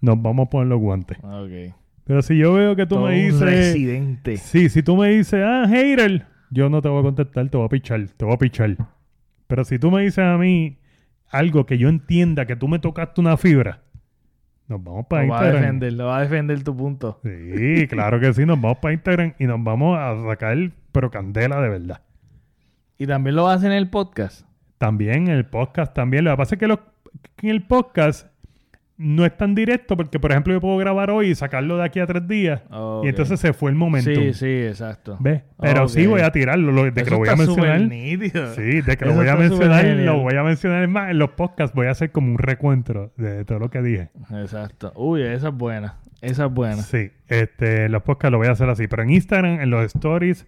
nos 0.00 0.22
vamos 0.22 0.46
a 0.46 0.50
poner 0.50 0.68
los 0.68 0.78
guantes. 0.78 1.18
Ok. 1.24 1.74
Pero 2.06 2.22
si 2.22 2.38
yo 2.38 2.52
veo 2.54 2.76
que 2.76 2.86
tú 2.86 2.94
Todo 2.96 3.08
me 3.08 3.16
un 3.18 3.26
dices... 3.32 3.40
residente. 3.40 4.36
Sí, 4.36 4.68
si 4.68 4.82
tú 4.82 4.96
me 4.96 5.08
dices, 5.10 5.42
ah, 5.44 5.66
hater, 5.68 6.26
yo 6.50 6.68
no 6.70 6.80
te 6.80 6.88
voy 6.88 7.00
a 7.00 7.02
contestar, 7.02 7.48
te 7.48 7.56
voy 7.56 7.66
a 7.66 7.68
pichar, 7.68 8.06
te 8.16 8.24
voy 8.24 8.34
a 8.34 8.38
pichar. 8.38 8.76
Pero 9.48 9.64
si 9.64 9.78
tú 9.78 9.90
me 9.90 10.02
dices 10.02 10.20
a 10.24 10.38
mí 10.38 10.78
algo 11.30 11.66
que 11.66 11.78
yo 11.78 11.88
entienda 11.88 12.46
que 12.46 12.54
tú 12.56 12.68
me 12.68 12.78
tocaste 12.78 13.20
una 13.20 13.36
fibra, 13.36 13.82
nos 14.68 14.82
vamos 14.82 15.06
para 15.08 15.24
Lo 15.24 15.28
va 15.30 15.38
a 15.38 15.42
Instagram. 15.42 15.62
defender, 15.62 15.92
lo 15.94 16.06
va 16.06 16.18
a 16.18 16.20
defender 16.22 16.62
tu 16.62 16.76
punto. 16.76 17.20
Sí, 17.24 17.86
claro 17.88 18.20
que 18.20 18.32
sí, 18.34 18.46
nos 18.46 18.60
vamos 18.60 18.78
para 18.78 18.94
Instagram 18.94 19.34
y 19.38 19.46
nos 19.46 19.62
vamos 19.62 19.98
a 19.98 20.16
sacar, 20.28 20.56
pero 20.92 21.10
candela 21.10 21.60
de 21.60 21.68
verdad. 21.68 22.00
Y 22.98 23.06
también 23.06 23.36
lo 23.36 23.48
hacen 23.48 23.72
en 23.72 23.78
el 23.78 23.90
podcast. 23.90 24.46
También 24.78 25.28
en 25.28 25.34
el 25.34 25.46
podcast, 25.46 25.92
también. 25.94 26.24
Lo 26.24 26.30
que 26.32 26.36
pasa 26.36 26.54
es 26.54 26.58
que, 26.58 26.66
los- 26.68 26.80
que 27.36 27.48
en 27.48 27.52
el 27.56 27.62
podcast 27.64 28.28
no 28.98 29.26
es 29.26 29.36
tan 29.36 29.54
directo 29.54 29.96
porque, 29.96 30.18
por 30.18 30.30
ejemplo, 30.30 30.54
yo 30.54 30.60
puedo 30.60 30.76
grabar 30.78 31.10
hoy 31.10 31.28
y 31.28 31.34
sacarlo 31.34 31.76
de 31.76 31.84
aquí 31.84 32.00
a 32.00 32.06
tres 32.06 32.26
días 32.26 32.62
y 33.02 33.08
entonces 33.08 33.38
se 33.38 33.52
fue 33.52 33.70
el 33.70 33.76
momento. 33.76 34.10
Sí, 34.10 34.32
sí, 34.32 34.46
exacto. 34.46 35.16
¿Ves? 35.20 35.42
Pero 35.60 35.88
sí 35.88 36.06
voy 36.06 36.22
a 36.22 36.32
tirarlo, 36.32 36.72
lo, 36.72 36.84
de 36.84 36.92
que 36.92 37.00
Eso 37.00 37.10
lo 37.10 37.18
voy 37.18 37.28
a 37.28 37.36
mencionar. 37.36 37.80
Sí, 38.54 38.80
de 38.80 38.96
que 38.96 39.04
lo 39.04 39.14
voy 39.14 39.28
a 39.28 39.36
mencionar, 39.36 39.84
lo 39.84 40.20
voy 40.20 40.34
a 40.34 40.42
mencionar 40.42 40.88
más 40.88 41.10
en 41.10 41.18
los 41.18 41.30
podcasts. 41.30 41.74
Voy 41.74 41.88
a 41.88 41.90
hacer 41.90 42.10
como 42.10 42.30
un 42.30 42.38
recuento 42.38 43.12
de 43.16 43.44
todo 43.44 43.58
lo 43.58 43.70
que 43.70 43.82
dije. 43.82 44.08
Exacto. 44.30 44.92
Uy, 44.96 45.22
esa 45.22 45.48
es 45.48 45.54
buena. 45.54 45.96
Esa 46.22 46.46
es 46.46 46.52
buena. 46.52 46.82
Sí, 46.82 47.10
este, 47.28 47.84
en 47.84 47.92
los 47.92 48.02
podcasts 48.02 48.32
lo 48.32 48.38
voy 48.38 48.48
a 48.48 48.52
hacer 48.52 48.68
así. 48.68 48.88
Pero 48.88 49.02
en 49.02 49.10
Instagram, 49.10 49.60
en 49.60 49.70
los 49.70 49.84
stories, 49.84 50.46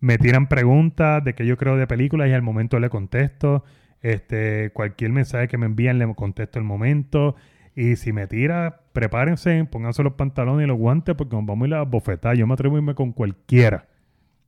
me 0.00 0.18
tiran 0.18 0.48
preguntas 0.48 1.22
de 1.22 1.34
que 1.34 1.46
yo 1.46 1.56
creo 1.56 1.76
de 1.76 1.86
películas 1.86 2.28
y 2.28 2.32
al 2.32 2.42
momento 2.42 2.80
le 2.80 2.90
contesto. 2.90 3.64
Este, 4.00 4.70
cualquier 4.70 5.12
mensaje 5.12 5.48
que 5.48 5.58
me 5.58 5.66
envían 5.66 5.98
le 5.98 6.12
contesto 6.14 6.58
al 6.58 6.64
momento. 6.64 7.36
Y 7.80 7.94
si 7.94 8.12
me 8.12 8.26
tira, 8.26 8.80
prepárense, 8.92 9.64
pónganse 9.70 10.02
los 10.02 10.14
pantalones 10.14 10.64
y 10.64 10.68
los 10.68 10.76
guantes 10.76 11.14
porque 11.14 11.36
nos 11.36 11.46
vamos 11.46 11.66
a 11.66 11.68
ir 11.68 11.74
a 11.74 11.82
bofetar. 11.82 12.36
Yo 12.36 12.44
me 12.46 12.54
atrevo 12.54 12.74
a 12.74 12.78
irme 12.80 12.94
con 12.96 13.12
cualquiera. 13.12 13.86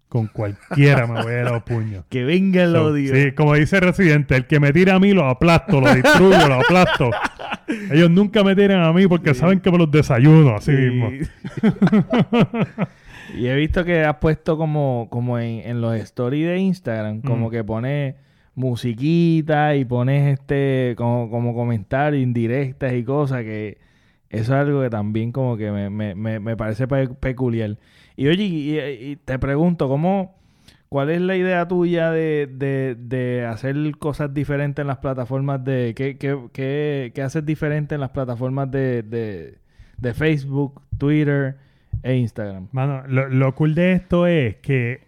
Con 0.09 0.27
cualquiera 0.27 1.07
me 1.07 1.23
voy 1.23 1.33
a 1.35 1.41
ir 1.43 1.47
a 1.47 1.53
los 1.53 1.63
puños. 1.63 2.05
Que 2.09 2.25
venga 2.25 2.65
el 2.65 2.73
So, 2.73 2.87
odio. 2.87 3.15
Sí, 3.15 3.31
como 3.31 3.55
dice 3.55 3.79
Residente, 3.79 4.35
el 4.35 4.49
que 4.49 4.59
me 4.59 4.73
tira 4.73 4.97
a 4.97 4.99
mí 4.99 5.13
lo 5.13 5.27
aplasto, 5.29 5.81
lo 5.81 5.95
destruyo, 5.95 6.49
lo 6.49 6.55
aplasto. 6.55 7.11
Ellos 7.93 8.11
nunca 8.11 8.43
me 8.43 8.57
tiran 8.57 8.83
a 8.83 8.93
mí 8.93 9.07
porque 9.07 9.33
saben 9.33 9.61
que 9.61 9.71
me 9.71 9.79
los 9.79 9.89
desayuno 9.93 10.57
así 10.57 10.73
Sí. 10.75 10.83
mismo. 10.83 11.11
y 13.37 13.47
he 13.47 13.55
visto 13.55 13.85
que 13.85 14.05
has 14.05 14.17
puesto 14.17 14.59
como, 14.59 15.07
como 15.11 15.39
en, 15.39 15.61
en 15.69 15.81
los 15.81 15.95
stories 15.95 16.49
de 16.49 16.59
Instagram, 16.59 17.21
como 17.23 17.47
Mm. 17.47 17.51
que 17.53 17.63
pone 17.65 18.17
musiquita 18.61 19.75
y 19.75 19.85
pones 19.85 20.39
este 20.39 20.95
como, 20.97 21.29
como 21.31 21.55
comentarios 21.55 22.23
indirectas 22.23 22.93
y 22.93 23.03
cosas 23.03 23.43
que 23.43 23.79
eso 24.29 24.55
es 24.55 24.61
algo 24.61 24.83
que 24.83 24.91
también 24.91 25.33
como 25.33 25.57
que 25.57 25.73
me, 25.73 25.91
me, 25.91 26.15
me, 26.15 26.39
me 26.39 26.57
parece 26.57 26.87
pe- 26.87 27.09
peculiar. 27.09 27.79
Y 28.17 28.29
oye, 28.29 28.45
y, 28.45 28.79
y 28.79 29.17
te 29.17 29.39
pregunto, 29.41 29.89
¿cómo, 29.89 30.37
¿cuál 30.89 31.11
es 31.11 31.21
la 31.21 31.35
idea 31.37 31.67
tuya 31.67 32.13
de, 32.13 32.47
de, 32.47 32.97
de 32.97 33.45
hacer 33.47 33.75
cosas 33.99 34.33
diferentes 34.33 34.81
en 34.83 34.87
las 34.87 34.99
plataformas 34.99 35.65
de... 35.65 35.95
¿Qué, 35.97 36.17
qué, 36.17 36.39
qué, 36.53 37.11
qué 37.13 37.23
haces 37.23 37.45
diferente 37.45 37.97
en 37.97 38.01
las 38.03 38.11
plataformas 38.11 38.71
de, 38.71 39.03
de, 39.03 39.55
de 39.99 40.15
Facebook, 40.15 40.81
Twitter 40.97 41.57
e 42.05 42.15
Instagram? 42.17 42.69
Mano, 42.71 43.03
lo, 43.09 43.29
lo 43.29 43.55
cool 43.57 43.75
de 43.75 43.95
esto 43.95 44.29
es 44.29 44.57
que, 44.57 45.01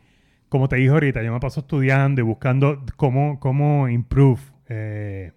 como 0.53 0.69
te 0.69 0.77
dije 0.77 0.91
ahorita, 0.91 1.23
yo 1.23 1.33
me 1.33 1.41
paso 1.41 1.61
estudiando 1.61 2.21
y 2.21 2.25
buscando 2.25 2.85
cómo, 2.97 3.41
cómo 3.41 3.89
improve, 3.89 4.39
eh, 4.69 5.33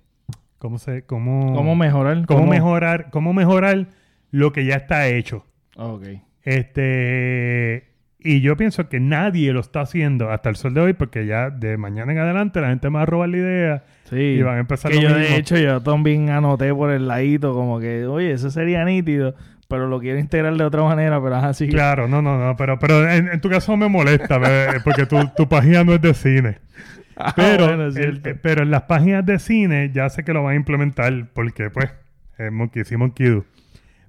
cómo 0.57 0.77
se, 0.77 1.03
cómo, 1.05 1.53
¿Cómo 1.55 1.73
mejorar? 1.77 2.25
cómo 2.25 2.45
mejorar, 2.45 3.09
cómo 3.11 3.31
mejorar 3.31 3.87
lo 4.31 4.51
que 4.51 4.65
ya 4.65 4.75
está 4.75 5.07
hecho. 5.07 5.45
Ok. 5.77 6.03
Este, 6.43 7.85
y 8.19 8.41
yo 8.41 8.57
pienso 8.57 8.89
que 8.89 8.99
nadie 8.99 9.53
lo 9.53 9.61
está 9.61 9.81
haciendo 9.81 10.31
hasta 10.31 10.49
el 10.49 10.57
sol 10.57 10.73
de 10.73 10.81
hoy, 10.81 10.93
porque 10.93 11.25
ya 11.25 11.49
de 11.49 11.77
mañana 11.77 12.11
en 12.11 12.17
adelante 12.17 12.59
la 12.59 12.67
gente 12.69 12.89
me 12.89 12.97
va 12.97 13.03
a 13.03 13.05
robar 13.05 13.29
la 13.29 13.37
idea 13.37 13.83
Sí. 14.09 14.17
y 14.17 14.41
van 14.41 14.57
a 14.57 14.59
empezar 14.59 14.91
que 14.91 14.97
lo 14.97 15.03
yo 15.03 15.09
mismo. 15.15 15.23
de 15.23 15.37
hecho 15.37 15.57
yo 15.57 15.81
también 15.81 16.29
anoté 16.29 16.73
por 16.73 16.91
el 16.91 17.07
ladito 17.07 17.53
como 17.53 17.79
que, 17.79 18.05
oye, 18.05 18.31
eso 18.33 18.51
sería 18.51 18.83
nítido, 18.83 19.33
pero 19.67 19.87
lo 19.87 19.99
quiero 19.99 20.19
integrar 20.19 20.55
de 20.55 20.63
otra 20.63 20.83
manera, 20.83 21.21
pero 21.21 21.37
es 21.37 21.43
así. 21.43 21.67
Claro, 21.67 22.07
no, 22.07 22.21
no, 22.21 22.37
no, 22.37 22.55
pero, 22.55 22.77
pero 22.79 23.09
en, 23.09 23.27
en 23.29 23.41
tu 23.41 23.49
caso 23.49 23.75
me 23.77 23.87
molesta, 23.89 24.37
ve, 24.37 24.79
porque 24.83 25.05
tu, 25.05 25.17
tu 25.35 25.47
página 25.49 25.83
no 25.83 25.93
es 25.93 26.01
de 26.01 26.13
cine. 26.13 26.57
Ah, 27.17 27.31
Pero, 27.33 27.67
bueno, 27.67 27.85
el- 27.85 28.21
eh, 28.25 28.35
pero 28.41 28.63
en 28.63 28.71
las 28.71 28.81
páginas 28.83 29.25
de 29.25 29.39
cine 29.39 29.89
ya 29.93 30.09
sé 30.09 30.25
que 30.25 30.33
lo 30.33 30.43
van 30.43 30.51
a 30.51 30.55
implementar 30.57 31.27
porque, 31.33 31.69
pues, 31.69 31.89
es 32.37 32.51
Monkey 32.51 32.83
sí, 32.83 32.97
Monkey 32.97 33.27
Do. 33.27 33.45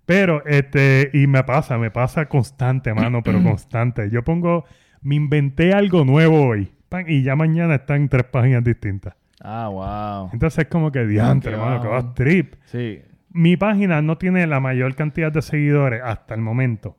Pero, 0.07 0.45
este, 0.45 1.11
y 1.12 1.29
me 1.29 1.45
pasa, 1.45 1.79
me 1.79 1.92
pasa 1.92 2.27
constante, 2.27 2.92
mano, 2.95 3.23
pero 3.23 3.40
constante. 3.45 4.11
Yo 4.11 4.25
pongo, 4.25 4.64
me 5.03 5.14
inventé 5.14 5.73
algo 5.73 6.05
nuevo 6.05 6.49
hoy 6.49 6.73
pan, 6.88 7.05
y 7.07 7.23
ya 7.23 7.37
mañana 7.37 7.77
está 7.77 7.95
en 7.95 8.09
tres 8.09 8.25
páginas 8.25 8.64
distintas. 8.64 9.14
Ah, 9.40 9.69
wow. 9.69 10.31
Entonces 10.33 10.64
es 10.64 10.66
como 10.69 10.90
que 10.90 11.07
diantre, 11.07 11.53
hermano, 11.53 11.81
que 11.81 11.87
bajo. 11.87 12.09
va 12.09 12.14
trip. 12.14 12.55
Sí. 12.64 13.03
Mi 13.37 13.57
página 13.57 14.03
no 14.03 14.18
tiene 14.18 14.46
la 14.46 14.61
mayor 14.61 14.94
cantidad 14.94 15.31
de 15.31 15.42
seguidores 15.42 16.01
hasta 16.05 16.35
el 16.35 16.40
momento. 16.40 16.96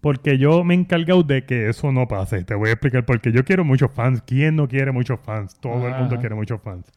Porque 0.00 0.38
yo 0.38 0.64
me 0.64 0.74
he 0.74 0.78
encargado 0.78 1.22
de 1.22 1.44
que 1.44 1.68
eso 1.68 1.92
no 1.92 2.08
pase. 2.08 2.42
Te 2.44 2.54
voy 2.54 2.70
a 2.70 2.72
explicar 2.72 3.04
por 3.04 3.20
qué. 3.20 3.32
Yo 3.32 3.44
quiero 3.44 3.64
muchos 3.64 3.90
fans. 3.92 4.22
¿Quién 4.22 4.56
no 4.56 4.66
quiere 4.66 4.90
muchos 4.92 5.20
fans? 5.20 5.58
Todo 5.60 5.86
el 5.88 5.94
mundo 5.94 6.14
Ajá. 6.14 6.20
quiere 6.20 6.34
muchos 6.34 6.60
fans. 6.62 6.90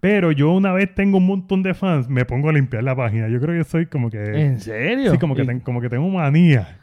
Pero 0.00 0.32
yo 0.32 0.50
una 0.52 0.72
vez 0.72 0.94
tengo 0.94 1.18
un 1.18 1.26
montón 1.26 1.62
de 1.62 1.74
fans, 1.74 2.08
me 2.08 2.24
pongo 2.24 2.48
a 2.48 2.52
limpiar 2.54 2.82
la 2.82 2.96
página. 2.96 3.28
Yo 3.28 3.38
creo 3.38 3.58
que 3.62 3.68
soy 3.68 3.84
como 3.84 4.08
que... 4.10 4.18
¿En 4.40 4.58
serio? 4.58 5.12
Sí, 5.12 5.18
como 5.18 5.34
que, 5.34 5.44
ten- 5.44 5.60
como 5.60 5.82
que 5.82 5.90
tengo 5.90 6.08
manía. 6.08 6.78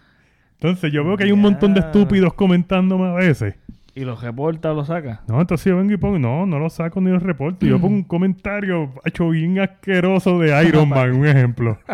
Entonces 0.53 0.91
yo 0.91 1.03
veo 1.03 1.17
que 1.17 1.23
hay 1.23 1.31
un 1.31 1.41
montón 1.41 1.73
de 1.73 1.79
estúpidos 1.79 2.35
comentándome 2.35 3.05
a 3.07 3.13
veces. 3.13 3.55
¿Y 3.97 4.05
los 4.05 4.21
reporta 4.21 4.73
o 4.73 4.75
los 4.75 4.85
saca? 4.85 5.23
No, 5.27 5.41
entonces 5.41 5.65
yo 5.65 5.75
vengo 5.75 5.91
y 5.91 5.97
pongo, 5.97 6.19
no, 6.19 6.45
no 6.45 6.59
lo 6.59 6.69
saco 6.69 7.01
ni 7.01 7.09
lo 7.09 7.17
reporto. 7.17 7.65
Yo 7.65 7.81
pongo 7.81 7.95
un 7.95 8.03
comentario 8.07 8.93
hecho 9.03 9.27
bien 9.31 9.57
asqueroso 9.57 10.37
de 10.37 10.67
Iron 10.67 10.87
Man, 10.87 11.13
un 11.13 11.25
ejemplo. 11.25 11.79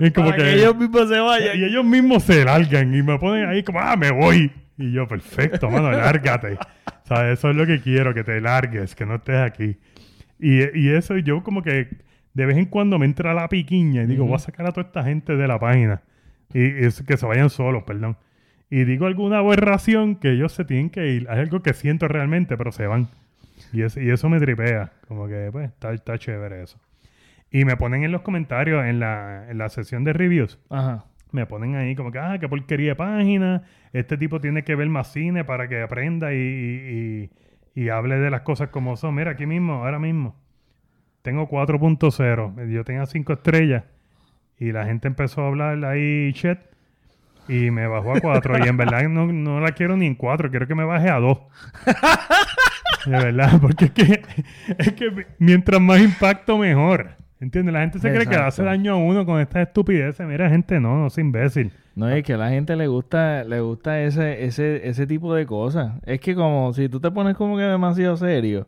Es 0.00 0.12
como 0.12 0.30
Para 0.30 0.42
que, 0.42 0.54
ellos 0.54 0.76
mismos 0.76 1.08
se 1.08 1.20
vayan. 1.20 1.56
y 1.56 1.64
ellos 1.64 1.84
mismos 1.84 2.24
se 2.24 2.44
largan 2.44 2.92
y 2.92 3.02
me 3.04 3.16
ponen 3.16 3.48
ahí 3.48 3.62
como, 3.62 3.78
ah, 3.78 3.94
me 3.94 4.10
voy. 4.10 4.50
Y 4.76 4.90
yo, 4.90 5.06
perfecto, 5.06 5.70
mano, 5.70 5.92
lárgate. 5.92 6.58
O 7.04 7.06
sea, 7.06 7.30
eso 7.30 7.50
es 7.50 7.56
lo 7.56 7.66
que 7.66 7.80
quiero, 7.80 8.14
que 8.14 8.24
te 8.24 8.40
largues, 8.40 8.94
que 8.94 9.04
no 9.04 9.16
estés 9.16 9.36
aquí. 9.36 9.76
Y, 10.40 10.62
y 10.76 10.88
eso 10.88 11.18
yo 11.18 11.42
como 11.42 11.62
que 11.62 11.88
de 12.32 12.46
vez 12.46 12.56
en 12.56 12.64
cuando 12.64 12.98
me 12.98 13.04
entra 13.04 13.34
la 13.34 13.46
piquiña 13.48 14.02
y 14.02 14.06
digo, 14.06 14.24
voy 14.24 14.36
a 14.36 14.38
sacar 14.38 14.66
a 14.66 14.72
toda 14.72 14.86
esta 14.86 15.04
gente 15.04 15.36
de 15.36 15.46
la 15.46 15.60
página. 15.60 16.02
Y, 16.54 16.60
y 16.60 16.84
es 16.86 17.02
que 17.02 17.18
se 17.18 17.26
vayan 17.26 17.50
solos, 17.50 17.82
perdón. 17.84 18.16
Y 18.74 18.84
digo 18.84 19.06
alguna 19.06 19.38
aberración 19.38 20.16
que 20.16 20.32
ellos 20.32 20.52
se 20.52 20.64
tienen 20.64 20.90
que 20.90 21.06
ir. 21.06 21.26
Hay 21.30 21.38
algo 21.40 21.62
que 21.62 21.72
siento 21.74 22.08
realmente, 22.08 22.56
pero 22.56 22.72
se 22.72 22.86
van. 22.86 23.06
Y, 23.72 23.82
es- 23.82 23.96
y 23.96 24.10
eso 24.10 24.28
me 24.28 24.40
tripea. 24.40 24.90
Como 25.06 25.28
que, 25.28 25.48
pues, 25.52 25.68
está, 25.68 25.92
está 25.92 26.18
chévere 26.18 26.62
eso. 26.62 26.78
Y 27.52 27.64
me 27.64 27.76
ponen 27.76 28.02
en 28.02 28.10
los 28.10 28.22
comentarios, 28.22 28.84
en 28.84 28.98
la, 28.98 29.46
en 29.48 29.58
la 29.58 29.68
sesión 29.68 30.02
de 30.02 30.12
reviews, 30.12 30.58
Ajá. 30.70 31.04
me 31.30 31.46
ponen 31.46 31.76
ahí 31.76 31.94
como 31.94 32.10
que, 32.10 32.18
ah, 32.18 32.36
qué 32.40 32.48
porquería 32.48 32.90
de 32.90 32.96
página. 32.96 33.62
Este 33.92 34.16
tipo 34.18 34.40
tiene 34.40 34.64
que 34.64 34.74
ver 34.74 34.88
más 34.88 35.12
cine 35.12 35.44
para 35.44 35.68
que 35.68 35.80
aprenda 35.80 36.34
y, 36.34 36.36
y, 36.38 37.30
y- 37.74 37.80
y 37.84 37.88
hable 37.90 38.16
de 38.18 38.30
las 38.30 38.40
cosas 38.40 38.70
como 38.70 38.96
son. 38.96 39.14
Mira, 39.14 39.32
aquí 39.32 39.46
mismo, 39.46 39.84
ahora 39.84 40.00
mismo. 40.00 40.34
Tengo 41.22 41.48
4.0. 41.48 42.68
Yo 42.72 42.84
tenía 42.84 43.06
5 43.06 43.32
estrellas. 43.34 43.84
Y 44.58 44.72
la 44.72 44.84
gente 44.86 45.06
empezó 45.08 45.42
a 45.42 45.46
hablar 45.48 45.84
ahí, 45.84 46.32
chat. 46.34 46.58
Y 47.48 47.70
me 47.70 47.86
bajó 47.86 48.14
a 48.14 48.20
4. 48.20 48.64
y 48.64 48.68
en 48.68 48.76
verdad 48.76 49.08
no, 49.08 49.26
no 49.26 49.60
la 49.60 49.72
quiero 49.72 49.96
ni 49.96 50.06
en 50.06 50.14
4. 50.14 50.50
Quiero 50.50 50.66
que 50.66 50.74
me 50.74 50.84
baje 50.84 51.10
a 51.10 51.18
2. 51.18 51.38
De 53.06 53.10
verdad, 53.10 53.60
porque 53.60 53.86
es 53.86 53.90
que, 53.90 54.22
es 54.78 54.92
que 54.92 55.26
mientras 55.38 55.80
más 55.80 56.00
impacto, 56.00 56.56
mejor. 56.58 57.10
¿Entiendes? 57.40 57.74
La 57.74 57.80
gente 57.80 57.98
se 57.98 58.08
cree 58.08 58.24
que 58.26 58.30
le 58.30 58.36
hace 58.36 58.62
Exacto. 58.62 58.64
daño 58.64 58.94
a 58.94 58.96
uno 58.96 59.26
con 59.26 59.38
estas 59.40 59.66
estupideces. 59.66 60.26
Mira, 60.26 60.48
gente, 60.48 60.80
no, 60.80 60.96
no 60.96 61.08
es 61.08 61.18
imbécil. 61.18 61.72
No, 61.94 62.08
es 62.08 62.24
que 62.24 62.32
a 62.32 62.36
la 62.38 62.48
gente 62.48 62.74
le 62.74 62.86
gusta, 62.86 63.44
le 63.44 63.60
gusta 63.60 64.00
ese, 64.00 64.44
ese, 64.44 64.88
ese 64.88 65.06
tipo 65.06 65.34
de 65.34 65.44
cosas. 65.44 65.92
Es 66.06 66.20
que 66.20 66.34
como 66.34 66.72
si 66.72 66.88
tú 66.88 67.00
te 67.00 67.10
pones 67.10 67.36
como 67.36 67.56
que 67.58 67.64
demasiado 67.64 68.16
serio, 68.16 68.66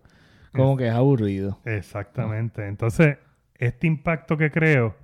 como 0.52 0.76
que 0.76 0.88
es 0.88 0.94
aburrido. 0.94 1.58
Exactamente. 1.64 2.66
Entonces, 2.66 3.16
este 3.56 3.86
impacto 3.86 4.36
que 4.36 4.50
creo, 4.50 4.94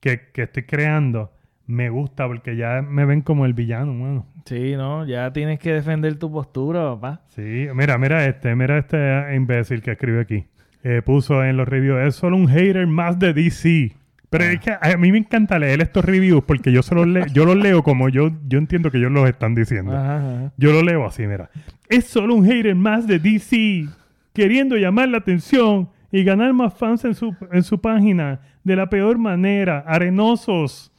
que, 0.00 0.30
que 0.32 0.42
estoy 0.42 0.64
creando, 0.64 1.30
me 1.70 1.88
gusta 1.90 2.26
porque 2.26 2.56
ya 2.56 2.82
me 2.82 3.04
ven 3.04 3.22
como 3.22 3.46
el 3.46 3.54
villano, 3.54 3.92
mano. 3.94 4.26
Sí, 4.44 4.72
no, 4.76 5.06
ya 5.06 5.32
tienes 5.32 5.58
que 5.58 5.72
defender 5.72 6.16
tu 6.18 6.30
postura, 6.30 6.82
papá. 6.94 7.22
Sí, 7.28 7.66
mira, 7.74 7.96
mira 7.98 8.26
este, 8.26 8.54
mira 8.56 8.78
este 8.78 9.34
imbécil 9.34 9.80
que 9.82 9.92
escribe 9.92 10.20
aquí. 10.20 10.44
Eh, 10.82 11.02
puso 11.04 11.44
en 11.44 11.56
los 11.56 11.68
reviews, 11.68 12.00
es 12.00 12.14
solo 12.16 12.36
un 12.36 12.48
hater 12.48 12.86
más 12.86 13.18
de 13.18 13.32
DC. 13.34 13.94
Pero 14.30 14.44
es 14.44 14.60
que 14.60 14.70
a 14.70 14.96
mí 14.96 15.10
me 15.10 15.18
encanta 15.18 15.58
leer 15.58 15.80
estos 15.82 16.04
reviews 16.04 16.44
porque 16.44 16.70
yo, 16.70 16.82
se 16.82 16.94
los 16.94 17.06
le- 17.06 17.26
yo 17.32 17.44
los 17.44 17.56
leo 17.56 17.82
como 17.82 18.08
yo, 18.08 18.30
yo 18.46 18.58
entiendo 18.58 18.90
que 18.90 18.98
ellos 18.98 19.10
los 19.10 19.28
están 19.28 19.54
diciendo. 19.56 19.92
Ajá, 19.96 20.16
ajá. 20.18 20.52
Yo 20.56 20.72
lo 20.72 20.82
leo 20.82 21.04
así, 21.04 21.26
mira. 21.26 21.50
Es 21.88 22.06
solo 22.06 22.36
un 22.36 22.44
hater 22.46 22.74
más 22.76 23.06
de 23.08 23.18
DC, 23.18 23.86
queriendo 24.32 24.76
llamar 24.76 25.08
la 25.08 25.18
atención 25.18 25.88
y 26.12 26.22
ganar 26.22 26.52
más 26.52 26.74
fans 26.74 27.04
en 27.04 27.14
su, 27.14 27.34
en 27.52 27.62
su 27.64 27.80
página 27.80 28.40
de 28.62 28.76
la 28.76 28.88
peor 28.88 29.18
manera. 29.18 29.80
Arenosos. 29.86 30.92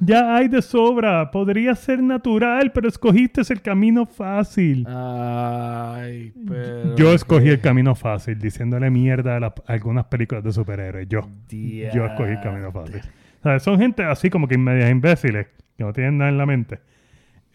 Ya 0.00 0.34
hay 0.36 0.48
de 0.48 0.60
sobra. 0.62 1.30
Podría 1.30 1.74
ser 1.74 2.02
natural, 2.02 2.72
pero 2.72 2.88
escogiste 2.88 3.42
el 3.48 3.62
camino 3.62 4.06
fácil. 4.06 4.84
Ay, 4.88 6.32
pero... 6.46 6.96
Yo 6.96 7.12
escogí 7.12 7.48
el 7.48 7.60
camino 7.60 7.94
fácil, 7.94 8.38
diciéndole 8.38 8.90
mierda 8.90 9.36
a, 9.36 9.40
la- 9.40 9.54
a 9.66 9.72
algunas 9.72 10.06
películas 10.06 10.42
de 10.44 10.52
superhéroes. 10.52 11.08
Yo. 11.08 11.20
Yo 11.94 12.04
escogí 12.06 12.30
el 12.32 12.40
camino 12.40 12.72
fácil. 12.72 13.00
O 13.40 13.42
sea, 13.42 13.58
son 13.60 13.78
gente 13.78 14.02
así 14.04 14.30
como 14.30 14.48
que 14.48 14.56
medias 14.58 14.90
imbéciles, 14.90 15.46
que 15.76 15.84
no 15.84 15.92
tienen 15.92 16.18
nada 16.18 16.30
en 16.30 16.38
la 16.38 16.46
mente. 16.46 16.80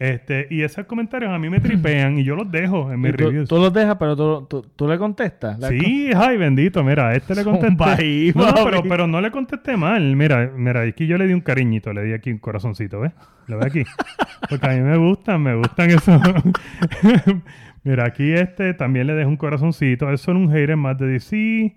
Este, 0.00 0.46
y 0.48 0.62
esos 0.62 0.86
comentarios 0.86 1.30
a 1.30 1.38
mí 1.38 1.50
me 1.50 1.60
tripean 1.60 2.18
y 2.18 2.24
yo 2.24 2.34
los 2.34 2.50
dejo 2.50 2.90
en 2.90 3.02
mis 3.02 3.14
tú, 3.14 3.18
reviews. 3.18 3.46
tú 3.50 3.58
los 3.58 3.70
dejas, 3.70 3.96
pero 3.98 4.16
tú, 4.16 4.46
tú, 4.48 4.62
tú 4.74 4.88
le 4.88 4.96
contestas. 4.96 5.58
Sí, 5.68 6.10
ay, 6.16 6.38
bendito, 6.38 6.82
mira, 6.82 7.08
a 7.08 7.14
este 7.14 7.34
le 7.34 7.42
Son 7.44 7.58
contesté. 7.58 8.32
No, 8.34 8.64
pero, 8.64 8.82
pero 8.82 9.06
no 9.06 9.20
le 9.20 9.30
contesté 9.30 9.76
mal. 9.76 10.16
Mira, 10.16 10.50
mira, 10.56 10.80
aquí 10.80 11.06
yo 11.06 11.18
le 11.18 11.26
di 11.26 11.34
un 11.34 11.42
cariñito, 11.42 11.92
le 11.92 12.02
di 12.02 12.14
aquí 12.14 12.32
un 12.32 12.38
corazoncito, 12.38 12.98
¿ves? 13.00 13.12
Lo 13.46 13.58
ve 13.58 13.66
aquí. 13.66 13.84
Porque 14.48 14.66
a 14.68 14.70
mí 14.70 14.80
me 14.80 14.96
gustan, 14.96 15.42
me 15.42 15.54
gustan 15.54 15.90
esos. 15.90 16.18
mira, 17.84 18.06
aquí 18.06 18.32
este 18.32 18.72
también 18.72 19.06
le 19.06 19.12
dejo 19.12 19.28
un 19.28 19.36
corazoncito. 19.36 20.10
Es 20.10 20.22
solo 20.22 20.38
un 20.40 20.50
hater 20.50 20.78
más 20.78 20.96
de 20.96 21.08
DC. 21.08 21.76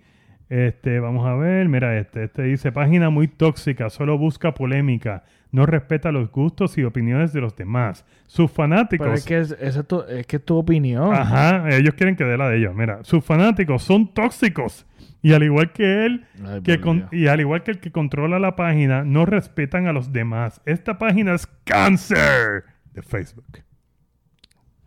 Este, 0.49 0.99
vamos 0.99 1.25
a 1.25 1.33
ver, 1.35 1.67
mira 1.67 1.97
este, 1.97 2.25
este 2.25 2.43
dice 2.43 2.71
página 2.71 3.09
muy 3.09 3.27
tóxica, 3.27 3.89
solo 3.89 4.17
busca 4.17 4.53
polémica, 4.53 5.23
no 5.51 5.65
respeta 5.65 6.11
los 6.11 6.29
gustos 6.31 6.77
y 6.77 6.83
opiniones 6.83 7.33
de 7.33 7.41
los 7.41 7.55
demás. 7.55 8.05
Sus 8.27 8.51
fanáticos 8.51 9.05
Pero 9.07 9.15
es 9.17 9.25
que 9.25 9.39
es, 9.39 9.51
es 9.77 9.87
tu, 9.87 10.01
es 10.03 10.27
que 10.27 10.35
es 10.37 10.45
tu 10.45 10.55
opinión. 10.57 11.13
Ajá, 11.13 11.69
ellos 11.75 11.93
quieren 11.95 12.15
que 12.15 12.23
dé 12.23 12.37
la 12.37 12.49
de 12.49 12.57
ellos. 12.57 12.75
Mira, 12.75 12.99
sus 13.03 13.23
fanáticos 13.23 13.83
son 13.83 14.13
tóxicos. 14.13 14.85
Y 15.21 15.31
al 15.33 15.41
igual 15.43 15.71
que 15.71 16.05
él, 16.05 16.25
Ay, 16.45 16.61
que 16.63 16.81
con- 16.81 17.07
y 17.11 17.27
al 17.27 17.39
igual 17.39 17.63
que 17.63 17.71
el 17.71 17.79
que 17.79 17.91
controla 17.91 18.39
la 18.39 18.55
página, 18.57 19.03
no 19.05 19.25
respetan 19.25 19.87
a 19.87 19.93
los 19.93 20.11
demás. 20.11 20.61
Esta 20.65 20.97
página 20.97 21.33
es 21.33 21.47
cáncer 21.63 22.65
de 22.93 23.01
Facebook. 23.01 23.45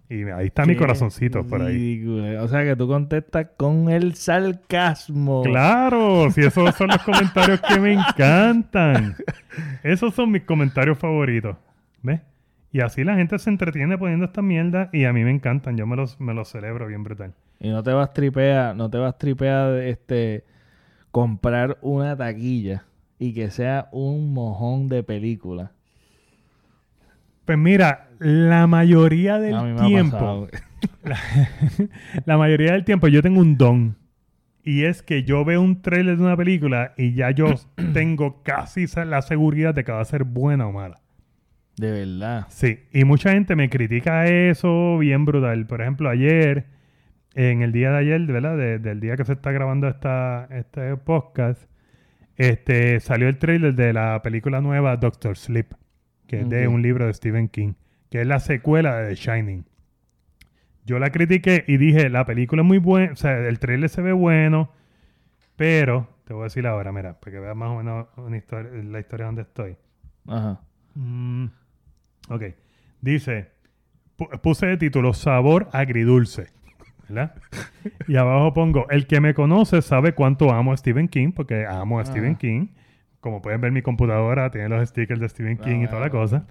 Y 0.09 0.23
ahí 0.25 0.47
está 0.47 0.65
mi 0.65 0.77
corazoncito 0.77 1.45
por 1.45 1.63
ahí. 1.63 1.75
ridículo. 1.75 2.45
O 2.45 2.49
sea 2.49 2.63
que 2.65 2.77
tú 2.77 2.87
contestas 2.87 3.49
con 3.57 3.91
el 3.91 4.15
sarcasmo. 4.15 5.43
Claro, 5.43 6.31
si 6.31 6.43
esos 6.43 6.75
son 6.77 6.89
los 6.89 7.03
comentarios 7.03 7.61
que 7.61 7.81
me 7.81 7.95
encantan. 7.95 9.17
Esos 9.83 10.15
son 10.15 10.31
mis 10.31 10.43
comentarios 10.43 10.99
favoritos. 10.99 11.57
¿Ves? 12.03 12.21
Y 12.71 12.81
así 12.81 13.05
la 13.05 13.17
gente 13.17 13.39
se 13.39 13.51
entretiene 13.51 13.99
poniendo 13.99 14.27
esta 14.27 14.43
mierda 14.43 14.91
y 14.93 15.05
a 15.07 15.13
mí 15.13 15.25
me 15.25 15.31
encantan. 15.31 15.77
Yo 15.77 15.87
me 15.87 15.97
los, 15.97 16.21
me 16.21 16.35
los 16.35 16.49
celebro 16.49 16.87
bien 16.87 17.03
brutal. 17.03 17.35
Y 17.59 17.71
no 17.71 17.83
te 17.83 17.93
vas 17.93 18.13
tripea, 18.13 18.75
no 18.75 18.91
te 18.91 18.99
vas 18.99 19.19
tripea 19.19 19.83
este 19.83 20.45
comprar 21.11 21.79
una 21.81 22.17
taquilla 22.17 22.85
y 23.19 23.33
que 23.33 23.51
sea 23.51 23.89
un 23.93 24.35
mojón 24.35 24.89
de 24.89 25.03
película. 25.03 25.73
Pues 27.47 27.57
mira, 27.57 28.09
la 28.19 28.67
mayoría 28.67 29.39
del 29.39 29.55
A 29.55 29.77
tiempo, 29.87 30.11
pasado. 30.13 30.49
la, 31.05 31.17
la 32.25 32.37
mayoría 32.39 32.73
del 32.73 32.85
tiempo 32.85 33.09
yo 33.09 33.23
tengo 33.23 33.41
un 33.41 33.57
don. 33.57 33.97
Y 34.63 34.83
es 34.85 35.03
que 35.03 35.23
yo 35.23 35.45
veo 35.45 35.63
un 35.63 35.81
trailer 35.81 36.17
de 36.17 36.23
una 36.25 36.37
película 36.37 36.93
y 36.97 37.15
ya 37.15 37.31
yo 37.31 37.55
tengo 37.95 38.43
casi 38.43 38.87
la 39.07 39.23
seguridad 39.23 39.75
de 39.75 39.85
que 39.85 39.93
va 39.93 40.01
a 40.01 40.05
ser 40.05 40.25
buena 40.25 40.67
o 40.67 40.73
mala. 40.73 41.01
De 41.77 41.91
verdad. 41.93 42.47
Sí, 42.49 42.81
y 42.93 43.05
mucha 43.05 43.33
gente 43.33 43.55
me 43.55 43.69
critica 43.71 44.27
eso 44.27 44.99
bien 44.99 45.25
brutal. 45.25 45.67
Por 45.67 45.83
ejemplo, 45.83 46.09
ayer, 46.09 46.67
en 47.35 47.63
el 47.63 47.71
día 47.71 47.91
de 47.93 47.99
ayer, 47.99 48.21
¿verdad? 48.23 48.57
De- 48.57 48.79
del 48.79 48.99
día 48.99 49.17
que 49.17 49.25
se 49.25 49.35
está 49.35 49.53
grabando 49.53 49.87
esta, 49.87 50.49
este 50.51 50.97
podcast, 50.97 51.63
este, 52.37 52.99
salió 53.01 53.29
el 53.29 53.39
trailer 53.39 53.75
de 53.75 53.93
la 53.93 54.21
película 54.23 54.61
nueva 54.63 54.97
Doctor 54.97 55.37
Sleep, 55.37 55.67
que 56.27 56.41
es 56.41 56.49
de 56.49 56.69
un 56.69 56.83
libro 56.83 57.07
de 57.07 57.15
Stephen 57.15 57.49
King, 57.49 57.75
que 58.11 58.21
es 58.21 58.27
la 58.27 58.41
secuela 58.41 58.97
de 58.97 59.09
The 59.11 59.15
Shining. 59.15 59.65
Yo 60.85 60.99
la 60.99 61.11
critiqué 61.11 61.65
y 61.67 61.77
dije, 61.79 62.09
la 62.11 62.25
película 62.25 62.63
es 62.63 62.67
muy 62.69 62.79
buena, 62.79 63.13
o 63.13 63.17
sea, 63.17 63.39
el 63.39 63.59
trailer 63.59 63.89
se 63.89 64.03
ve 64.03 64.13
bueno, 64.13 64.71
pero, 65.57 66.09
te 66.25 66.35
voy 66.35 66.43
a 66.43 66.45
decir 66.45 66.67
ahora, 66.67 66.93
mira, 66.93 67.19
para 67.19 67.33
que 67.33 67.41
veas 67.41 67.57
más 67.57 67.71
o 67.71 67.77
menos 67.79 68.07
una 68.17 68.37
historia- 68.37 68.71
la 68.85 69.01
historia 69.01 69.27
donde 69.27 69.43
estoy. 69.43 69.77
Ajá. 70.29 70.61
Mm, 70.95 71.47
ok. 72.29 72.43
Dice, 73.01 73.51
pu- 74.19 74.41
puse 74.41 74.67
de 74.67 74.77
título 74.77 75.13
Sabor 75.15 75.69
agridulce. 75.73 76.49
¿Verdad? 77.09 77.35
y 78.09 78.17
abajo 78.17 78.53
pongo, 78.53 78.89
el 78.91 79.07
que 79.07 79.21
me 79.21 79.33
conoce 79.35 79.81
sabe 79.83 80.13
cuánto 80.13 80.53
amo 80.53 80.73
a 80.73 80.77
Stephen 80.77 81.09
King, 81.09 81.31
porque 81.33 81.65
amo 81.65 81.99
a 81.99 82.03
Ah. 82.03 82.07
Stephen 82.07 82.35
King. 82.37 82.69
Como 83.27 83.43
pueden 83.43 83.61
ver, 83.61 83.73
mi 83.73 83.83
computadora 83.83 84.53
tiene 84.53 84.69
los 84.69 84.89
stickers 84.89 85.19
de 85.19 85.29
Stephen 85.29 85.59
King 85.59 85.81
y 85.83 85.87
toda 85.89 85.99
la 85.99 86.07
Ah, 86.07 86.11
cosa. 86.11 86.47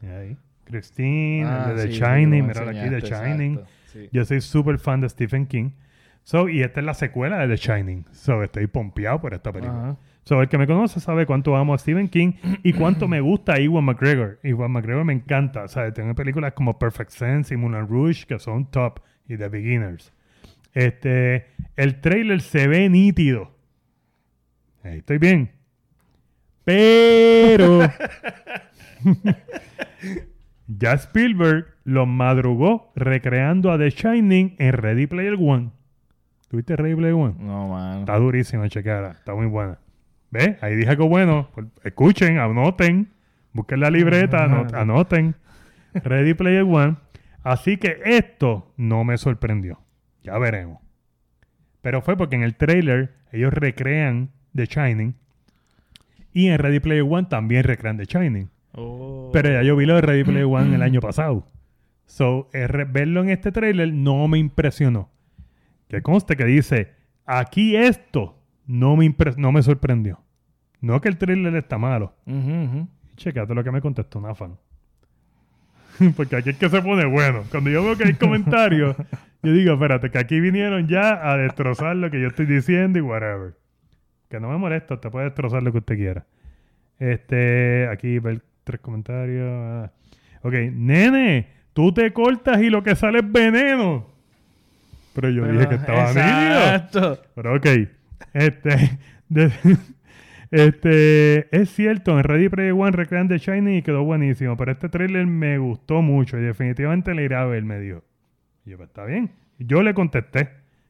Y 0.00 0.06
ahí. 0.06 0.36
Christine, 0.66 1.44
Ah, 1.44 1.66
el 1.70 1.76
de 1.78 1.86
The 1.88 1.92
sí, 1.94 1.98
Shining, 2.00 2.46
mira 2.46 2.60
aquí 2.70 2.88
The 2.88 3.00
Shining. 3.00 3.60
sí. 3.86 4.08
Yo 4.12 4.24
soy 4.24 4.40
súper 4.40 4.78
fan 4.78 5.00
de 5.00 5.08
Stephen 5.08 5.46
King. 5.48 5.70
So, 6.22 6.48
y 6.48 6.62
esta 6.62 6.78
es 6.78 6.86
la 6.86 6.94
secuela 6.94 7.38
de 7.44 7.48
The 7.48 7.56
Shining. 7.56 8.04
So, 8.12 8.44
estoy 8.44 8.68
pompeado 8.68 9.20
por 9.20 9.34
esta 9.34 9.50
película. 9.50 9.80
Ajá. 9.82 9.96
So, 10.22 10.40
el 10.40 10.48
que 10.48 10.58
me 10.58 10.68
conoce 10.68 11.00
sabe 11.00 11.26
cuánto 11.26 11.56
amo 11.56 11.74
a 11.74 11.78
Stephen 11.78 12.06
King 12.06 12.34
y 12.62 12.72
cuánto 12.72 13.08
me 13.08 13.20
gusta 13.20 13.54
a 13.54 13.58
Ewan 13.58 13.82
McGregor. 13.84 14.38
Ewan 14.44 14.70
McGregor 14.70 15.04
me 15.04 15.12
encanta. 15.14 15.64
O 15.64 15.68
sea, 15.68 15.92
tiene 15.92 16.14
películas 16.14 16.52
como 16.52 16.78
Perfect 16.78 17.10
Sense 17.10 17.52
y 17.52 17.56
Moulin 17.56 17.88
Rouge 17.88 18.26
que 18.28 18.38
son 18.38 18.70
top 18.70 19.00
y 19.26 19.36
The 19.36 19.48
Beginners. 19.48 20.12
Este, 20.72 21.46
el 21.74 22.00
trailer 22.00 22.42
se 22.42 22.68
ve 22.68 22.88
nítido. 22.88 23.50
Ahí 24.84 24.98
estoy 24.98 25.18
bien. 25.18 25.50
Pero 26.64 27.80
ya 30.68 30.92
Spielberg 30.94 31.66
lo 31.84 32.06
madrugó 32.06 32.92
recreando 32.94 33.72
a 33.72 33.78
The 33.78 33.90
Shining 33.90 34.56
en 34.58 34.72
Ready 34.72 35.06
Player 35.06 35.34
One. 35.38 35.70
¿Tuviste 36.48 36.76
Ready 36.76 36.94
Player 36.94 37.14
One? 37.14 37.34
No, 37.38 37.68
mano. 37.68 38.00
Está 38.00 38.16
durísima, 38.18 38.68
chequeara. 38.68 39.12
Está 39.12 39.34
muy 39.34 39.46
buena. 39.46 39.78
¿Ves? 40.30 40.62
Ahí 40.62 40.76
dije 40.76 40.90
algo 40.90 41.08
bueno. 41.08 41.48
Escuchen, 41.84 42.38
anoten. 42.38 43.08
Busquen 43.52 43.80
la 43.80 43.90
libreta, 43.90 44.44
ano- 44.44 44.66
anoten. 44.74 45.34
Ready 45.94 46.34
Player 46.34 46.62
One. 46.62 46.96
Así 47.42 47.76
que 47.78 48.00
esto 48.04 48.72
no 48.76 49.02
me 49.04 49.16
sorprendió. 49.16 49.80
Ya 50.22 50.38
veremos. 50.38 50.78
Pero 51.82 52.02
fue 52.02 52.16
porque 52.16 52.36
en 52.36 52.42
el 52.42 52.54
trailer 52.56 53.14
ellos 53.32 53.52
recrean 53.54 54.30
The 54.54 54.66
Shining. 54.66 55.14
Y 56.32 56.48
en 56.48 56.58
Ready 56.58 56.80
Player 56.80 57.04
One 57.08 57.26
también 57.28 57.64
recrean 57.64 57.96
The 57.96 58.04
Shining. 58.04 58.48
Oh. 58.72 59.30
Pero 59.32 59.50
ya 59.50 59.62
yo 59.62 59.74
vi 59.76 59.86
lo 59.86 59.94
de 59.96 60.00
Ready 60.02 60.24
Player 60.24 60.44
One 60.44 60.74
el 60.74 60.82
año 60.82 61.00
pasado. 61.00 61.44
So, 62.06 62.48
verlo 62.52 63.22
en 63.22 63.30
este 63.30 63.52
trailer 63.52 63.92
no 63.92 64.26
me 64.28 64.38
impresionó. 64.38 65.10
Que 65.88 66.02
conste 66.02 66.36
que 66.36 66.44
dice, 66.44 66.92
aquí 67.26 67.76
esto 67.76 68.36
no 68.66 68.96
me, 68.96 69.04
impres- 69.06 69.36
no 69.36 69.52
me 69.52 69.62
sorprendió. 69.62 70.20
No 70.80 71.00
que 71.00 71.08
el 71.08 71.18
trailer 71.18 71.54
está 71.56 71.78
malo. 71.78 72.14
Ujú. 72.26 72.88
Checate 73.16 73.54
lo 73.54 73.62
que 73.62 73.70
me 73.70 73.80
contestó 73.80 74.18
una 74.18 74.34
fan. 74.34 74.56
Porque 76.16 76.36
aquí 76.36 76.50
es 76.50 76.56
que 76.56 76.68
se 76.68 76.80
pone 76.82 77.04
bueno. 77.04 77.42
Cuando 77.50 77.70
yo 77.70 77.82
veo 77.84 77.96
que 77.96 78.04
hay 78.04 78.14
comentarios, 78.14 78.96
yo 79.42 79.52
digo, 79.52 79.74
espérate, 79.74 80.10
que 80.10 80.18
aquí 80.18 80.40
vinieron 80.40 80.88
ya 80.88 81.30
a 81.30 81.36
destrozar 81.36 81.96
lo 81.96 82.10
que 82.10 82.20
yo 82.20 82.28
estoy 82.28 82.46
diciendo 82.46 82.98
y 82.98 83.02
whatever. 83.02 83.54
Que 84.30 84.40
no 84.40 84.48
me 84.48 84.56
molesta, 84.56 84.98
te 85.00 85.10
puede 85.10 85.26
destrozar 85.26 85.62
lo 85.62 85.72
que 85.72 85.78
usted 85.78 85.96
quiera. 85.96 86.24
Este, 86.98 87.86
aquí 87.90 88.18
ver 88.20 88.40
tres 88.64 88.80
comentarios. 88.80 89.46
ah. 89.50 89.90
Ok, 90.42 90.54
nene, 90.72 91.48
tú 91.74 91.92
te 91.92 92.12
cortas 92.12 92.62
y 92.62 92.70
lo 92.70 92.82
que 92.82 92.94
sale 92.94 93.18
es 93.18 93.30
veneno. 93.30 94.06
Pero 95.14 95.28
yo 95.30 95.46
dije 95.46 95.68
que 95.68 95.74
estaba 95.74 96.08
nítido. 96.08 96.24
Exacto. 96.24 97.22
Pero 97.34 97.56
ok. 97.56 97.66
Este, 98.32 98.98
de- 99.28 99.50
este, 100.50 101.56
es 101.56 101.70
cierto, 101.70 102.16
en 102.18 102.24
Ready 102.24 102.48
Player 102.48 102.72
One 102.72 102.90
recrean 102.92 103.28
The 103.28 103.38
Shining 103.38 103.76
y 103.78 103.82
quedó 103.82 104.04
buenísimo. 104.04 104.56
Pero 104.56 104.72
este 104.72 104.88
trailer 104.88 105.26
me 105.26 105.58
gustó 105.58 106.02
mucho 106.02 106.38
y 106.38 106.42
definitivamente 106.42 107.14
le 107.14 107.24
iré 107.24 107.36
a 107.36 107.44
ver, 107.44 107.62
me 107.64 107.78
dijo. 107.78 108.02
Y 108.64 108.70
yo, 108.70 108.76
pues 108.76 108.88
está 108.88 109.04
bien. 109.04 109.30
Yo 109.58 109.82
le 109.82 109.94
contesté 109.94 110.48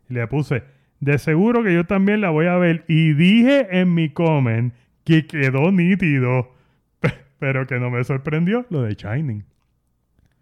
y 0.09 0.15
le 0.15 0.27
puse, 0.29 0.63
de 1.01 1.19
seguro 1.19 1.65
que 1.65 1.75
yo 1.75 1.85
también 1.85 2.21
la 2.21 2.31
voy 2.31 2.47
a 2.47 2.57
ver. 2.57 2.85
Y 2.87 3.15
dije 3.15 3.81
en 3.81 3.95
mi 3.95 4.11
comment 4.11 4.73
que 5.05 5.27
quedó 5.27 5.73
nítido, 5.73 6.53
pero 7.39 7.67
que 7.67 7.79
no 7.79 7.91
me 7.91 8.05
sorprendió 8.05 8.67
lo 8.71 8.83
de 8.83 8.95
Shining. 8.95 9.45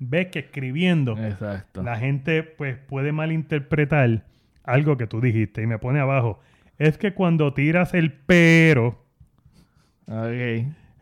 Ves 0.01 0.27
que 0.27 0.41
escribiendo 0.41 1.17
Exacto. 1.19 1.83
la 1.83 1.97
gente 1.97 2.43
pues 2.43 2.77
puede 2.77 3.11
malinterpretar 3.11 4.25
algo 4.63 4.97
que 4.97 5.07
tú 5.07 5.21
dijiste 5.21 5.63
y 5.63 5.67
me 5.67 5.79
pone 5.79 5.99
abajo. 5.99 6.41
Es 6.79 6.99
que 6.99 7.15
cuando 7.15 7.55
tiras 7.55 7.95
el 7.95 8.13
pero 8.13 9.05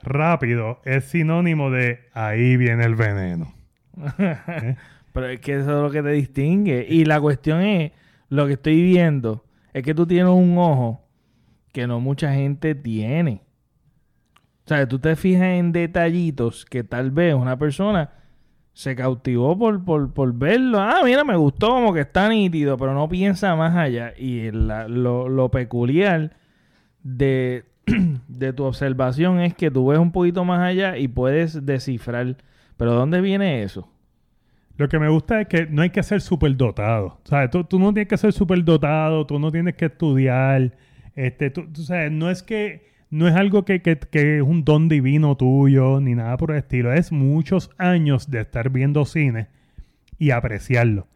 rápido 0.02 0.80
es 0.84 1.04
sinónimo 1.04 1.70
de 1.70 2.00
ahí 2.12 2.56
viene 2.56 2.84
el 2.84 2.94
veneno. 2.94 3.52
Pero 5.12 5.28
es 5.28 5.40
que 5.40 5.52
eso 5.54 5.76
es 5.76 5.82
lo 5.82 5.90
que 5.90 6.02
te 6.02 6.10
distingue. 6.10 6.86
Y 6.88 7.06
la 7.06 7.20
cuestión 7.20 7.62
es, 7.62 7.92
lo 8.28 8.46
que 8.46 8.54
estoy 8.54 8.82
viendo, 8.82 9.44
es 9.76 9.82
que 9.82 9.94
tú 9.94 10.06
tienes 10.06 10.32
un 10.32 10.56
ojo 10.56 11.02
que 11.72 11.86
no 11.86 12.00
mucha 12.00 12.32
gente 12.32 12.74
tiene. 12.74 13.42
O 14.64 14.68
sea, 14.68 14.88
tú 14.88 14.98
te 14.98 15.14
fijas 15.16 15.42
en 15.48 15.70
detallitos 15.72 16.64
que 16.64 16.82
tal 16.82 17.10
vez 17.10 17.34
una 17.34 17.58
persona 17.58 18.10
se 18.72 18.96
cautivó 18.96 19.56
por, 19.58 19.84
por, 19.84 20.12
por 20.14 20.32
verlo. 20.32 20.80
Ah, 20.80 21.00
mira, 21.04 21.24
me 21.24 21.36
gustó 21.36 21.68
como 21.68 21.92
que 21.92 22.00
está 22.00 22.28
nítido, 22.28 22.76
pero 22.78 22.94
no 22.94 23.06
piensa 23.08 23.54
más 23.54 23.76
allá. 23.76 24.14
Y 24.16 24.50
la- 24.50 24.88
lo, 24.88 25.28
lo 25.28 25.50
peculiar 25.50 26.36
de, 27.02 27.64
de 28.28 28.52
tu 28.54 28.64
observación 28.64 29.40
es 29.40 29.54
que 29.54 29.70
tú 29.70 29.86
ves 29.88 29.98
un 29.98 30.10
poquito 30.10 30.44
más 30.44 30.60
allá 30.60 30.96
y 30.96 31.06
puedes 31.08 31.64
descifrar. 31.66 32.36
Pero 32.78 32.92
¿dónde 32.94 33.20
viene 33.20 33.62
eso? 33.62 33.88
Lo 34.76 34.88
que 34.88 34.98
me 34.98 35.08
gusta 35.08 35.40
es 35.42 35.48
que 35.48 35.66
no 35.66 35.82
hay 35.82 35.90
que 35.90 36.02
ser 36.02 36.20
súper 36.20 36.56
dotado. 36.56 37.20
¿Sabes? 37.24 37.50
Tú, 37.50 37.64
tú 37.64 37.78
no 37.78 37.92
tienes 37.94 38.08
que 38.08 38.18
ser 38.18 38.32
súper 38.32 38.62
dotado, 38.64 39.26
tú 39.26 39.38
no 39.38 39.50
tienes 39.50 39.74
que 39.74 39.86
estudiar. 39.86 40.76
Este, 41.14 41.50
tú, 41.50 41.66
tú 41.72 41.82
sabes, 41.82 42.12
no 42.12 42.30
es 42.30 42.42
que 42.42 42.86
no 43.10 43.26
es 43.28 43.34
algo 43.34 43.64
que, 43.64 43.80
que- 43.82 43.96
que 43.98 44.36
es 44.38 44.42
un 44.42 44.64
don 44.64 44.88
divino 44.88 45.36
tuyo 45.36 46.00
ni 46.00 46.14
nada 46.14 46.36
por 46.36 46.50
el 46.50 46.58
estilo. 46.58 46.92
Es 46.92 47.12
muchos 47.12 47.70
años 47.78 48.30
de 48.30 48.40
estar 48.40 48.70
viendo 48.70 49.04
cine 49.06 49.48
y 50.18 50.30
apreciarlo. 50.30 51.06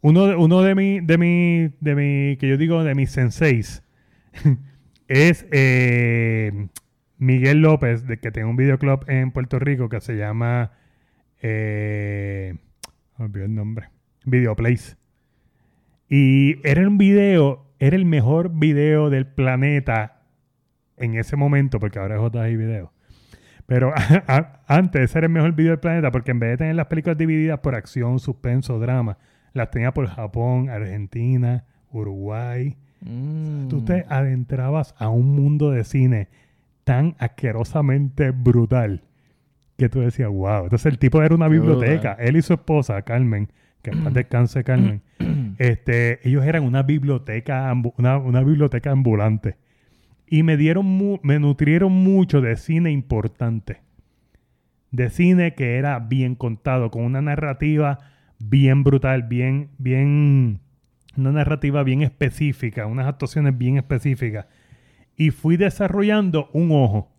Uno 0.00 0.26
de, 0.26 0.36
uno 0.36 0.62
de 0.62 0.74
mi, 0.74 1.00
de 1.00 1.18
mi, 1.18 1.70
de 1.80 1.94
mi, 1.94 2.36
que 2.38 2.48
yo 2.48 2.56
digo 2.56 2.84
de 2.84 2.94
mis 2.94 3.10
senseis 3.10 3.82
es 5.08 5.46
eh, 5.52 6.68
Miguel 7.18 7.60
López, 7.62 8.06
de 8.06 8.18
que 8.18 8.30
tiene 8.30 8.48
un 8.48 8.56
videoclub 8.56 9.04
en 9.08 9.30
Puerto 9.32 9.58
Rico 9.58 9.88
que 9.88 10.00
se 10.00 10.16
llama 10.16 10.72
eh, 11.42 12.54
olvidé 13.18 13.46
el 13.46 13.54
nombre. 13.54 13.88
Videoplays. 14.24 14.96
Y 16.08 16.66
era 16.66 16.86
un 16.86 16.98
video, 16.98 17.66
era 17.78 17.96
el 17.96 18.04
mejor 18.04 18.50
video 18.50 19.10
del 19.10 19.26
planeta 19.26 20.22
en 20.96 21.14
ese 21.14 21.36
momento, 21.36 21.80
porque 21.80 21.98
ahora 21.98 22.16
es 22.16 22.32
JI 22.32 22.56
Video. 22.56 22.92
Pero 23.66 23.92
antes 24.66 25.14
era 25.16 25.26
el 25.26 25.32
mejor 25.32 25.52
video 25.52 25.72
del 25.72 25.80
planeta 25.80 26.10
porque 26.12 26.30
en 26.30 26.38
vez 26.38 26.50
de 26.50 26.56
tener 26.58 26.76
las 26.76 26.86
películas 26.86 27.18
divididas 27.18 27.58
por 27.60 27.74
acción, 27.74 28.20
suspenso, 28.20 28.78
drama, 28.78 29.18
las 29.52 29.70
tenía 29.70 29.92
por 29.92 30.06
Japón, 30.06 30.70
Argentina, 30.70 31.64
Uruguay. 31.90 32.76
Mm. 33.00 33.68
Tú 33.68 33.84
te 33.84 34.04
adentrabas 34.08 34.94
a 34.98 35.08
un 35.08 35.34
mundo 35.34 35.70
de 35.70 35.84
cine 35.84 36.28
tan 36.84 37.16
asquerosamente 37.18 38.30
brutal 38.30 39.02
que 39.76 39.88
tú 39.88 40.00
decías, 40.00 40.28
wow. 40.30 40.64
Entonces 40.64 40.86
el 40.86 40.98
tipo 40.98 41.22
era 41.22 41.34
una 41.34 41.48
biblioteca. 41.48 42.12
Él 42.18 42.36
y 42.36 42.42
su 42.42 42.54
esposa, 42.54 43.00
Carmen, 43.02 43.48
que 43.82 43.90
en 43.90 44.04
paz 44.04 44.12
descanse 44.14 44.64
Carmen, 44.64 45.02
Este, 45.58 46.26
ellos 46.28 46.44
eran 46.44 46.64
una 46.64 46.82
biblioteca, 46.82 47.72
una, 47.96 48.18
una 48.18 48.42
biblioteca 48.42 48.90
ambulante. 48.90 49.56
Y 50.26 50.42
me 50.42 50.56
dieron 50.56 50.84
mu- 50.86 51.18
me 51.22 51.38
nutrieron 51.38 51.92
mucho 51.92 52.40
de 52.40 52.56
cine 52.56 52.90
importante. 52.90 53.80
De 54.90 55.08
cine 55.10 55.54
que 55.54 55.76
era 55.76 55.98
bien 55.98 56.34
contado, 56.34 56.90
con 56.90 57.04
una 57.04 57.20
narrativa 57.22 57.98
bien 58.38 58.84
brutal, 58.84 59.22
bien, 59.24 59.70
bien, 59.78 60.60
una 61.16 61.32
narrativa 61.32 61.82
bien 61.82 62.02
específica, 62.02 62.86
unas 62.86 63.06
actuaciones 63.06 63.56
bien 63.56 63.76
específicas. 63.78 64.46
Y 65.16 65.30
fui 65.30 65.56
desarrollando 65.56 66.50
un 66.52 66.70
ojo. 66.72 67.10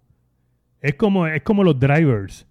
Es 0.82 0.96
como, 0.96 1.28
es 1.28 1.42
como 1.42 1.64
los 1.64 1.80
drivers. 1.80 2.47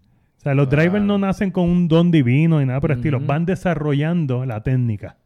O 0.46 0.48
sea, 0.48 0.54
los 0.54 0.68
Claro. 0.68 0.82
drivers 0.82 1.04
no 1.04 1.18
nacen 1.18 1.50
con 1.50 1.68
un 1.68 1.88
don 1.88 2.10
divino 2.12 2.62
y 2.62 2.66
nada 2.66 2.80
por 2.80 2.92
el 2.92 2.98
estilo. 2.98 3.18
Van 3.20 3.46
desarrollando 3.46 4.46
la 4.46 4.62
técnica. 4.62 5.16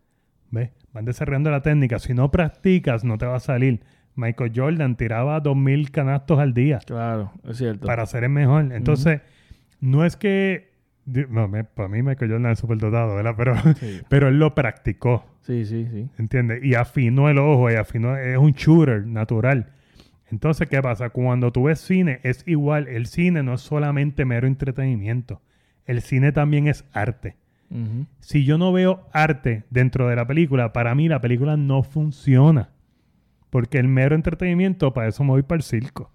¿Ves? 0.50 0.70
Van 0.94 1.04
desarrollando 1.04 1.50
la 1.50 1.60
técnica. 1.60 1.98
Si 1.98 2.14
no 2.14 2.30
practicas, 2.30 3.04
no 3.04 3.18
te 3.18 3.26
va 3.26 3.36
a 3.36 3.40
salir. 3.40 3.80
Michael 4.16 4.52
Jordan 4.54 4.96
tiraba 4.96 5.40
2.000 5.42 5.90
canastos 5.90 6.38
al 6.38 6.52
día 6.54 6.78
Claro, 6.86 7.32
es 7.48 7.58
cierto. 7.58 7.86
para 7.86 8.04
ser 8.06 8.24
el 8.24 8.30
mejor. 8.30 8.72
Entonces, 8.72 9.20
no 9.80 10.04
es 10.04 10.16
que... 10.16 10.70
No, 11.06 11.48
me- 11.48 11.64
para 11.64 11.88
mí 11.88 12.02
Michael 12.02 12.30
Jordan 12.32 12.52
es 12.52 12.58
súper 12.58 12.78
dotado, 12.78 13.14
¿verdad? 13.16 13.34
Pero, 13.36 13.54
Sí. 13.76 14.00
pero 14.08 14.28
él 14.28 14.38
lo 14.38 14.54
practicó. 14.54 15.24
sí, 15.42 15.64
sí, 15.66 15.86
sí. 15.90 16.08
¿Entiendes? 16.18 16.64
Y 16.64 16.74
afinó 16.74 17.28
el 17.28 17.38
ojo 17.38 17.70
y 17.70 17.74
afinó, 17.74 18.16
es 18.16 18.38
un 18.38 18.52
shooter 18.52 19.06
natural. 19.06 19.66
Entonces, 20.30 20.68
¿qué 20.68 20.80
pasa? 20.80 21.10
Cuando 21.10 21.52
tú 21.52 21.64
ves 21.64 21.80
cine, 21.80 22.20
es 22.22 22.44
igual. 22.46 22.88
El 22.88 23.06
cine 23.06 23.42
no 23.42 23.54
es 23.54 23.60
solamente 23.60 24.24
mero 24.24 24.46
entretenimiento. 24.46 25.42
El 25.86 26.02
cine 26.02 26.32
también 26.32 26.68
es 26.68 26.84
arte. 26.92 27.36
Si 28.18 28.44
yo 28.44 28.58
no 28.58 28.72
veo 28.72 29.06
arte 29.12 29.62
dentro 29.70 30.08
de 30.08 30.16
la 30.16 30.26
película, 30.26 30.72
para 30.72 30.92
mí 30.96 31.08
la 31.08 31.20
película 31.20 31.56
no 31.56 31.84
funciona. 31.84 32.70
Porque 33.48 33.78
el 33.78 33.86
mero 33.86 34.16
entretenimiento, 34.16 34.92
para 34.92 35.08
eso 35.08 35.22
me 35.22 35.30
voy 35.30 35.42
para 35.42 35.58
el 35.58 35.62
circo. 35.62 36.12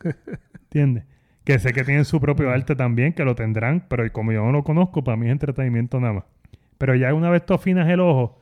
¿Entiendes? 0.54 1.04
Que 1.44 1.58
sé 1.58 1.74
que 1.74 1.84
tienen 1.84 2.06
su 2.06 2.20
propio 2.20 2.50
arte 2.50 2.74
también, 2.74 3.12
que 3.12 3.24
lo 3.24 3.34
tendrán, 3.34 3.84
pero 3.88 4.10
como 4.12 4.32
yo 4.32 4.42
no 4.42 4.52
lo 4.52 4.64
conozco, 4.64 5.04
para 5.04 5.16
mí 5.18 5.26
es 5.26 5.32
entretenimiento 5.32 6.00
nada 6.00 6.14
más. 6.14 6.24
Pero 6.78 6.94
ya 6.94 7.12
una 7.12 7.28
vez 7.28 7.44
tú 7.44 7.52
afinas 7.52 7.88
el 7.90 8.00
ojo 8.00 8.40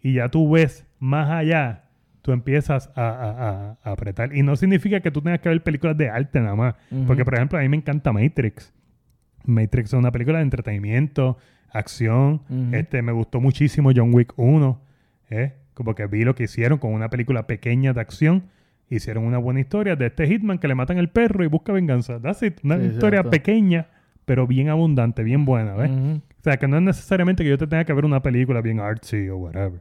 y 0.00 0.14
ya 0.14 0.28
tú 0.28 0.50
ves 0.50 0.86
más 0.98 1.30
allá, 1.30 1.81
tú 2.22 2.32
empiezas 2.32 2.90
a, 2.94 3.02
a- 3.08 3.48
a- 3.48 3.78
a 3.82 3.92
apretar. 3.92 4.34
Y 4.34 4.42
no 4.42 4.56
significa 4.56 5.00
que 5.00 5.10
tú 5.10 5.20
tengas 5.20 5.40
que 5.40 5.48
ver 5.48 5.62
películas 5.62 5.96
de 5.98 6.08
arte 6.08 6.40
nada 6.40 6.54
más. 6.56 6.74
Porque, 7.06 7.24
por 7.24 7.34
ejemplo, 7.34 7.58
a 7.58 7.62
mí 7.62 7.68
me 7.68 7.76
encanta 7.76 8.12
Matrix. 8.12 8.72
Matrix 9.44 9.88
es 9.92 9.98
una 9.98 10.12
película 10.12 10.38
de 10.38 10.44
entretenimiento, 10.44 11.36
acción. 11.72 12.42
Este, 12.72 13.02
me 13.02 13.12
gustó 13.12 13.40
muchísimo 13.40 13.90
John 13.94 14.14
Wick 14.14 14.32
1. 14.36 14.80
¿eh? 15.30 15.54
Como 15.74 15.94
que 15.94 16.06
vi 16.06 16.22
lo 16.24 16.34
que 16.34 16.44
hicieron 16.44 16.78
con 16.78 16.92
una 16.92 17.08
película 17.10 17.46
pequeña 17.46 17.92
de 17.92 18.00
acción. 18.00 18.44
Hicieron 18.88 19.24
una 19.24 19.38
buena 19.38 19.60
historia 19.60 19.96
de 19.96 20.06
este 20.06 20.26
Hitman 20.26 20.58
que 20.58 20.68
le 20.68 20.74
matan 20.74 20.98
el 20.98 21.08
perro 21.08 21.44
y 21.44 21.46
busca 21.48 21.72
venganza. 21.72 22.20
That's 22.20 22.42
it. 22.42 22.58
Una 22.62 22.78
Sí, 22.78 22.84
historia 22.86 23.22
pequeña, 23.30 23.86
pero 24.26 24.46
bien 24.46 24.68
abundante, 24.68 25.22
bien 25.24 25.44
buena. 25.46 25.74
¿ves? 25.74 25.90
O 25.90 26.42
sea, 26.42 26.58
que 26.58 26.68
no 26.68 26.76
es 26.76 26.82
necesariamente 26.82 27.42
que 27.42 27.48
yo 27.50 27.56
te 27.58 27.66
tenga 27.66 27.84
que 27.84 27.92
ver 27.94 28.04
una 28.04 28.20
película 28.22 28.60
bien 28.60 28.80
artsy 28.80 29.28
o 29.30 29.38
whatever. 29.38 29.80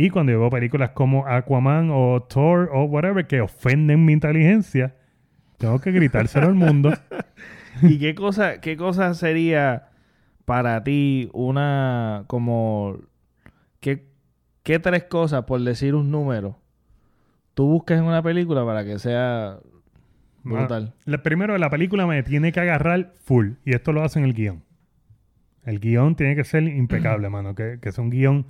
Y 0.00 0.10
cuando 0.10 0.30
yo 0.30 0.38
veo 0.38 0.48
películas 0.48 0.90
como 0.90 1.26
Aquaman 1.26 1.90
o 1.92 2.22
Thor 2.22 2.70
o 2.72 2.84
whatever 2.84 3.26
que 3.26 3.40
ofenden 3.40 4.04
mi 4.04 4.12
inteligencia, 4.12 4.94
tengo 5.56 5.80
que 5.80 5.90
gritárselo 5.90 6.46
al 6.46 6.54
mundo. 6.54 6.92
¿Y 7.82 7.98
qué 7.98 8.14
cosa, 8.14 8.60
qué 8.60 8.76
cosa 8.76 9.12
sería 9.14 9.88
para 10.44 10.84
ti 10.84 11.28
una 11.32 12.22
como 12.28 12.96
qué, 13.80 14.06
qué 14.62 14.78
tres 14.78 15.02
cosas, 15.04 15.46
por 15.46 15.60
decir 15.62 15.96
un 15.96 16.12
número, 16.12 16.60
tú 17.54 17.66
buscas 17.66 17.98
en 17.98 18.04
una 18.04 18.22
película 18.22 18.64
para 18.64 18.84
que 18.84 19.00
sea 19.00 19.58
brutal? 20.44 20.94
La- 21.06 21.24
primero, 21.24 21.58
la 21.58 21.70
película 21.70 22.06
me 22.06 22.22
tiene 22.22 22.52
que 22.52 22.60
agarrar 22.60 23.14
full. 23.24 23.54
Y 23.64 23.74
esto 23.74 23.92
lo 23.92 24.04
hace 24.04 24.20
en 24.20 24.26
el 24.26 24.32
guion. 24.32 24.62
El 25.64 25.80
guion 25.80 26.14
tiene 26.14 26.36
que 26.36 26.44
ser 26.44 26.62
impecable, 26.62 27.28
mano. 27.30 27.56
Que, 27.56 27.80
que 27.82 27.88
es 27.88 27.98
un 27.98 28.10
guion 28.10 28.46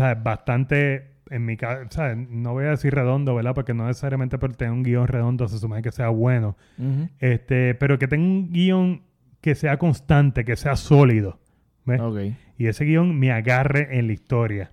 ¿sabes? 0.00 0.22
bastante, 0.22 1.10
en 1.28 1.44
mi 1.44 1.56
caso, 1.56 2.02
no 2.14 2.52
voy 2.52 2.64
a 2.64 2.70
decir 2.70 2.94
redondo, 2.94 3.34
¿verdad? 3.34 3.54
Porque 3.54 3.74
no 3.74 3.86
necesariamente 3.86 4.38
por 4.38 4.56
tener 4.56 4.72
un 4.72 4.82
guion 4.82 5.06
redondo 5.06 5.46
se 5.46 5.58
supone 5.58 5.82
que 5.82 5.92
sea 5.92 6.08
bueno. 6.08 6.56
Este, 7.18 7.74
pero 7.74 7.98
que 7.98 8.08
tenga 8.08 8.24
un 8.24 8.50
guion 8.50 9.02
que 9.42 9.54
sea 9.54 9.78
constante, 9.78 10.44
que 10.44 10.56
sea 10.56 10.76
sólido. 10.76 11.38
¿ves? 11.84 12.00
Y 12.56 12.66
ese 12.66 12.84
guion 12.84 13.18
me 13.18 13.30
agarre 13.30 13.98
en 13.98 14.06
la 14.06 14.12
historia. 14.12 14.72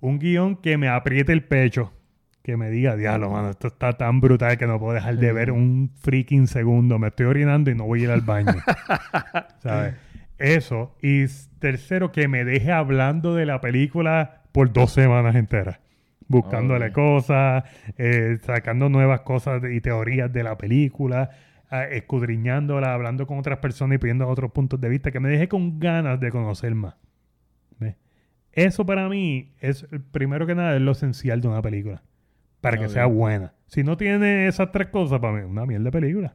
Un 0.00 0.18
guion 0.18 0.56
que 0.56 0.76
me 0.76 0.88
apriete 0.88 1.32
el 1.32 1.44
pecho. 1.44 1.92
Que 2.42 2.56
me 2.56 2.70
diga, 2.70 2.96
diablo, 2.96 3.30
mano, 3.30 3.50
esto 3.50 3.68
está 3.68 3.92
tan 3.92 4.20
brutal 4.20 4.56
que 4.56 4.66
no 4.66 4.78
puedo 4.78 4.94
dejar 4.94 5.18
de 5.18 5.32
ver 5.32 5.52
un 5.52 5.92
freaking 6.00 6.46
segundo. 6.46 6.98
Me 6.98 7.08
estoy 7.08 7.26
orinando 7.26 7.70
y 7.70 7.74
no 7.74 7.84
voy 7.84 8.00
a 8.00 8.04
ir 8.04 8.10
al 8.10 8.22
baño. 8.22 8.54
¿Sabes? 9.62 9.94
Eso. 10.38 10.96
Y 11.02 11.26
tercero, 11.58 12.10
que 12.10 12.26
me 12.26 12.44
deje 12.44 12.72
hablando 12.72 13.34
de 13.34 13.46
la 13.46 13.60
película 13.60 14.37
por 14.52 14.72
dos 14.72 14.92
semanas 14.92 15.34
enteras. 15.36 15.80
Buscándole 16.26 16.92
cosas, 16.92 17.64
eh, 17.96 18.38
sacando 18.42 18.90
nuevas 18.90 19.22
cosas 19.22 19.62
y 19.70 19.80
teorías 19.80 20.30
de 20.30 20.42
la 20.42 20.58
película, 20.58 21.30
ah, 21.70 21.84
escudriñándola, 21.84 22.92
hablando 22.92 23.26
con 23.26 23.38
otras 23.38 23.58
personas 23.60 23.96
y 23.96 23.98
pidiendo 23.98 24.28
otros 24.28 24.52
puntos 24.52 24.78
de 24.80 24.90
vista, 24.90 25.10
que 25.10 25.20
me 25.20 25.30
deje 25.30 25.48
con 25.48 25.80
ganas 25.80 26.20
de 26.20 26.30
conocer 26.30 26.74
más. 26.74 26.96
¿Ves? 27.78 27.96
Eso 28.52 28.84
para 28.84 29.08
mí 29.08 29.54
es, 29.60 29.86
primero 30.12 30.46
que 30.46 30.54
nada, 30.54 30.76
es 30.76 30.82
lo 30.82 30.92
esencial 30.92 31.40
de 31.40 31.48
una 31.48 31.62
película. 31.62 32.02
Para 32.60 32.76
que 32.76 32.88
sea 32.88 33.06
buena. 33.06 33.54
Si 33.68 33.84
no 33.84 33.96
tiene 33.96 34.48
esas 34.48 34.72
tres 34.72 34.88
cosas, 34.88 35.20
para 35.20 35.32
mí, 35.32 35.40
es 35.40 35.46
una 35.46 35.64
mierda 35.64 35.84
de 35.84 35.92
película. 35.92 36.34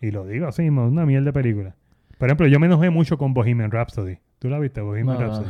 Y 0.00 0.10
lo 0.10 0.26
digo 0.26 0.48
así 0.48 0.62
mismo, 0.62 0.86
una 0.86 1.06
mierda 1.06 1.26
de 1.26 1.32
película. 1.32 1.76
Por 2.18 2.28
ejemplo, 2.28 2.46
yo 2.46 2.58
me 2.58 2.66
enojé 2.66 2.90
mucho 2.90 3.18
con 3.18 3.34
Bohemian 3.34 3.70
Rhapsody. 3.70 4.18
¿Tú 4.38 4.48
la 4.48 4.58
viste, 4.58 4.80
Bohemian 4.80 5.18
No, 5.18 5.20
Rhapsody? 5.20 5.46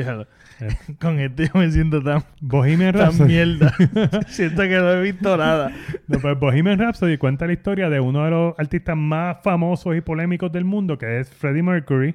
Eh. 0.00 0.68
Con 1.00 1.18
esto 1.18 1.42
yo 1.44 1.50
me 1.54 1.70
siento 1.70 2.02
tan, 2.02 2.22
Bohemian 2.40 2.92
tan 2.92 3.02
Rhapsody. 3.02 3.28
mierda. 3.28 3.74
siento 4.28 4.62
que 4.62 4.76
no 4.76 4.92
he 4.92 5.02
visto 5.02 5.36
nada. 5.36 5.72
No, 6.06 6.18
pues 6.18 6.38
Bohemian 6.38 6.78
Rhapsody 6.78 7.18
cuenta 7.18 7.46
la 7.46 7.52
historia 7.52 7.88
de 7.90 8.00
uno 8.00 8.24
de 8.24 8.30
los 8.30 8.58
artistas 8.58 8.96
más 8.96 9.38
famosos 9.42 9.96
y 9.96 10.00
polémicos 10.00 10.52
del 10.52 10.64
mundo, 10.64 10.98
que 10.98 11.20
es 11.20 11.30
Freddie 11.30 11.62
Mercury, 11.62 12.14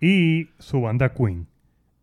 y 0.00 0.48
su 0.58 0.80
banda 0.80 1.12
Queen. 1.14 1.46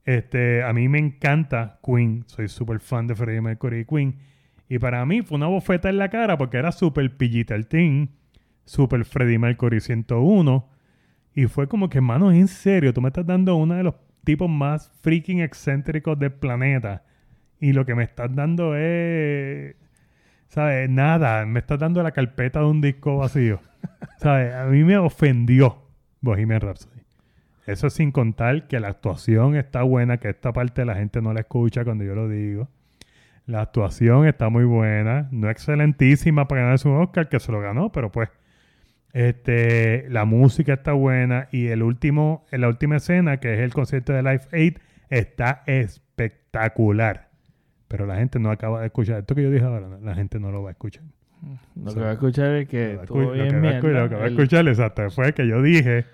Este, 0.05 0.63
a 0.63 0.73
mí 0.73 0.87
me 0.87 0.97
encanta 0.97 1.79
Queen, 1.83 2.23
soy 2.27 2.47
súper 2.47 2.79
fan 2.79 3.07
de 3.07 3.15
Freddie 3.15 3.41
Mercury 3.41 3.79
y 3.81 3.85
Queen. 3.85 4.15
Y 4.67 4.79
para 4.79 5.05
mí 5.05 5.21
fue 5.21 5.37
una 5.37 5.47
bofeta 5.47 5.89
en 5.89 5.97
la 5.97 6.09
cara 6.09 6.37
porque 6.37 6.57
era 6.57 6.71
súper 6.71 7.17
PG-13, 7.17 8.09
súper 8.65 9.05
Freddie 9.05 9.39
Mercury 9.39 9.79
101. 9.79 10.69
Y 11.35 11.47
fue 11.47 11.67
como 11.67 11.89
que, 11.89 12.01
mano, 12.01 12.31
en 12.31 12.47
serio, 12.47 12.93
tú 12.93 13.01
me 13.01 13.09
estás 13.09 13.25
dando 13.25 13.55
uno 13.55 13.75
de 13.75 13.83
los 13.83 13.95
tipos 14.23 14.49
más 14.49 14.91
freaking 15.01 15.41
excéntricos 15.41 16.17
del 16.17 16.31
planeta. 16.31 17.03
Y 17.59 17.73
lo 17.73 17.85
que 17.85 17.95
me 17.95 18.03
estás 18.03 18.33
dando 18.33 18.75
es. 18.75 19.75
¿Sabes? 20.47 20.89
Nada. 20.89 21.45
Me 21.45 21.59
estás 21.59 21.79
dando 21.79 22.01
la 22.03 22.11
carpeta 22.11 22.59
de 22.59 22.65
un 22.65 22.81
disco 22.81 23.17
vacío. 23.17 23.59
¿Sabes? 24.17 24.53
A 24.53 24.65
mí 24.65 24.83
me 24.83 24.97
ofendió 24.97 25.83
Bohemian 26.21 26.61
Rhapsody. 26.61 26.99
Eso 27.65 27.89
sin 27.91 28.11
contar 28.11 28.67
que 28.67 28.79
la 28.79 28.87
actuación 28.87 29.55
está 29.55 29.83
buena, 29.83 30.17
que 30.17 30.29
esta 30.29 30.51
parte 30.51 30.85
la 30.85 30.95
gente 30.95 31.21
no 31.21 31.33
la 31.33 31.41
escucha 31.41 31.83
cuando 31.83 32.03
yo 32.03 32.15
lo 32.15 32.27
digo. 32.27 32.67
La 33.45 33.61
actuación 33.61 34.25
está 34.27 34.49
muy 34.49 34.63
buena, 34.63 35.27
no 35.31 35.49
excelentísima 35.49 36.47
para 36.47 36.61
ganarse 36.61 36.87
un 36.87 37.01
Oscar, 37.01 37.29
que 37.29 37.39
se 37.39 37.51
lo 37.51 37.61
ganó, 37.61 37.91
pero 37.91 38.11
pues 38.11 38.29
este, 39.13 40.05
la 40.09 40.25
música 40.25 40.73
está 40.73 40.93
buena 40.93 41.47
y 41.51 41.67
el 41.67 41.81
último, 41.83 42.45
la 42.51 42.67
última 42.67 42.97
escena, 42.97 43.37
que 43.39 43.53
es 43.55 43.59
el 43.59 43.73
concierto 43.73 44.13
de 44.13 44.23
Life 44.23 44.47
8, 44.53 44.81
está 45.09 45.63
espectacular. 45.65 47.29
Pero 47.87 48.05
la 48.05 48.17
gente 48.17 48.39
no 48.39 48.51
acaba 48.51 48.81
de 48.81 48.87
escuchar. 48.87 49.19
Esto 49.19 49.33
que 49.35 49.43
yo 49.43 49.49
dije 49.51 49.65
ahora, 49.65 49.87
la 50.01 50.13
gente 50.15 50.39
no 50.39 50.51
lo 50.51 50.61
va 50.61 50.69
a 50.69 50.71
escuchar. 50.73 51.03
Lo 51.75 51.93
que 51.93 51.99
va 52.01 52.09
a 52.09 52.13
escuchar 52.13 52.55
es 52.55 52.65
Lo 52.65 52.69
que 52.69 52.99
lo 53.09 53.31
bien 53.31 53.47
que 53.47 53.53
va 53.53 53.57
a 53.57 53.61
mierda. 53.61 53.79
escu- 53.79 53.93
lo 54.03 54.09
que 54.09 54.15
va 54.15 54.23
a 54.25 54.27
escuchar, 54.27 54.67
exacto, 54.67 55.09
fue 55.09 55.33
que 55.33 55.47
yo 55.47 55.61
dije 55.61 56.05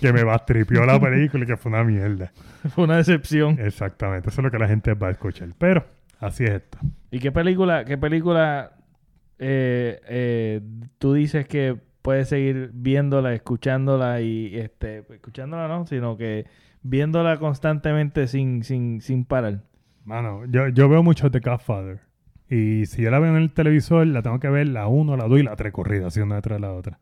que 0.00 0.12
me 0.12 0.24
bastripió 0.24 0.84
la 0.84 1.00
película 1.00 1.44
y 1.44 1.46
que 1.46 1.56
fue 1.56 1.70
una 1.70 1.84
mierda. 1.84 2.32
Fue 2.74 2.84
una 2.84 2.96
decepción. 2.96 3.58
Exactamente, 3.60 4.28
eso 4.28 4.40
es 4.40 4.44
lo 4.44 4.50
que 4.50 4.58
la 4.58 4.68
gente 4.68 4.94
va 4.94 5.08
a 5.08 5.10
escuchar. 5.12 5.48
Pero 5.58 5.84
así 6.20 6.44
es 6.44 6.50
esto. 6.50 6.78
¿Y 7.10 7.18
qué 7.20 7.30
película, 7.32 7.84
qué 7.84 7.96
película 7.98 8.72
eh, 9.38 10.00
eh, 10.08 10.60
tú 10.98 11.14
dices 11.14 11.46
que 11.46 11.76
puedes 12.02 12.28
seguir 12.28 12.70
viéndola, 12.74 13.32
escuchándola 13.32 14.20
y 14.20 14.56
este, 14.56 15.04
escuchándola 15.08 15.68
no, 15.68 15.86
sino 15.86 16.16
que 16.16 16.46
viéndola 16.82 17.38
constantemente 17.38 18.26
sin, 18.26 18.64
sin, 18.64 19.00
sin 19.00 19.24
parar? 19.24 19.62
Mano, 20.04 20.44
yo, 20.46 20.68
yo 20.68 20.88
veo 20.88 21.02
mucho 21.02 21.30
The 21.30 21.40
Godfather. 21.40 22.00
Y 22.50 22.86
si 22.86 23.02
yo 23.02 23.10
la 23.10 23.18
veo 23.18 23.30
en 23.34 23.42
el 23.42 23.52
televisor, 23.52 24.06
la 24.06 24.20
tengo 24.20 24.38
que 24.40 24.50
ver 24.50 24.68
la 24.68 24.86
1, 24.86 25.16
la 25.16 25.26
2 25.26 25.40
y 25.40 25.42
la 25.42 25.56
3 25.56 25.72
corrida, 25.72 26.08
así 26.08 26.20
una 26.20 26.34
detrás 26.34 26.60
de 26.60 26.66
la 26.66 26.74
otra. 26.74 26.98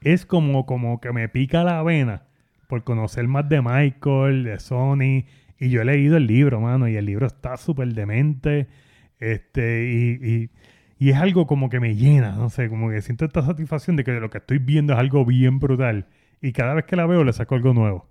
Es 0.00 0.24
como, 0.24 0.64
como 0.64 1.00
que 1.00 1.12
me 1.12 1.28
pica 1.28 1.64
la 1.64 1.82
vena 1.82 2.22
por 2.68 2.84
conocer 2.84 3.26
más 3.26 3.48
de 3.48 3.60
Michael, 3.60 4.44
de 4.44 4.60
Sony 4.60 5.24
Y 5.58 5.70
yo 5.70 5.82
he 5.82 5.84
leído 5.84 6.16
el 6.16 6.26
libro, 6.26 6.60
mano, 6.60 6.88
y 6.88 6.96
el 6.96 7.04
libro 7.04 7.26
está 7.26 7.56
súper 7.56 7.92
demente. 7.92 8.68
Este, 9.18 9.90
y, 9.90 10.26
y, 10.26 10.50
y 10.98 11.10
es 11.10 11.16
algo 11.16 11.46
como 11.46 11.70
que 11.70 11.78
me 11.78 11.94
llena, 11.94 12.32
no 12.32 12.50
sé, 12.50 12.68
como 12.68 12.90
que 12.90 13.00
siento 13.02 13.24
esta 13.24 13.42
satisfacción 13.42 13.94
de 13.96 14.04
que 14.04 14.12
lo 14.12 14.30
que 14.30 14.38
estoy 14.38 14.58
viendo 14.58 14.92
es 14.94 14.98
algo 14.98 15.24
bien 15.24 15.60
brutal. 15.60 16.06
Y 16.40 16.52
cada 16.52 16.74
vez 16.74 16.86
que 16.86 16.96
la 16.96 17.06
veo 17.06 17.22
le 17.22 17.32
saco 17.32 17.54
algo 17.54 17.72
nuevo. 17.72 18.08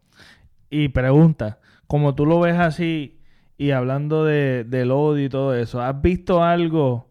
Y 0.70 0.90
pregunta, 0.90 1.60
como 1.88 2.16
tú 2.16 2.26
lo 2.26 2.40
ves 2.40 2.58
así 2.58 3.20
y 3.58 3.72
hablando 3.72 4.24
de, 4.24 4.64
del 4.64 4.92
odio 4.92 5.26
y 5.26 5.30
todo 5.30 5.54
eso, 5.56 5.82
¿has 5.82 6.02
visto 6.02 6.44
algo 6.44 7.10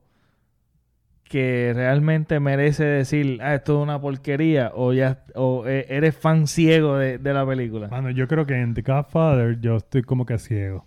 que 1.24 1.72
realmente 1.74 2.41
merece 2.41 2.85
decir, 2.85 3.39
ah, 3.43 3.55
esto 3.55 3.79
es 3.79 3.83
una 3.83 4.01
porquería 4.01 4.72
o 4.74 4.93
ya 4.93 5.24
o 5.35 5.66
eh, 5.66 5.87
eres 5.89 6.16
fan 6.16 6.47
ciego 6.47 6.97
de, 6.97 7.18
de 7.18 7.35
la 7.35 7.47
película? 7.47 7.89
Mano, 7.89 8.11
yo 8.11 8.29
creo 8.29 8.47
que 8.47 8.55
en 8.55 8.72
The 8.72 8.83
Godfather 8.83 9.61
yo 9.61 9.77
estoy 9.77 10.03
como 10.03 10.24
que 10.24 10.39
ciego. 10.39 10.87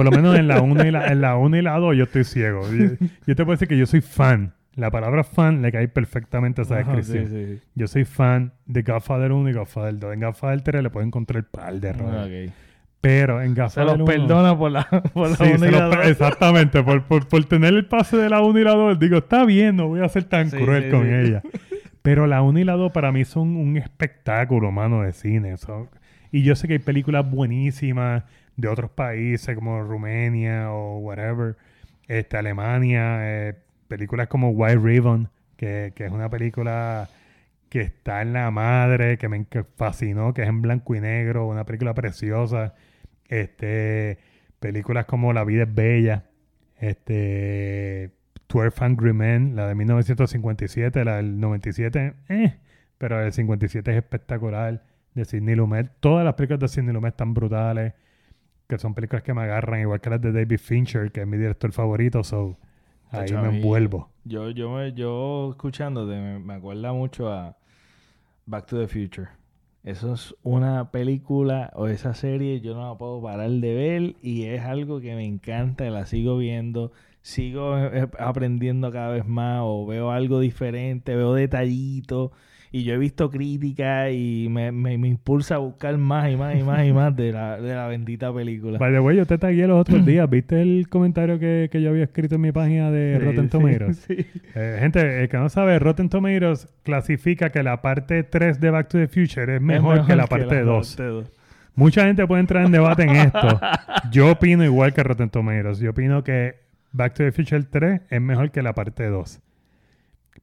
Por 0.00 0.06
lo 0.06 0.16
menos 0.16 0.38
en 0.38 0.48
la 0.48 0.62
1 0.62 0.86
y 0.86 0.90
la, 0.90 1.06
en 1.08 1.20
la 1.20 1.36
1 1.36 1.56
y 1.58 1.62
la 1.62 1.78
2 1.78 1.94
yo 1.96 2.04
estoy 2.04 2.24
ciego. 2.24 2.62
Yo, 2.72 2.86
yo 3.26 3.36
te 3.36 3.44
puedo 3.44 3.50
decir 3.52 3.68
que 3.68 3.76
yo 3.76 3.84
soy 3.86 4.00
fan. 4.00 4.54
La 4.76 4.90
palabra 4.90 5.24
fan 5.24 5.60
le 5.60 5.70
cae 5.72 5.88
perfectamente 5.88 6.62
a 6.62 6.64
esa 6.64 6.78
Ajá, 6.78 6.94
descripción. 6.96 7.28
sí, 7.28 7.34
sí, 7.46 7.54
sí. 7.56 7.62
Yo 7.74 7.86
soy 7.86 8.04
fan 8.06 8.52
de 8.64 8.80
Godfather 8.82 9.32
1 9.32 9.50
y 9.50 9.52
Godfather 9.52 9.98
2. 9.98 10.14
En 10.14 10.20
Godfather 10.20 10.60
3 10.62 10.82
le 10.84 10.88
puedo 10.90 11.06
encontrar 11.06 11.38
el 11.38 11.44
par 11.44 11.74
de 11.80 11.88
errores. 11.88 12.14
Ah, 12.14 12.24
ok. 12.48 12.54
Pero 13.02 13.42
en 13.42 13.54
Se 13.54 13.60
Godfather 13.62 13.86
los 13.88 13.94
1... 13.96 14.04
perdona 14.06 14.56
por 14.58 14.70
la, 14.70 14.84
por 15.12 15.30
la 15.30 15.36
Sí, 15.36 15.42
una 15.44 15.58
se 15.58 15.68
y 15.68 15.70
la 15.70 15.86
los- 15.88 15.96
dos. 15.96 16.06
exactamente. 16.06 16.82
Por, 16.82 17.02
por, 17.04 17.28
por 17.28 17.44
tener 17.44 17.74
el 17.74 17.84
pase 17.86 18.16
de 18.16 18.30
la 18.30 18.40
1 18.40 18.58
y 18.58 18.64
la 18.64 18.72
2, 18.72 18.98
digo, 18.98 19.18
está 19.18 19.44
bien, 19.44 19.76
no 19.76 19.88
voy 19.88 20.00
a 20.00 20.08
ser 20.08 20.24
tan 20.24 20.48
cruel 20.48 20.90
con 20.90 21.12
ella. 21.12 21.42
Pero 22.00 22.26
la 22.26 22.40
1 22.40 22.58
y 22.60 22.64
la 22.64 22.74
2 22.74 22.90
para 22.92 23.12
mí 23.12 23.24
son 23.26 23.56
un 23.56 23.76
espectáculo, 23.76 24.70
mano, 24.72 25.02
de 25.02 25.12
cine. 25.12 25.56
son- 25.58 25.88
Y 26.32 26.42
yo 26.42 26.54
sé 26.56 26.68
que 26.68 26.74
hay 26.74 26.78
películas 26.78 27.28
buenísimas 27.30 28.22
de 28.60 28.68
otros 28.68 28.90
países 28.90 29.54
como 29.54 29.82
Rumania 29.82 30.70
o 30.72 30.98
whatever, 30.98 31.56
este, 32.08 32.36
Alemania, 32.36 33.18
eh, 33.20 33.54
películas 33.88 34.28
como 34.28 34.50
White 34.50 34.78
Ribbon, 34.78 35.30
que, 35.56 35.92
que 35.94 36.06
es 36.06 36.12
una 36.12 36.28
película 36.30 37.08
que 37.68 37.80
está 37.82 38.22
en 38.22 38.32
la 38.32 38.50
madre, 38.50 39.16
que 39.16 39.28
me 39.28 39.46
fascinó, 39.76 40.34
que 40.34 40.42
es 40.42 40.48
en 40.48 40.60
blanco 40.60 40.94
y 40.94 41.00
negro, 41.00 41.46
una 41.46 41.64
película 41.64 41.94
preciosa. 41.94 42.74
Este, 43.28 44.18
películas 44.58 45.06
como 45.06 45.32
La 45.32 45.44
vida 45.44 45.62
es 45.62 45.74
bella, 45.74 46.24
este, 46.78 48.10
12 48.48 48.84
Angry 48.84 49.12
Men, 49.12 49.54
la 49.54 49.68
de 49.68 49.74
1957, 49.76 51.04
la 51.04 51.16
del 51.16 51.38
97, 51.38 52.14
eh, 52.28 52.56
pero 52.98 53.22
el 53.24 53.32
57 53.32 53.90
es 53.90 53.96
espectacular, 53.96 54.82
de 55.14 55.24
Sidney 55.24 55.54
Lumet. 55.54 55.90
Todas 56.00 56.24
las 56.24 56.34
películas 56.34 56.60
de 56.60 56.68
Sidney 56.68 56.92
Lumet 56.92 57.12
están 57.14 57.34
brutales, 57.34 57.94
que 58.70 58.78
son 58.78 58.94
películas 58.94 59.22
que 59.22 59.34
me 59.34 59.42
agarran, 59.42 59.80
igual 59.80 60.00
que 60.00 60.10
las 60.10 60.20
de 60.22 60.32
David 60.32 60.58
Fincher, 60.58 61.10
que 61.10 61.22
es 61.22 61.26
mi 61.26 61.36
director 61.36 61.72
favorito, 61.72 62.22
so 62.22 62.56
ahí 63.10 63.26
Tacho, 63.26 63.38
a 63.38 63.42
me 63.42 63.56
envuelvo. 63.56 64.08
Yo, 64.24 64.50
yo, 64.50 64.70
me, 64.70 64.92
yo 64.92 65.50
escuchándote 65.50 66.12
me, 66.12 66.38
me 66.38 66.54
acuerda 66.54 66.92
mucho 66.92 67.32
a 67.32 67.56
Back 68.46 68.66
to 68.66 68.78
the 68.78 68.86
Future. 68.86 69.28
Eso 69.82 70.14
es 70.14 70.34
una 70.42 70.90
película 70.90 71.70
o 71.74 71.88
esa 71.88 72.14
serie, 72.14 72.60
yo 72.60 72.74
no 72.74 72.88
la 72.88 72.98
puedo 72.98 73.20
parar 73.22 73.50
de 73.50 73.74
ver 73.74 74.16
y 74.22 74.44
es 74.44 74.62
algo 74.62 75.00
que 75.00 75.14
me 75.14 75.24
encanta, 75.24 75.88
la 75.90 76.06
sigo 76.06 76.36
viendo, 76.36 76.92
sigo 77.22 77.76
eh, 77.78 78.08
aprendiendo 78.18 78.92
cada 78.92 79.08
vez 79.10 79.26
más 79.26 79.62
o 79.64 79.86
veo 79.86 80.10
algo 80.10 80.38
diferente, 80.38 81.16
veo 81.16 81.34
detallitos 81.34 82.30
y 82.72 82.84
yo 82.84 82.94
he 82.94 82.98
visto 82.98 83.30
críticas 83.30 84.10
y 84.12 84.46
me, 84.48 84.70
me, 84.70 84.96
me 84.96 85.08
impulsa 85.08 85.56
a 85.56 85.58
buscar 85.58 85.98
más 85.98 86.30
y 86.30 86.36
más 86.36 86.54
y 86.56 86.62
más 86.62 86.86
y 86.86 86.92
más 86.92 87.16
de 87.16 87.32
la, 87.32 87.60
de 87.60 87.74
la 87.74 87.86
bendita 87.88 88.32
película. 88.32 88.78
By 88.78 88.92
the 88.92 89.00
way, 89.00 89.16
yo 89.16 89.26
te 89.26 89.38
tagué 89.38 89.66
los 89.66 89.80
otros 89.80 90.04
días. 90.06 90.30
¿Viste 90.30 90.62
el 90.62 90.88
comentario 90.88 91.38
que, 91.40 91.68
que 91.72 91.82
yo 91.82 91.90
había 91.90 92.04
escrito 92.04 92.36
en 92.36 92.42
mi 92.42 92.52
página 92.52 92.90
de 92.90 93.18
Sí, 93.18 93.24
Rotten 93.24 93.48
Tomatoes? 93.48 93.96
sí. 94.06 94.26
Eh, 94.54 94.76
gente, 94.80 95.22
el 95.22 95.28
que 95.28 95.36
no 95.36 95.48
sabe, 95.48 95.78
Rotten 95.80 96.08
Tomatoes 96.08 96.68
clasifica 96.84 97.50
que 97.50 97.62
la 97.62 97.82
parte 97.82 98.22
3 98.22 98.60
de 98.60 98.70
Back 98.70 98.88
to 98.88 98.98
the 98.98 99.08
Future 99.08 99.56
es 99.56 99.60
mejor, 99.62 100.06
que 100.06 100.14
la 100.14 100.26
parte 100.26 100.60
2. 100.62 100.96
parte 100.96 101.04
dos. 101.10 101.32
Mucha 101.74 102.04
gente 102.04 102.26
puede 102.26 102.40
entrar 102.40 102.64
en 102.66 102.72
debate 102.72 103.02
en 103.04 103.16
esto. 103.16 103.60
Yo 104.12 104.32
opino 104.32 104.64
igual 104.64 104.92
que 104.92 105.02
Rotten 105.02 105.30
Tomatoes. 105.30 105.78
Yo 105.80 105.90
opino 105.90 106.22
que 106.22 106.56
Back 106.92 107.14
to 107.14 107.24
the 107.24 107.32
Future 107.32 107.62
3 107.62 108.02
es 108.10 108.20
mejor 108.20 108.50
que 108.50 108.62
la 108.62 108.74
parte 108.74 109.06
2. 109.06 109.40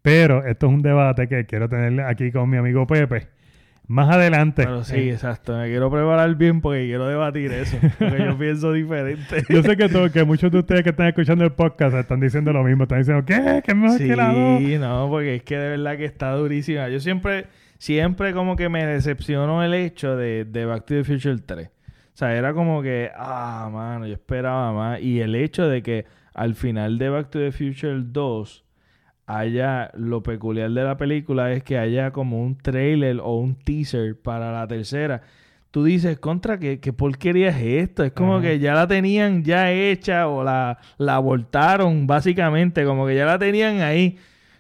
Pero 0.10 0.46
esto 0.46 0.68
es 0.68 0.74
un 0.74 0.82
debate 0.82 1.28
que 1.28 1.46
quiero 1.46 1.68
tener 1.68 2.00
aquí 2.06 2.32
con 2.32 2.50
mi 2.50 2.56
amigo 2.58 2.88
Pepe. 2.88 3.28
Más 3.88 4.10
adelante. 4.14 4.64
Pero 4.64 4.84
sí, 4.84 4.96
eh, 4.96 5.12
exacto. 5.14 5.58
Me 5.58 5.68
quiero 5.68 5.90
preparar 5.92 6.34
bien 6.36 6.60
porque 6.62 6.86
quiero 6.86 7.08
debatir 7.08 7.52
eso. 7.54 7.78
Porque 8.00 8.18
yo 8.26 8.38
pienso 8.40 8.72
diferente. 8.74 9.44
Yo 9.50 9.62
sé 9.64 9.76
que, 9.78 9.88
todo- 9.90 10.12
que 10.12 10.24
muchos 10.24 10.52
de 10.52 10.60
ustedes 10.60 10.84
que 10.84 10.90
están 10.90 11.08
escuchando 11.08 11.44
el 11.46 11.52
podcast 11.54 11.96
están 11.96 12.20
diciendo 12.20 12.52
lo 12.54 12.64
mismo. 12.64 12.84
Están 12.84 13.00
diciendo, 13.00 13.24
¿qué? 13.26 13.62
¿Qué 13.66 13.72
es 13.72 13.78
mejor 13.78 13.98
que 13.98 14.16
la 14.16 14.34
2? 14.34 14.60
Sí, 14.60 14.78
no, 14.78 15.08
porque 15.10 15.36
es 15.36 15.44
que 15.44 15.58
de 15.58 15.70
verdad 15.72 15.98
que 15.98 16.06
está 16.06 16.32
durísima. 16.34 16.90
Yo 16.90 17.00
siempre, 17.00 17.46
siempre 17.78 18.34
como 18.34 18.56
que 18.58 18.68
me 18.70 18.86
decepcionó 18.86 19.64
el 19.64 19.74
hecho 19.74 20.16
de, 20.18 20.44
de 20.46 20.66
Back 20.66 20.86
to 20.86 20.94
the 20.96 21.04
Future 21.06 21.38
3. 21.46 21.68
O 21.68 21.72
sea, 22.14 22.36
era 22.36 22.54
como 22.54 22.82
que, 22.82 23.10
ah, 23.16 23.70
mano, 23.72 24.06
yo 24.08 24.14
esperaba 24.14 24.74
más. 24.74 25.02
Y 25.02 25.22
el 25.22 25.34
hecho 25.36 25.68
de 25.70 25.82
que 25.82 26.06
al 26.34 26.56
final 26.56 26.98
de 26.98 27.10
Back 27.10 27.30
to 27.30 27.40
the 27.40 27.52
Future 27.54 28.00
2 28.04 28.66
haya, 29.28 29.92
lo 29.94 30.24
peculiar 30.24 30.72
de 30.72 30.84
la 30.84 30.98
película 30.98 31.52
es 31.52 31.62
que 31.62 31.78
haya 31.78 32.12
como 32.12 32.42
un 32.42 32.58
trailer 32.58 33.20
o 33.22 33.38
un 33.38 33.56
teaser 33.56 34.20
para 34.20 34.52
la 34.52 34.68
tercera. 34.68 35.22
Tú 35.70 35.84
dices, 35.84 36.18
contra, 36.18 36.58
¿qué, 36.58 36.80
qué 36.80 36.94
porquería 36.94 37.50
es 37.50 37.62
esto? 37.62 38.04
Es 38.04 38.14
como 38.14 38.38
Ajá. 38.38 38.44
que 38.44 38.60
ya 38.60 38.74
la 38.74 38.88
tenían 38.88 39.44
ya 39.44 39.72
hecha 39.72 40.28
o 40.28 40.44
la, 40.44 40.80
la 40.98 41.16
abortaron, 41.16 42.08
básicamente, 42.08 42.86
como 42.86 43.06
que 43.06 43.16
ya 43.16 43.26
la 43.26 43.38
tenían 43.38 43.82
ahí. 43.82 44.18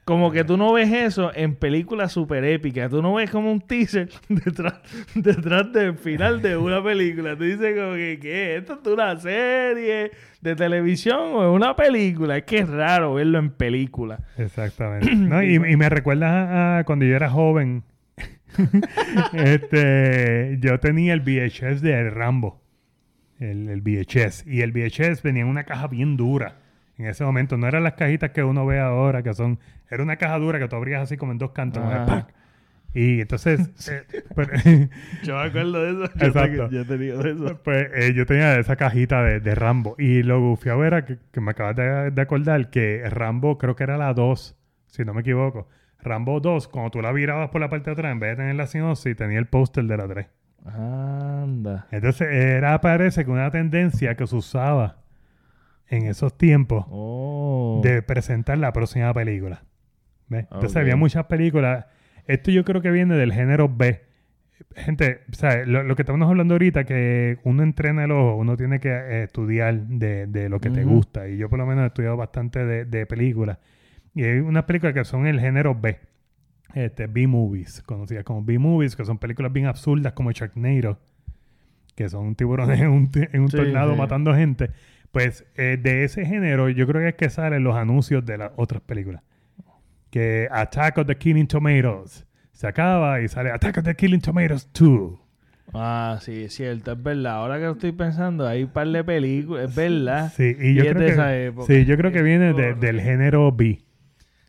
Como 0.07 0.31
que 0.31 0.45
tú 0.45 0.55
no 0.55 0.71
ves 0.71 0.89
eso 0.89 1.33
en 1.35 1.55
películas 1.55 2.13
super 2.13 2.41
épicas. 2.45 2.89
Tú 2.89 3.01
no 3.01 3.15
ves 3.15 3.29
como 3.29 3.51
un 3.51 3.59
teaser 3.59 4.07
detrás, 4.29 4.75
detrás 5.13 5.73
del 5.73 5.97
final 5.97 6.41
de 6.41 6.55
una 6.55 6.81
película. 6.81 7.35
Tú 7.35 7.43
dices 7.43 7.77
como 7.77 7.91
que, 7.95 8.17
¿qué? 8.21 8.55
¿Esto 8.55 8.79
es 8.81 8.87
una 8.87 9.19
serie 9.19 10.11
de 10.39 10.55
televisión 10.55 11.19
o 11.33 11.43
es 11.43 11.53
una 11.53 11.75
película? 11.75 12.37
Es 12.37 12.45
que 12.45 12.59
es 12.59 12.69
raro 12.69 13.15
verlo 13.15 13.37
en 13.37 13.49
película. 13.49 14.19
Exactamente. 14.37 15.13
No, 15.13 15.43
y, 15.43 15.55
y 15.55 15.75
me 15.75 15.89
recuerda 15.89 16.29
a, 16.29 16.77
a 16.77 16.83
cuando 16.85 17.03
yo 17.03 17.13
era 17.13 17.29
joven. 17.29 17.83
este, 19.33 20.57
yo 20.61 20.79
tenía 20.79 21.15
el 21.15 21.19
VHS 21.19 21.81
de 21.81 22.09
Rambo. 22.11 22.61
El, 23.41 23.67
el 23.67 23.81
VHS. 23.81 24.47
Y 24.47 24.61
el 24.61 24.71
VHS 24.71 25.21
venía 25.21 25.41
en 25.41 25.49
una 25.49 25.65
caja 25.65 25.87
bien 25.87 26.15
dura. 26.15 26.59
En 26.97 27.05
ese 27.05 27.23
momento. 27.23 27.57
No 27.57 27.67
eran 27.67 27.83
las 27.83 27.93
cajitas 27.93 28.31
que 28.31 28.43
uno 28.43 28.65
ve 28.65 28.79
ahora, 28.79 29.23
que 29.23 29.33
son. 29.33 29.59
Era 29.89 30.03
una 30.03 30.17
caja 30.17 30.37
dura 30.39 30.59
que 30.59 30.67
tú 30.67 30.75
abrías 30.75 31.03
así 31.03 31.17
como 31.17 31.31
en 31.31 31.37
dos 31.37 31.51
cantos. 31.51 31.83
Y 32.93 33.21
entonces. 33.21 33.69
eh, 33.89 34.89
Yo 35.23 35.35
me 35.35 35.43
acuerdo 35.43 35.83
de 35.83 35.91
eso. 35.91 36.25
Exacto. 36.25 36.69
yo 36.69 36.81
he 36.81 36.85
tenido 36.85 37.21
de 37.21 37.31
eso. 37.31 37.59
pues, 37.63 37.87
eh, 37.93 38.13
yo 38.15 38.25
tenía 38.25 38.57
esa 38.57 38.75
cajita 38.75 39.23
de, 39.23 39.39
de 39.39 39.55
Rambo. 39.55 39.95
Y 39.99 40.23
lo 40.23 40.39
gufiado 40.39 40.83
era 40.83 41.05
que, 41.05 41.17
que 41.31 41.41
me 41.41 41.51
acabas 41.51 41.75
de, 41.75 42.11
de 42.11 42.21
acordar 42.21 42.69
que 42.69 43.03
Rambo 43.09 43.57
creo 43.57 43.75
que 43.75 43.83
era 43.83 43.97
la 43.97 44.13
2, 44.13 44.55
si 44.87 45.05
no 45.05 45.13
me 45.13 45.21
equivoco. 45.21 45.67
Rambo 46.01 46.39
2, 46.39 46.67
cuando 46.69 46.91
tú 46.91 47.01
la 47.01 47.11
virabas 47.11 47.49
por 47.49 47.61
la 47.61 47.69
parte 47.69 47.89
de 47.89 47.93
atrás, 47.93 48.11
en 48.11 48.19
vez 48.19 48.31
de 48.31 48.35
tener 48.37 48.55
la 48.55 48.67
sinopsis, 48.67 49.15
tenía 49.15 49.39
el 49.39 49.47
póster 49.47 49.83
de 49.85 49.97
la 49.97 50.07
3. 50.07 50.27
Anda. 50.65 51.87
Entonces, 51.91 52.27
era, 52.29 52.79
parece 52.81 53.25
que 53.25 53.31
una 53.31 53.51
tendencia 53.51 54.15
que 54.15 54.27
se 54.27 54.35
usaba 54.35 54.97
en 55.89 56.05
esos 56.07 56.37
tiempos 56.37 56.85
Oh. 56.89 57.81
de 57.83 58.01
presentar 58.01 58.57
la 58.57 58.73
próxima 58.73 59.13
película. 59.13 59.63
¿Ves? 60.29 60.45
Entonces 60.51 60.75
había 60.75 60.95
muchas 60.95 61.25
películas. 61.25 61.85
Esto 62.25 62.51
yo 62.51 62.65
creo 62.65 62.81
que 62.81 62.91
viene 62.91 63.15
del 63.15 63.31
género 63.31 63.69
B. 63.69 64.01
Gente, 64.75 65.21
¿sabes? 65.31 65.67
Lo, 65.67 65.83
lo 65.83 65.95
que 65.95 66.01
estamos 66.01 66.27
hablando 66.27 66.55
ahorita, 66.55 66.83
que 66.83 67.37
uno 67.43 67.63
entrena 67.63 68.03
el 68.03 68.11
ojo, 68.11 68.35
uno 68.35 68.57
tiene 68.57 68.79
que 68.79 68.89
eh, 68.89 69.23
estudiar 69.23 69.79
de, 69.87 70.27
de 70.27 70.49
lo 70.49 70.59
que 70.59 70.69
te 70.69 70.83
gusta. 70.83 71.29
Y 71.29 71.37
yo 71.37 71.47
por 71.49 71.59
lo 71.59 71.65
menos 71.65 71.83
he 71.83 71.87
estudiado 71.87 72.17
bastante 72.17 72.65
de, 72.65 72.85
de 72.85 73.05
películas. 73.05 73.59
Y 74.13 74.23
hay 74.23 74.39
unas 74.39 74.63
películas 74.65 74.93
que 74.95 75.05
son 75.05 75.27
el 75.27 75.39
género 75.39 75.75
B. 75.75 75.99
Este, 76.73 77.07
B-movies, 77.07 77.81
conocidas 77.83 78.23
como 78.25 78.43
B-movies, 78.43 78.95
que 78.95 79.05
son 79.05 79.17
películas 79.19 79.53
bien 79.53 79.67
absurdas 79.67 80.11
como 80.13 80.31
Sharknado, 80.31 80.99
que 81.95 82.09
son 82.09 82.35
tiburones 82.35 82.79
en 82.81 82.89
un, 82.89 83.09
en 83.13 83.41
un 83.41 83.49
Sí, 83.49 83.57
tornado 83.57 83.93
sí. 83.93 83.97
matando 83.97 84.35
gente. 84.35 84.71
Pues 85.17 85.45
eh, 85.55 85.77
de 85.81 86.03
ese 86.03 86.25
género 86.25 86.69
yo 86.69 86.85
creo 86.87 87.01
que 87.01 87.09
es 87.09 87.15
que 87.15 87.29
salen 87.29 87.63
los 87.63 87.75
anuncios 87.75 88.25
de 88.25 88.37
las 88.37 88.51
otras 88.55 88.81
películas. 88.81 89.23
Que 90.09 90.47
Attack 90.51 90.99
of 90.99 91.07
the 91.07 91.15
Killing 91.17 91.47
Tomatoes 91.47 92.25
se 92.51 92.67
acaba 92.67 93.19
y 93.21 93.27
sale 93.27 93.51
Attack 93.51 93.77
of 93.79 93.83
the 93.83 93.95
Killing 93.95 94.21
Tomatoes 94.21 94.69
2. 94.73 95.19
Ah, 95.73 96.17
sí, 96.21 96.43
es 96.43 96.53
cierto, 96.53 96.91
es 96.93 97.03
verdad. 97.03 97.33
Ahora 97.33 97.57
que 97.57 97.65
lo 97.65 97.71
estoy 97.73 97.91
pensando, 97.91 98.47
hay 98.47 98.63
un 98.63 98.69
par 98.69 98.87
de 98.87 99.03
películas, 99.03 99.69
es 99.69 99.75
verdad. 99.75 100.31
Sí, 100.35 100.55
y 100.59 100.75
yo 100.75 100.85
creo 100.93 101.53
que, 101.55 101.63
sí, 101.67 101.85
yo 101.85 101.97
creo 101.97 102.11
que 102.11 102.21
viene 102.21 102.53
de- 102.53 102.73
del 102.75 103.01
género 103.01 103.51
B. 103.51 103.79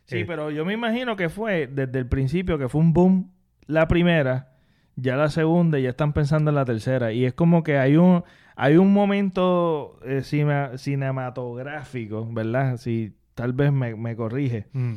Sí, 0.05 0.19
Eh. 0.19 0.25
pero 0.25 0.49
yo 0.49 0.65
me 0.65 0.73
imagino 0.73 1.15
que 1.15 1.29
fue 1.29 1.67
desde 1.67 1.99
el 1.99 2.07
principio 2.07 2.57
que 2.57 2.69
fue 2.69 2.79
un 2.81 2.93
boom 2.93 3.31
la 3.67 3.87
primera. 3.87 4.53
Ya 5.01 5.15
la 5.15 5.29
segunda 5.29 5.79
y 5.79 5.83
ya 5.83 5.89
están 5.89 6.13
pensando 6.13 6.49
en 6.51 6.55
la 6.55 6.65
tercera. 6.65 7.11
Y 7.13 7.25
es 7.25 7.33
como 7.33 7.63
que 7.63 7.77
hay 7.77 7.97
un, 7.97 8.23
hay 8.55 8.77
un 8.77 8.91
momento 8.93 9.99
eh, 10.05 10.21
cima- 10.23 10.77
cinematográfico, 10.77 12.27
¿verdad? 12.31 12.77
Si 12.77 13.13
tal 13.35 13.53
vez 13.53 13.71
me, 13.71 13.95
me 13.95 14.15
corrige, 14.15 14.65
Mm. 14.73 14.95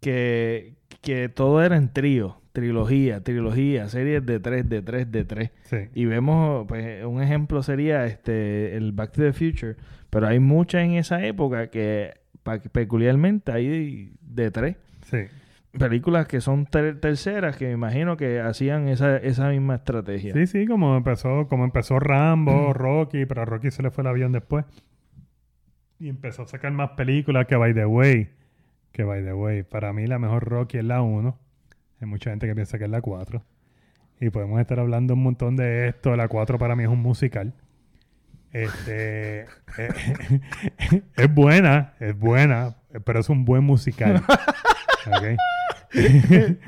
que, 0.00 0.74
que 1.02 1.28
todo 1.28 1.62
era 1.62 1.76
en 1.76 1.92
trío, 1.92 2.40
trilogía, 2.52 3.20
trilogía, 3.22 3.88
series 3.88 4.24
de 4.24 4.40
tres, 4.40 4.68
de 4.68 4.82
tres, 4.82 5.10
de 5.10 5.24
tres. 5.24 5.50
Sí. 5.64 5.76
Y 5.94 6.04
vemos, 6.06 6.66
pues, 6.68 7.04
un 7.04 7.22
ejemplo 7.22 7.62
sería 7.62 8.06
este 8.06 8.76
el 8.76 8.92
Back 8.92 9.12
to 9.12 9.22
the 9.22 9.32
Future, 9.32 9.76
pero 10.10 10.26
hay 10.28 10.38
muchas 10.38 10.82
en 10.84 10.92
esa 10.92 11.24
época 11.26 11.68
que 11.68 12.14
peculiarmente 12.72 13.52
hay 13.52 14.12
de 14.20 14.50
tres 14.50 14.76
Sí. 15.10 15.18
Películas 15.78 16.26
que 16.26 16.40
son 16.40 16.66
ter- 16.66 17.00
terceras 17.00 17.56
que 17.56 17.66
me 17.66 17.72
imagino 17.72 18.16
que 18.16 18.40
hacían 18.40 18.88
esa, 18.88 19.16
esa 19.16 19.48
misma 19.50 19.76
estrategia. 19.76 20.32
Sí, 20.32 20.46
sí, 20.46 20.66
como 20.66 20.96
empezó, 20.96 21.46
como 21.48 21.64
empezó 21.64 21.98
Rambo, 21.98 22.72
Rocky, 22.74 23.26
pero 23.26 23.42
a 23.42 23.44
Rocky 23.44 23.70
se 23.70 23.82
le 23.82 23.90
fue 23.90 24.02
el 24.02 24.08
avión 24.08 24.32
después. 24.32 24.64
Y 25.98 26.08
empezó 26.08 26.42
a 26.42 26.46
sacar 26.46 26.72
más 26.72 26.90
películas 26.90 27.46
que 27.46 27.56
by 27.56 27.74
the 27.74 27.86
way. 27.86 28.30
Que 28.92 29.04
by 29.04 29.24
the 29.24 29.32
way, 29.32 29.62
para 29.62 29.92
mí 29.92 30.06
la 30.06 30.18
mejor 30.18 30.44
Rocky 30.44 30.78
es 30.78 30.84
la 30.84 31.02
1. 31.02 31.38
Hay 32.00 32.06
mucha 32.06 32.30
gente 32.30 32.46
que 32.46 32.54
piensa 32.54 32.78
que 32.78 32.84
es 32.84 32.90
la 32.90 33.00
4. 33.00 33.42
Y 34.20 34.30
podemos 34.30 34.60
estar 34.60 34.78
hablando 34.78 35.14
un 35.14 35.22
montón 35.22 35.56
de 35.56 35.88
esto. 35.88 36.14
La 36.16 36.28
4 36.28 36.58
para 36.58 36.76
mí 36.76 36.84
es 36.84 36.88
un 36.88 37.00
musical. 37.00 37.54
Este 38.52 39.40
eh, 39.78 39.88
es 41.16 41.34
buena, 41.34 41.94
es 41.98 42.16
buena, 42.16 42.76
pero 43.04 43.20
es 43.20 43.28
un 43.28 43.44
buen 43.44 43.64
musical. 43.64 44.22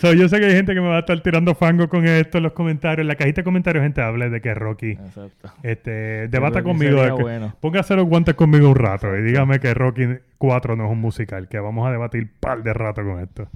So, 0.00 0.12
yo 0.14 0.28
sé 0.28 0.40
que 0.40 0.46
hay 0.46 0.52
gente 0.52 0.74
que 0.74 0.80
me 0.80 0.88
va 0.88 0.96
a 0.96 0.98
estar 0.98 1.20
tirando 1.20 1.54
fango 1.54 1.88
con 1.88 2.04
esto 2.04 2.38
en 2.38 2.42
los 2.42 2.54
comentarios. 2.54 3.02
En 3.04 3.06
la 3.06 3.14
cajita 3.14 3.42
de 3.42 3.44
comentarios, 3.44 3.84
gente, 3.84 4.02
hable 4.02 4.30
de 4.30 4.40
que 4.40 4.52
Rocky. 4.52 4.90
Exacto. 4.90 5.52
Este, 5.62 6.26
debata 6.26 6.64
conmigo. 6.64 7.00
de 7.00 7.14
que- 7.14 7.22
bueno. 7.22 7.54
Póngase 7.60 7.94
los 7.94 8.06
guantes 8.06 8.34
conmigo 8.34 8.68
un 8.68 8.74
rato 8.74 9.16
y 9.16 9.22
dígame 9.22 9.60
que 9.60 9.72
Rocky 9.74 10.08
4 10.38 10.74
no 10.74 10.86
es 10.86 10.90
un 10.90 11.00
musical. 11.00 11.46
Que 11.48 11.60
vamos 11.60 11.86
a 11.86 11.92
debatir 11.92 12.32
par 12.40 12.64
de 12.64 12.72
rato 12.74 13.04
con 13.04 13.20
esto. 13.20 13.48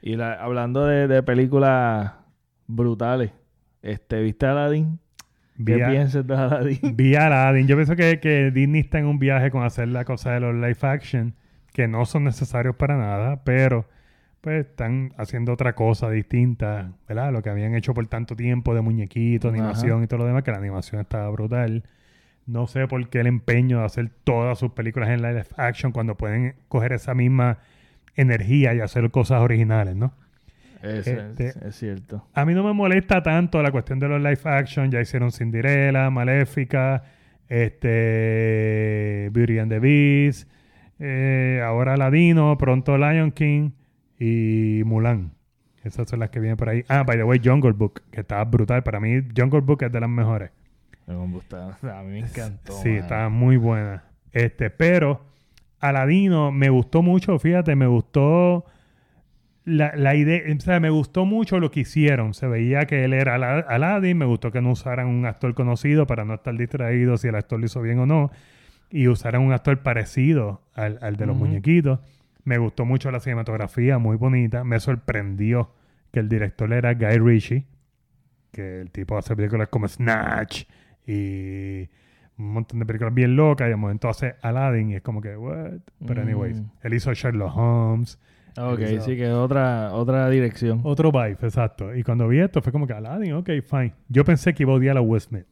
Y 0.00 0.16
la- 0.16 0.32
hablando 0.42 0.86
de, 0.86 1.06
de 1.06 1.22
películas 1.22 2.12
brutales, 2.66 3.32
este, 3.82 4.22
¿viste 4.22 4.46
Aladdin? 4.46 4.98
¿Qué 5.66 5.76
piensas 5.76 6.26
de 6.26 6.34
Aladdin? 6.34 6.96
Vi 6.96 7.14
a 7.14 7.26
Aladdin. 7.26 7.66
Yo 7.66 7.76
pienso 7.76 7.94
que, 7.94 8.20
que 8.20 8.50
Disney 8.52 8.80
está 8.80 9.00
en 9.00 9.04
un 9.04 9.18
viaje 9.18 9.50
con 9.50 9.64
hacer 9.64 9.88
la 9.88 10.06
cosa 10.06 10.32
de 10.32 10.40
los 10.40 10.54
live 10.54 10.78
action, 10.80 11.34
que 11.80 11.88
no 11.88 12.04
son 12.04 12.24
necesarios 12.24 12.76
para 12.76 12.98
nada, 12.98 13.42
pero 13.42 13.86
pues 14.42 14.66
están 14.66 15.12
haciendo 15.16 15.52
otra 15.54 15.74
cosa 15.74 16.10
distinta, 16.10 16.92
¿verdad? 17.08 17.32
Lo 17.32 17.42
que 17.42 17.48
habían 17.48 17.74
hecho 17.74 17.94
por 17.94 18.06
tanto 18.06 18.36
tiempo 18.36 18.74
de 18.74 18.82
muñequito, 18.82 19.48
Ajá. 19.48 19.56
animación 19.56 20.02
y 20.02 20.06
todo 20.06 20.18
lo 20.18 20.26
demás, 20.26 20.42
que 20.42 20.50
la 20.50 20.58
animación 20.58 21.00
estaba 21.00 21.28
brutal. 21.30 21.84
No 22.46 22.66
sé 22.66 22.86
por 22.86 23.08
qué 23.08 23.20
el 23.20 23.28
empeño 23.28 23.78
de 23.78 23.84
hacer 23.86 24.10
todas 24.24 24.58
sus 24.58 24.72
películas 24.72 25.08
en 25.08 25.22
live 25.22 25.44
action 25.56 25.92
cuando 25.92 26.16
pueden 26.16 26.54
coger 26.68 26.92
esa 26.92 27.14
misma 27.14 27.58
energía 28.14 28.74
y 28.74 28.80
hacer 28.80 29.10
cosas 29.10 29.40
originales, 29.40 29.96
¿no? 29.96 30.12
Eso 30.82 31.10
Este- 31.12 31.46
es, 31.48 31.56
es 31.56 31.76
cierto. 31.76 32.26
A 32.34 32.44
mí 32.44 32.52
no 32.54 32.62
me 32.62 32.72
molesta 32.74 33.22
tanto 33.22 33.62
la 33.62 33.70
cuestión 33.70 33.98
de 34.00 34.08
los 34.08 34.18
live 34.20 34.40
action. 34.44 34.90
Ya 34.90 35.00
hicieron 35.00 35.32
Cinderella, 35.32 36.10
Maléfica, 36.10 37.04
este, 37.48 39.28
Beauty 39.32 39.58
and 39.58 39.70
the 39.72 39.78
Beast, 39.78 40.48
eh, 41.00 41.60
ahora 41.64 41.96
Ladino, 41.96 42.56
pronto 42.58 42.96
Lion 42.96 43.32
King 43.32 43.70
y 44.18 44.82
Mulan. 44.84 45.32
Esas 45.82 46.08
son 46.08 46.20
las 46.20 46.28
que 46.30 46.40
vienen 46.40 46.56
por 46.58 46.68
ahí. 46.68 46.84
Ah, 46.88 47.02
by 47.04 47.16
the 47.16 47.24
way, 47.24 47.40
Jungle 47.42 47.72
Book, 47.72 48.02
que 48.10 48.20
está 48.20 48.44
brutal. 48.44 48.82
Para 48.82 49.00
mí, 49.00 49.22
Jungle 49.36 49.60
Book 49.60 49.82
es 49.82 49.90
de 49.90 49.98
las 50.00 50.10
mejores. 50.10 50.50
Me 51.06 51.14
gusta. 51.16 51.78
A 51.98 52.02
mí 52.02 52.10
me 52.12 52.18
encantó. 52.20 52.72
Sí, 52.74 52.90
mano. 52.90 53.00
está 53.00 53.28
muy 53.30 53.56
buena. 53.56 54.04
Este, 54.30 54.68
pero 54.70 55.24
Aladino 55.80 56.52
me 56.52 56.68
gustó 56.68 57.00
mucho, 57.02 57.38
fíjate, 57.38 57.74
me 57.76 57.86
gustó 57.86 58.66
la, 59.64 59.92
la 59.96 60.14
idea, 60.14 60.42
o 60.54 60.60
sea, 60.60 60.80
me 60.80 60.90
gustó 60.90 61.24
mucho 61.24 61.58
lo 61.58 61.70
que 61.70 61.80
hicieron. 61.80 62.34
Se 62.34 62.46
veía 62.46 62.84
que 62.84 63.04
él 63.04 63.14
era 63.14 63.36
Ala- 63.36 63.64
Aladdin, 63.66 64.18
me 64.18 64.26
gustó 64.26 64.52
que 64.52 64.60
no 64.60 64.72
usaran 64.72 65.06
un 65.08 65.24
actor 65.26 65.54
conocido 65.54 66.06
para 66.06 66.24
no 66.26 66.34
estar 66.34 66.54
distraído 66.56 67.16
si 67.16 67.28
el 67.28 67.34
actor 67.36 67.58
lo 67.58 67.66
hizo 67.66 67.80
bien 67.80 67.98
o 68.00 68.06
no, 68.06 68.30
y 68.90 69.08
usaran 69.08 69.42
un 69.42 69.52
actor 69.52 69.78
parecido 69.82 70.62
al, 70.74 70.98
al 71.02 71.16
de 71.16 71.26
los 71.26 71.36
muñequitos. 71.36 72.00
Me 72.44 72.58
gustó 72.58 72.84
mucho 72.84 73.10
la 73.10 73.20
cinematografía, 73.20 73.98
muy 73.98 74.16
bonita. 74.16 74.64
Me 74.64 74.80
sorprendió 74.80 75.70
que 76.12 76.20
el 76.20 76.28
director 76.28 76.72
era 76.72 76.94
Guy 76.94 77.18
Ritchie, 77.18 77.66
que 78.52 78.80
el 78.80 78.90
tipo 78.90 79.16
hace 79.16 79.36
películas 79.36 79.68
como 79.68 79.86
Snatch 79.86 80.64
y 81.06 81.88
un 82.38 82.52
montón 82.54 82.78
de 82.80 82.86
películas 82.86 83.12
bien 83.14 83.36
locas 83.36 83.66
y 83.66 83.70
de 83.70 83.76
momento 83.76 84.08
hace 84.08 84.34
Aladdin 84.42 84.90
y 84.90 84.94
es 84.96 85.02
como 85.02 85.20
que, 85.20 85.36
what? 85.36 85.72
Pero 86.06 86.22
Mm. 86.22 86.24
anyways, 86.24 86.62
él 86.82 86.94
hizo 86.94 87.12
Sherlock 87.12 87.56
Holmes. 87.56 88.18
Ok, 88.56 88.80
sí 89.04 89.16
que 89.16 89.24
es 89.26 89.32
otra, 89.32 89.92
otra 89.92 90.28
dirección. 90.28 90.80
Otro 90.82 91.12
vibe, 91.12 91.36
exacto. 91.42 91.94
Y 91.94 92.02
cuando 92.02 92.26
vi 92.26 92.40
esto 92.40 92.60
fue 92.62 92.72
como 92.72 92.86
que 92.86 92.92
Aladdin, 92.94 93.34
ok, 93.34 93.50
fine. 93.64 93.92
Yo 94.08 94.24
pensé 94.24 94.52
que 94.54 94.64
iba 94.64 94.72
a 94.72 94.76
odiar 94.76 94.96
a 94.96 95.00
Will 95.00 95.20
Smith. 95.20 95.46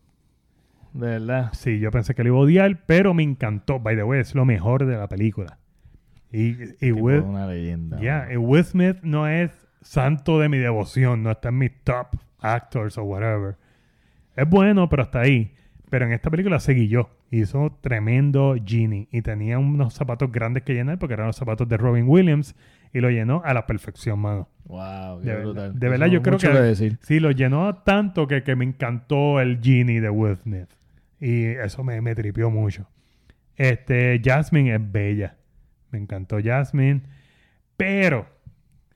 De 0.92 1.06
verdad. 1.06 1.50
Sí, 1.52 1.78
yo 1.78 1.90
pensé 1.90 2.14
que 2.14 2.22
lo 2.22 2.28
iba 2.30 2.38
a 2.38 2.40
odiar, 2.40 2.80
pero 2.86 3.14
me 3.14 3.22
encantó. 3.22 3.78
By 3.80 3.96
the 3.96 4.02
way, 4.04 4.20
es 4.20 4.34
lo 4.34 4.44
mejor 4.44 4.86
de 4.86 4.96
la 4.96 5.08
película. 5.08 5.58
Y, 6.32 6.56
y 6.86 6.92
Will, 6.92 7.20
una 7.20 7.46
leyenda. 7.46 7.98
ya, 8.00 8.18
mano. 8.20 8.32
y 8.32 8.36
Will 8.36 8.64
Smith 8.64 8.96
no 9.02 9.26
es 9.26 9.50
santo 9.80 10.38
de 10.38 10.48
mi 10.48 10.58
devoción, 10.58 11.22
no 11.22 11.30
está 11.30 11.48
en 11.48 11.58
mis 11.58 11.72
top 11.84 12.08
actors 12.40 12.98
o 12.98 13.04
whatever. 13.04 13.56
Es 14.36 14.48
bueno, 14.48 14.88
pero 14.88 15.02
hasta 15.02 15.20
ahí. 15.20 15.54
Pero 15.90 16.04
en 16.06 16.12
esta 16.12 16.30
película 16.30 16.60
seguí 16.60 16.88
yo. 16.88 17.10
Hizo 17.30 17.76
tremendo 17.82 18.56
Genie 18.64 19.08
y 19.10 19.20
tenía 19.22 19.58
unos 19.58 19.94
zapatos 19.94 20.30
grandes 20.32 20.62
que 20.62 20.74
llenar 20.74 20.98
porque 20.98 21.14
eran 21.14 21.26
los 21.26 21.36
zapatos 21.36 21.68
de 21.68 21.76
Robin 21.76 22.04
Williams 22.08 22.54
y 22.92 23.00
lo 23.00 23.10
llenó 23.10 23.42
a 23.44 23.52
la 23.54 23.66
perfección, 23.66 24.18
mano. 24.18 24.48
Wow, 24.64 25.20
qué 25.20 25.26
De 25.28 25.34
verdad- 25.34 25.44
brutal. 25.44 25.72
de 25.78 25.86
Eso 25.86 25.90
verdad, 25.90 26.06
yo 26.06 26.22
creo 26.22 26.38
que- 26.38 26.48
decir. 26.48 26.98
Sí, 27.02 27.20
lo 27.20 27.30
llenó 27.30 27.74
tanto 27.76 28.26
que, 28.26 28.42
que 28.42 28.54
me 28.56 28.64
encantó 28.64 29.40
el 29.40 29.60
Genie 29.62 30.00
de 30.00 30.08
Will 30.10 30.36
Smith. 30.36 30.68
Y 31.20 31.44
eso 31.46 31.82
me, 31.84 32.00
me 32.00 32.14
tripió 32.14 32.50
mucho. 32.50 32.88
Este, 33.56 34.20
Jasmine 34.24 34.74
es 34.74 34.92
bella. 34.92 35.36
Me 35.90 35.98
encantó 35.98 36.38
Jasmine. 36.42 37.02
Pero, 37.76 38.26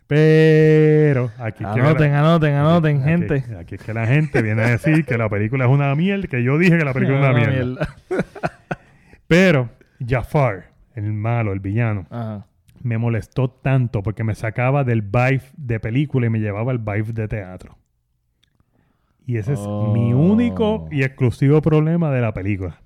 pero, 0.06 1.30
aquí 1.38 1.64
Anoten, 1.64 2.12
anoten, 2.12 2.54
anoten, 2.54 2.96
aquí- 2.98 3.04
gente. 3.08 3.34
Aquí, 3.38 3.54
aquí 3.54 3.74
es 3.76 3.82
que 3.82 3.94
la 3.94 4.06
gente 4.06 4.42
viene 4.42 4.62
a 4.62 4.68
decir 4.70 5.04
que 5.04 5.16
la 5.16 5.28
película 5.28 5.64
es 5.64 5.70
una 5.70 5.94
mierda, 5.94 6.26
que 6.28 6.42
yo 6.42 6.58
dije 6.58 6.76
que 6.78 6.84
la 6.84 6.92
película 6.92 7.18
es 7.18 7.22
una 7.30 7.30
Una 7.30 7.38
mierda. 7.50 7.88
mierda. 8.10 8.28
Pero, 9.26 9.70
Jafar, 10.06 10.66
el 10.94 11.12
malo, 11.12 11.52
el 11.52 11.60
villano, 11.60 12.06
Ajá. 12.10 12.46
me 12.82 12.98
molestó 12.98 13.48
tanto 13.50 14.02
porque 14.02 14.24
me 14.24 14.34
sacaba 14.34 14.84
del 14.84 15.02
vibe 15.02 15.42
de 15.56 15.80
película 15.80 16.26
y 16.26 16.30
me 16.30 16.40
llevaba 16.40 16.72
al 16.72 16.78
vibe 16.78 17.12
de 17.12 17.28
teatro. 17.28 17.78
Y 19.26 19.36
ese 19.36 19.52
es 19.54 19.60
mi 19.60 20.12
Oh. 20.12 20.18
único 20.18 20.88
y 20.90 21.02
exclusivo 21.02 21.60
problema 21.62 22.10
de 22.10 22.20
la 22.20 22.32
película. 22.34 22.80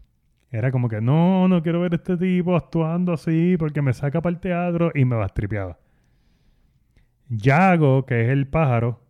Era 0.51 0.71
como 0.71 0.89
que 0.89 1.01
no, 1.01 1.49
no 1.49 1.63
quiero 1.63 1.81
ver 1.81 1.93
a 1.93 1.97
este 1.97 2.17
tipo 2.17 2.55
actuando 2.57 3.13
así 3.13 3.57
porque 3.59 3.83
me 3.83 3.93
saca 3.93 4.21
para 4.21 4.35
el 4.35 4.41
teatro 4.41 4.91
y 4.95 5.05
me 5.05 5.17
bastripeaba. 5.17 5.79
Yago, 7.29 8.07
que 8.07 8.23
es 8.23 8.29
el 8.29 8.47
pájaro, 8.47 9.01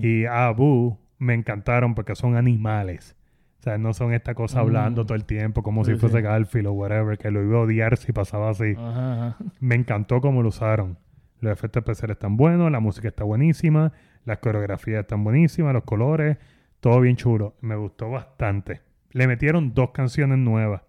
y 0.00 0.26
Abu 0.26 0.98
me 1.18 1.34
encantaron 1.34 1.94
porque 1.94 2.14
son 2.14 2.36
animales. 2.36 3.16
O 3.58 3.62
sea, 3.62 3.78
no 3.78 3.92
son 3.94 4.12
esta 4.12 4.34
cosa 4.34 4.58
Mm. 4.58 4.62
hablando 4.62 5.04
todo 5.06 5.14
el 5.16 5.24
tiempo 5.24 5.62
como 5.62 5.84
Sí, 5.84 5.92
si 5.92 5.98
fuese 5.98 6.18
sí. 6.18 6.22
Garfield 6.22 6.66
o 6.68 6.72
whatever, 6.72 7.16
que 7.18 7.30
lo 7.30 7.42
iba 7.42 7.58
a 7.58 7.62
odiar 7.62 7.96
si 7.96 8.12
pasaba 8.12 8.50
así. 8.50 8.74
Ajá, 8.76 9.28
ajá. 9.28 9.36
Me 9.60 9.74
encantó 9.76 10.20
cómo 10.20 10.42
lo 10.42 10.48
usaron. 10.50 10.98
Los 11.40 11.52
efectos 11.52 11.80
especiales 11.80 12.16
están 12.16 12.36
buenos, 12.36 12.70
la 12.70 12.78
música 12.80 13.08
está 13.08 13.24
buenísima, 13.24 13.92
las 14.24 14.38
coreografías 14.38 15.00
están 15.00 15.24
buenísimas, 15.24 15.72
los 15.72 15.82
colores, 15.84 16.36
todo 16.82 17.00
bien 17.00 17.16
chulo. 17.16 17.56
Me 17.62 17.76
gustó 17.76 18.10
bastante. 18.10 18.82
Le 19.12 19.26
metieron 19.26 19.72
dos 19.74 19.92
canciones 19.92 20.38
nuevas. 20.38 20.82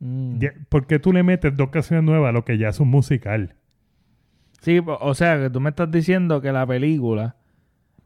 Mm. 0.00 0.38
¿Por 0.70 0.86
qué 0.86 0.98
tú 0.98 1.12
le 1.12 1.22
metes 1.22 1.56
dos 1.56 1.70
canciones 1.70 2.04
nuevas 2.04 2.30
a 2.30 2.32
lo 2.32 2.44
que 2.46 2.58
ya 2.58 2.68
es 2.68 2.80
un 2.80 2.88
musical? 2.88 3.56
Sí, 4.60 4.80
o 4.86 5.14
sea, 5.14 5.38
que 5.38 5.50
tú 5.50 5.60
me 5.60 5.70
estás 5.70 5.90
diciendo 5.90 6.40
que 6.40 6.52
la 6.52 6.66
película 6.66 7.36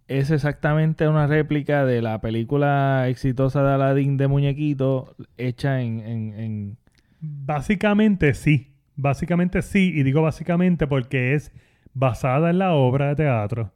es 0.09 0.30
exactamente 0.30 1.09
una 1.09 1.26
réplica 1.26 1.84
de 1.84 2.03
la 2.03 2.20
película 2.20 3.09
exitosa 3.09 3.62
de 3.62 3.74
Aladdin 3.74 4.16
de 4.16 4.28
muñequito 4.28 5.14
hecha 5.36 5.80
en... 5.82 6.01
en, 6.01 6.34
en- 6.41 6.78
Básicamente 7.20 8.34
sí. 8.34 8.74
Básicamente 8.97 9.62
sí. 9.62 9.93
Y 9.95 10.03
digo 10.05 10.22
básicamente 10.22 10.86
porque 10.86 11.34
es 11.34 11.53
basada 11.95 12.51
en 12.51 12.59
la 12.59 12.72
obra 12.74 13.09
de 13.09 13.16
teatro. 13.16 13.72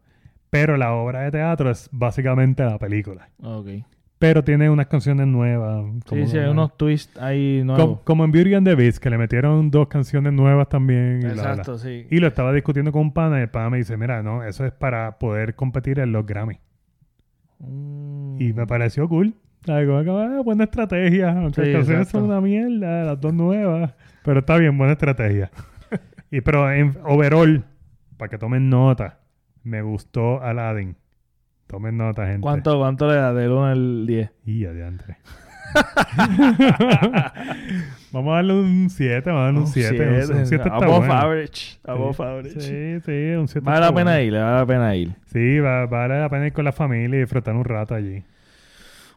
Pero 0.52 0.76
la 0.76 0.92
obra 0.92 1.22
de 1.22 1.30
teatro 1.30 1.70
es 1.70 1.88
básicamente 1.92 2.62
la 2.62 2.78
película. 2.78 3.30
Ok. 3.42 3.68
Pero 4.18 4.44
tiene 4.44 4.68
unas 4.68 4.86
canciones 4.86 5.26
nuevas. 5.26 5.82
Sí, 6.06 6.26
sí, 6.26 6.36
hay 6.36 6.50
unos 6.50 6.76
twists 6.76 7.18
ahí 7.18 7.62
nuevos. 7.64 8.00
como 8.04 8.22
en 8.26 8.32
Beauty 8.32 8.52
and 8.52 8.68
the 8.68 8.74
Beast, 8.74 8.98
que 8.98 9.08
le 9.08 9.16
metieron 9.16 9.70
dos 9.70 9.88
canciones 9.88 10.34
nuevas 10.34 10.68
también. 10.68 11.22
y. 11.22 11.24
Exacto, 11.24 11.78
sí. 11.78 12.06
Y 12.10 12.18
lo 12.18 12.26
estaba 12.26 12.52
discutiendo 12.52 12.92
con 12.92 13.00
un 13.00 13.14
pana 13.14 13.38
y 13.38 13.42
el 13.44 13.48
pana 13.48 13.70
me 13.70 13.78
dice, 13.78 13.96
mira, 13.96 14.22
no, 14.22 14.44
eso 14.44 14.66
es 14.66 14.72
para 14.72 15.18
poder 15.18 15.54
competir 15.54 15.98
en 16.00 16.12
los 16.12 16.26
Grammy. 16.26 16.60
Mm. 17.58 18.36
Y 18.38 18.52
me 18.52 18.66
pareció 18.66 19.08
cool. 19.08 19.34
Como 19.64 20.18
ah, 20.18 20.42
buena 20.44 20.64
estrategia. 20.64 21.30
Aunque 21.30 21.64
Sí, 21.64 21.70
las 21.70 21.76
canciones 21.78 22.08
exacto. 22.08 22.18
son 22.18 22.24
una 22.24 22.42
mierda, 22.42 23.04
las 23.04 23.18
dos 23.18 23.32
nuevas. 23.32 23.94
Pero 24.22 24.40
está 24.40 24.58
bien, 24.58 24.76
buena 24.76 24.92
estrategia. 24.92 25.50
y 26.30 26.42
pero 26.42 26.70
en 26.70 26.94
overall, 27.06 27.64
para 28.18 28.28
que 28.28 28.36
tomen 28.36 28.68
nota, 28.68 29.21
me 29.64 29.82
gustó 29.82 30.42
Aladdin. 30.42 30.96
Tomen 31.66 31.96
nota, 31.96 32.26
gente. 32.26 32.40
¿Cuánto, 32.42 32.78
¿Cuánto 32.78 33.08
le 33.08 33.14
da 33.14 33.32
del 33.32 33.50
1 33.50 33.64
al 33.66 34.06
10? 34.06 34.30
Y 34.44 34.66
adiantre. 34.66 35.16
vamos 38.12 38.32
a 38.32 38.36
darle 38.36 38.54
un 38.54 38.90
7, 38.90 39.30
vamos 39.30 39.40
a 39.40 39.44
darle 39.46 39.60
un 39.60 39.66
7. 39.66 40.32
Un 40.34 40.46
7 40.46 40.56
está 40.56 40.74
Above 40.76 40.98
bueno. 40.98 41.14
average. 41.14 41.78
Above 41.84 42.20
average. 42.20 42.60
Sí, 42.60 43.00
sí, 43.04 43.34
un 43.36 43.48
7 43.48 43.64
Vale 43.64 43.80
la 43.80 43.94
pena 43.94 44.20
ir, 44.20 44.32
vale 44.34 44.56
la 44.58 44.66
pena 44.66 44.94
ir. 44.96 45.14
Sí, 45.26 45.58
va- 45.60 45.86
vale 45.86 46.20
la 46.20 46.28
pena 46.28 46.46
ir 46.46 46.52
con 46.52 46.64
la 46.64 46.72
familia 46.72 47.16
y 47.16 47.20
disfrutar 47.20 47.54
un 47.54 47.64
rato 47.64 47.94
allí. 47.94 48.22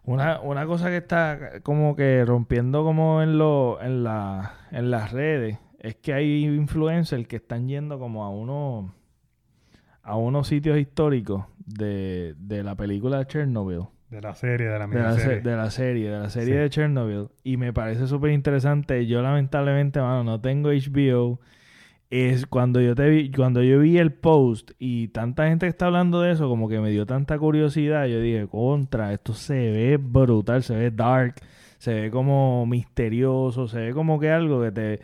Una, 0.04 0.40
una 0.40 0.66
cosa 0.66 0.90
que 0.90 0.98
está 0.98 1.62
como 1.64 1.96
que 1.96 2.24
rompiendo 2.26 2.84
como 2.84 3.24
en 3.24 3.38
lo, 3.40 3.80
en 3.82 4.04
la, 4.04 4.54
en 4.72 4.92
las 4.92 5.12
redes 5.12 5.58
es 5.80 5.96
que 5.96 6.14
hay 6.14 6.46
influencers 6.46 7.28
que 7.28 7.38
están 7.38 7.68
yendo 7.68 7.98
como 8.00 8.24
a 8.24 8.30
unos 8.30 8.92
a 10.06 10.16
unos 10.16 10.48
sitios 10.48 10.78
históricos 10.78 11.44
de, 11.66 12.36
de 12.38 12.64
la 12.64 12.76
película 12.76 13.18
de 13.20 13.26
Chernobyl. 13.26 13.82
De 14.10 14.22
la 14.22 14.36
serie, 14.36 14.68
de 14.68 14.80
la 14.80 14.88
De 14.88 14.96
la, 15.00 15.12
se- 15.12 15.18
miniserie. 15.18 15.42
de 15.42 15.56
la 15.58 15.70
serie, 15.72 16.10
de 16.12 16.20
la 16.20 16.30
serie 16.30 16.54
Sí. 16.54 16.60
de 16.60 16.70
Chernobyl. 16.70 17.28
Y 17.44 17.58
me 17.58 17.74
parece 17.74 18.08
súper 18.08 18.32
interesante. 18.32 19.06
Yo 19.08 19.22
lamentablemente, 19.22 20.00
mano, 20.00 20.24
no 20.24 20.40
tengo 20.40 20.70
HBO. 20.72 21.40
Es 22.12 22.46
cuando 22.46 22.80
yo 22.82 22.94
te 22.96 23.10
vi, 23.10 23.32
cuando 23.32 23.64
yo 23.64 23.80
vi 23.80 23.98
el 23.98 24.14
post 24.14 24.72
y 24.78 25.08
tanta 25.08 25.48
gente 25.48 25.66
está 25.68 25.88
hablando 25.88 26.22
de 26.22 26.32
eso, 26.34 26.48
como 26.48 26.70
que 26.70 26.80
me 26.80 26.92
dio 26.92 27.06
tanta 27.08 27.38
curiosidad. 27.40 28.06
Yo 28.06 28.20
dije, 28.22 28.48
contra, 28.48 29.12
esto 29.12 29.34
se 29.34 29.56
ve 29.72 29.98
brutal, 29.98 30.62
se 30.62 30.76
ve 30.76 30.92
dark, 30.92 31.36
se 31.80 31.94
ve 32.02 32.12
como 32.12 32.66
misterioso, 32.68 33.68
se 33.68 33.80
ve 33.80 33.94
como 33.94 34.20
que 34.20 34.30
algo 34.30 34.62
que 34.62 34.72
te, 34.72 35.00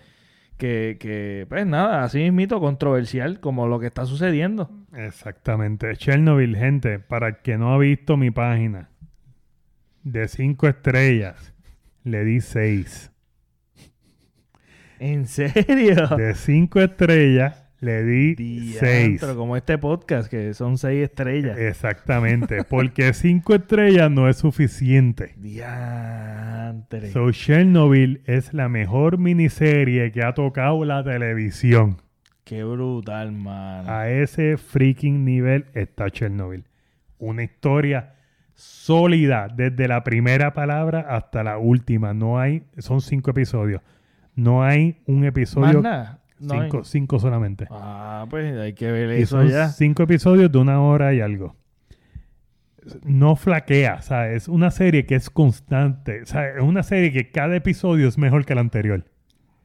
que, 0.58 0.98
que 1.00 1.48
pues 1.50 1.66
nada, 1.66 2.04
así 2.04 2.20
mismito, 2.20 2.60
controversial, 2.60 3.40
como 3.40 3.68
lo 3.68 3.80
que 3.80 3.88
está 3.88 4.06
sucediendo. 4.06 4.70
Exactamente. 4.94 5.96
Chernobyl, 5.96 6.56
gente, 6.56 7.00
para 7.00 7.28
el 7.30 7.38
que 7.38 7.58
no 7.58 7.74
ha 7.74 7.78
visto 7.78 8.18
mi 8.18 8.32
página, 8.32 8.90
de 10.04 10.28
5 10.28 10.68
estrellas, 10.68 11.54
le 12.04 12.24
di 12.24 12.42
6. 12.42 13.12
¿En 15.00 15.28
serio? 15.28 16.08
De 16.18 16.36
5 16.36 16.82
estrellas, 16.82 17.66
le 17.80 18.04
di 18.04 18.74
6. 18.80 19.20
Pero 19.20 19.36
como 19.36 19.58
este 19.58 19.78
podcast, 19.78 20.30
que 20.30 20.54
son 20.54 20.78
seis 20.78 21.04
estrellas. 21.04 21.58
Exactamente. 21.58 22.64
Porque 22.64 23.14
5 23.14 23.56
estrellas 23.56 24.12
no 24.12 24.30
es 24.30 24.38
suficiente. 24.38 25.34
Diantre. 25.38 27.12
So, 27.12 27.32
Chernobyl 27.32 28.22
es 28.26 28.54
la 28.54 28.70
mejor 28.70 29.18
miniserie 29.18 30.12
que 30.12 30.24
ha 30.24 30.34
tocado 30.34 30.86
la 30.86 31.04
televisión. 31.04 31.98
Qué 32.44 32.64
brutal, 32.64 33.32
mano. 33.32 33.90
A 33.90 34.10
ese 34.10 34.58
freaking 34.58 35.24
nivel 35.26 35.66
está 35.74 36.10
Chernobyl. 36.10 36.66
Una 37.20 37.44
historia 37.44 38.16
sólida 38.54 39.48
desde 39.54 39.88
la 39.88 40.04
primera 40.04 40.54
palabra 40.54 41.02
hasta 41.10 41.44
la 41.44 41.58
última. 41.58 42.14
No 42.14 42.40
hay, 42.40 42.64
son 42.80 43.02
cinco 43.02 43.32
episodios. 43.32 43.82
No 44.36 44.64
hay 44.64 44.98
un 45.06 45.20
Más 45.22 45.28
episodio. 45.30 45.82
nada. 45.82 46.20
No 46.40 46.56
hay- 46.56 46.62
cinco, 46.64 46.84
cinco 46.84 47.20
solamente. 47.20 47.68
Ah, 47.70 48.26
pues 48.30 48.58
hay 48.58 48.74
que 48.74 48.92
ver 48.92 49.20
Y 49.20 49.24
eso 49.24 49.38
son 49.38 49.50
ya. 49.50 49.70
cinco 49.70 50.04
episodios 50.04 50.52
de 50.52 50.58
una 50.58 50.82
hora 50.82 51.14
y 51.14 51.22
algo. 51.22 51.56
No 53.06 53.36
flaquea, 53.36 54.02
¿sabes? 54.02 54.44
Es 54.44 54.48
una 54.48 54.72
serie 54.72 55.06
que 55.06 55.14
es 55.16 55.30
constante. 55.30 56.26
¿sabes? 56.26 56.56
Es 56.58 56.64
una 56.64 56.82
serie 56.82 57.12
que 57.12 57.30
cada 57.30 57.56
episodio 57.56 58.08
es 58.08 58.18
mejor 58.18 58.44
que 58.46 58.54
el 58.54 58.60
anterior. 58.60 59.06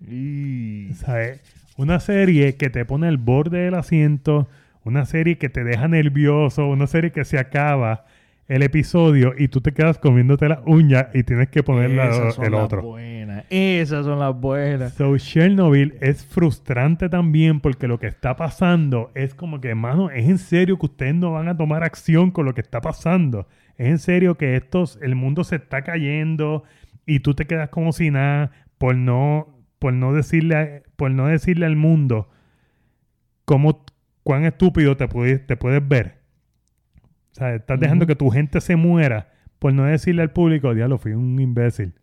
Y- 0.06 0.90
¿sabes? 0.94 1.40
Una 1.76 2.00
serie 2.00 2.56
que 2.56 2.70
te 2.70 2.84
pone 2.84 3.06
al 3.08 3.18
borde 3.18 3.58
del 3.60 3.74
asiento, 3.74 4.48
una 4.84 5.04
serie 5.04 5.36
que 5.38 5.48
te 5.48 5.64
deja 5.64 5.88
nervioso, 5.88 6.66
una 6.68 6.86
serie 6.86 7.10
que 7.12 7.24
se 7.24 7.38
acaba 7.38 8.04
el 8.48 8.62
episodio 8.62 9.34
y 9.36 9.48
tú 9.48 9.60
te 9.60 9.72
quedas 9.72 9.98
comiéndote 9.98 10.48
la 10.48 10.62
uña 10.66 11.08
y 11.12 11.24
tienes 11.24 11.48
que 11.48 11.64
poner 11.64 11.90
la- 11.90 12.06
Esas 12.10 12.34
son 12.36 12.44
el 12.44 12.52
las 12.52 12.60
otro. 12.64 12.82
buenas. 12.82 13.44
Esas 13.50 14.04
son 14.06 14.20
las 14.20 14.34
buenas. 14.40 14.94
So, 14.94 15.16
Chernobyl 15.18 15.94
es 16.00 16.24
frustrante 16.24 17.08
también 17.08 17.58
porque 17.60 17.88
lo 17.88 17.98
que 17.98 18.06
está 18.06 18.36
pasando 18.36 19.10
es 19.16 19.34
como 19.34 19.60
que, 19.60 19.68
hermano, 19.70 20.10
es 20.10 20.28
en 20.28 20.38
serio 20.38 20.78
que 20.78 20.86
ustedes 20.86 21.14
no 21.16 21.32
van 21.32 21.48
a 21.48 21.56
tomar 21.56 21.82
acción 21.82 22.30
con 22.30 22.44
lo 22.46 22.54
que 22.54 22.60
está 22.60 22.80
pasando. 22.80 23.48
Es 23.76 23.88
en 23.88 23.98
serio 23.98 24.36
que 24.36 24.54
estos, 24.56 24.96
el 25.02 25.16
mundo 25.16 25.42
se 25.44 25.56
está 25.56 25.82
cayendo 25.82 26.62
y 27.04 27.20
tú 27.20 27.34
te 27.34 27.46
quedas 27.46 27.68
como 27.70 27.92
si 27.92 28.10
nada 28.12 28.52
por 28.78 28.94
no, 28.94 29.48
por 29.80 29.92
no 29.92 30.12
decirle, 30.14 30.54
a- 30.56 30.82
por 30.96 31.10
no 31.10 31.26
decirle 31.26 31.66
al 31.66 31.76
mundo 31.76 32.28
cómo, 33.44 33.84
cuán 34.22 34.44
estúpido 34.44 34.96
te 34.96 35.08
puedes, 35.08 35.46
te 35.46 35.56
puedes 35.56 35.86
ver. 35.86 36.18
O 37.32 37.34
sea, 37.34 37.54
estás 37.54 37.78
dejando 37.78 38.06
que 38.06 38.16
tu 38.16 38.30
gente 38.30 38.60
se 38.60 38.76
muera 38.76 39.32
por 39.58 39.72
no 39.72 39.84
decirle 39.84 40.22
al 40.22 40.32
público, 40.32 40.74
diablo, 40.74 40.98
fui 40.98 41.12
un 41.12 41.38
imbécil. 41.40 41.94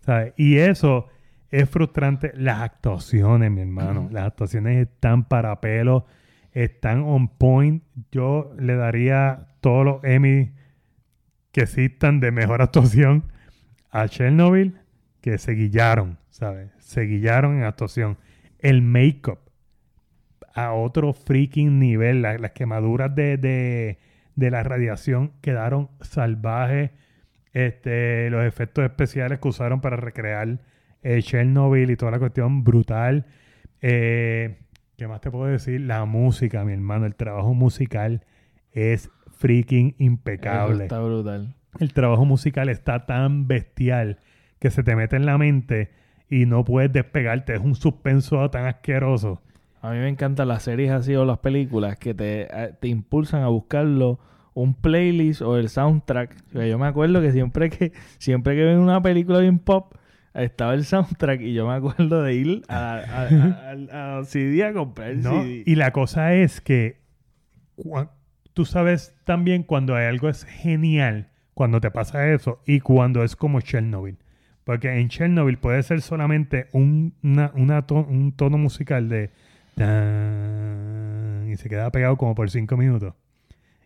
¿Sabes? 0.00 0.32
Y 0.36 0.58
eso 0.58 1.08
es 1.50 1.68
frustrante. 1.68 2.32
Las 2.34 2.60
actuaciones, 2.60 3.50
mi 3.50 3.60
hermano. 3.60 4.08
Las 4.10 4.26
actuaciones 4.26 4.88
están 4.88 5.24
para 5.24 5.60
pelo, 5.60 6.06
están 6.52 7.02
on 7.02 7.28
point. 7.28 7.84
Yo 8.10 8.52
le 8.58 8.74
daría 8.74 9.48
todos 9.60 9.84
los 9.84 10.04
Emmy 10.04 10.52
que 11.52 11.62
existan 11.62 12.20
de 12.20 12.32
mejor 12.32 12.62
actuación 12.62 13.24
a 13.90 14.08
Chernobyl, 14.08 14.78
que 15.20 15.38
se 15.38 15.52
guillaron, 15.52 16.18
¿sabes? 16.30 16.70
Se 16.92 17.02
guillaron 17.02 17.56
en 17.58 17.64
actuación. 17.64 18.16
El 18.58 18.82
make-up 18.82 19.38
a 20.54 20.72
otro 20.72 21.12
freaking 21.12 21.78
nivel. 21.78 22.22
La- 22.22 22.38
las 22.38 22.52
quemaduras 22.52 23.14
de, 23.14 23.36
de, 23.38 23.98
de 24.36 24.50
la 24.50 24.62
radiación 24.62 25.32
quedaron 25.40 25.88
salvajes. 26.00 26.90
Este, 27.52 28.30
los 28.30 28.44
efectos 28.44 28.84
especiales 28.84 29.38
que 29.38 29.48
usaron 29.48 29.80
para 29.82 29.96
recrear 29.96 30.58
eh, 31.02 31.20
Chernobyl 31.22 31.90
y 31.90 31.96
toda 31.96 32.12
la 32.12 32.18
cuestión 32.18 32.64
brutal. 32.64 33.26
Eh, 33.82 34.58
¿Qué 34.96 35.08
más 35.08 35.20
te 35.20 35.30
puedo 35.30 35.46
decir? 35.46 35.80
La 35.80 36.04
música, 36.04 36.64
mi 36.64 36.72
hermano. 36.72 37.06
El 37.06 37.14
trabajo 37.14 37.52
musical 37.54 38.24
es 38.72 39.10
freaking 39.38 39.88
Eso 39.88 39.96
impecable. 40.04 40.84
está 40.84 41.00
brutal. 41.00 41.54
El 41.80 41.92
trabajo 41.92 42.24
musical 42.24 42.68
está 42.68 43.06
tan 43.06 43.48
bestial 43.48 44.18
que 44.60 44.70
se 44.70 44.82
te 44.82 44.94
mete 44.94 45.16
en 45.16 45.26
la 45.26 45.38
mente 45.38 45.90
y 46.34 46.46
no 46.46 46.64
puedes 46.64 46.90
despegarte. 46.92 47.54
Es 47.54 47.60
un 47.60 47.74
suspenso 47.74 48.48
tan 48.50 48.64
asqueroso. 48.64 49.42
A 49.82 49.90
mí 49.90 49.98
me 49.98 50.08
encantan 50.08 50.48
las 50.48 50.62
series 50.62 50.90
así 50.90 51.14
o 51.14 51.24
las 51.24 51.38
películas 51.40 51.98
que 51.98 52.14
te, 52.14 52.42
eh, 52.50 52.72
te 52.80 52.88
impulsan 52.88 53.42
a 53.42 53.48
buscarlo 53.48 54.18
un 54.54 54.74
playlist 54.74 55.42
o 55.42 55.58
el 55.58 55.68
soundtrack. 55.68 56.34
O 56.48 56.50
sea, 56.52 56.66
yo 56.66 56.78
me 56.78 56.86
acuerdo 56.86 57.20
que 57.20 57.32
siempre 57.32 57.68
que 57.68 57.92
siempre 58.18 58.54
que 58.56 58.64
ven 58.64 58.78
una 58.78 59.02
película 59.02 59.40
bien 59.40 59.58
pop 59.58 59.94
estaba 60.34 60.72
el 60.72 60.84
soundtrack 60.86 61.40
y 61.42 61.52
yo 61.52 61.66
me 61.68 61.74
acuerdo 61.74 62.22
de 62.22 62.34
ir 62.34 62.62
a, 62.68 62.94
a, 62.94 63.28
a- 63.98 64.18
a- 64.20 64.24
CD 64.24 64.64
a 64.64 64.72
comprar 64.72 65.10
el 65.10 65.20
¿no? 65.22 65.42
CD. 65.42 65.64
Y 65.66 65.74
la 65.74 65.90
cosa 65.92 66.32
es 66.34 66.60
que 66.62 67.02
tú 68.54 68.64
sabes 68.64 69.14
también 69.24 69.62
cuando 69.62 69.94
hay 69.96 70.06
algo 70.06 70.28
es 70.28 70.44
genial, 70.44 71.28
cuando 71.54 71.80
te 71.80 71.90
pasa 71.90 72.30
eso 72.32 72.60
y 72.66 72.80
cuando 72.80 73.22
es 73.22 73.36
como 73.36 73.60
Chernobyl. 73.60 74.16
Porque 74.64 74.98
en 75.00 75.08
Chernobyl 75.08 75.58
puede 75.58 75.82
ser 75.82 76.00
solamente 76.02 76.68
un, 76.72 77.14
una, 77.22 77.50
una 77.54 77.82
to- 77.86 78.06
un 78.08 78.32
tono 78.32 78.58
musical 78.58 79.08
de... 79.08 79.30
tan, 79.74 81.48
y 81.50 81.56
se 81.56 81.68
queda 81.68 81.90
pegado 81.90 82.16
como 82.16 82.34
por 82.34 82.50
cinco 82.50 82.76
minutos. 82.76 83.14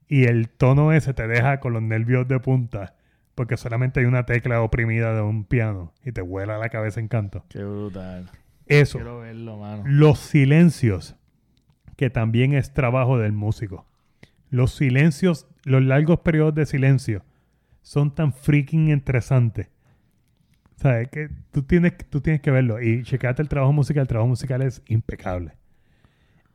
Y 0.09 0.25
el 0.25 0.49
tono 0.49 0.93
ese 0.93 1.15
te 1.15 1.27
deja 1.27 1.59
con 1.61 1.73
los 1.73 1.83
nervios 1.83 2.29
de 2.29 2.39
punta. 2.41 2.95
Porque 3.35 3.57
solamente 3.59 4.01
hay 4.01 4.07
una 4.07 4.25
tecla 4.25 4.63
oprimida 4.63 5.15
de 5.15 5.21
un 5.21 5.45
piano 5.45 5.93
y 6.05 6.13
te 6.13 6.23
vuela 6.23 6.57
la 6.59 6.71
cabeza 6.71 7.01
en 7.01 7.09
canto. 7.09 7.45
Qué 7.51 7.63
brutal. 7.63 8.31
Eso 8.67 8.99
Quiero 8.99 9.21
verlo, 9.21 9.59
mano. 9.59 9.83
los 9.87 10.19
silencios, 10.19 11.17
que 11.97 12.09
también 12.09 12.55
es 12.55 12.73
trabajo 12.73 13.19
del 13.19 13.33
músico. 13.33 13.87
Los 14.49 14.75
silencios, 14.75 15.47
los 15.65 15.83
largos 15.83 16.21
periodos 16.21 16.55
de 16.55 16.65
silencio, 16.67 17.25
son 17.83 18.15
tan 18.15 18.33
freaking 18.33 18.89
interesantes. 18.89 19.69
¿Sabes? 20.77 21.09
Que 21.09 21.29
tú 21.53 21.63
tienes, 21.63 21.97
tú 22.11 22.21
tienes 22.21 22.41
que 22.43 22.51
verlo. 22.51 22.81
Y 22.81 23.03
checate 23.03 23.43
el 23.43 23.49
trabajo 23.49 23.73
musical. 23.73 24.03
El 24.03 24.09
trabajo 24.09 24.29
musical 24.29 24.63
es 24.63 24.83
impecable. 24.87 25.53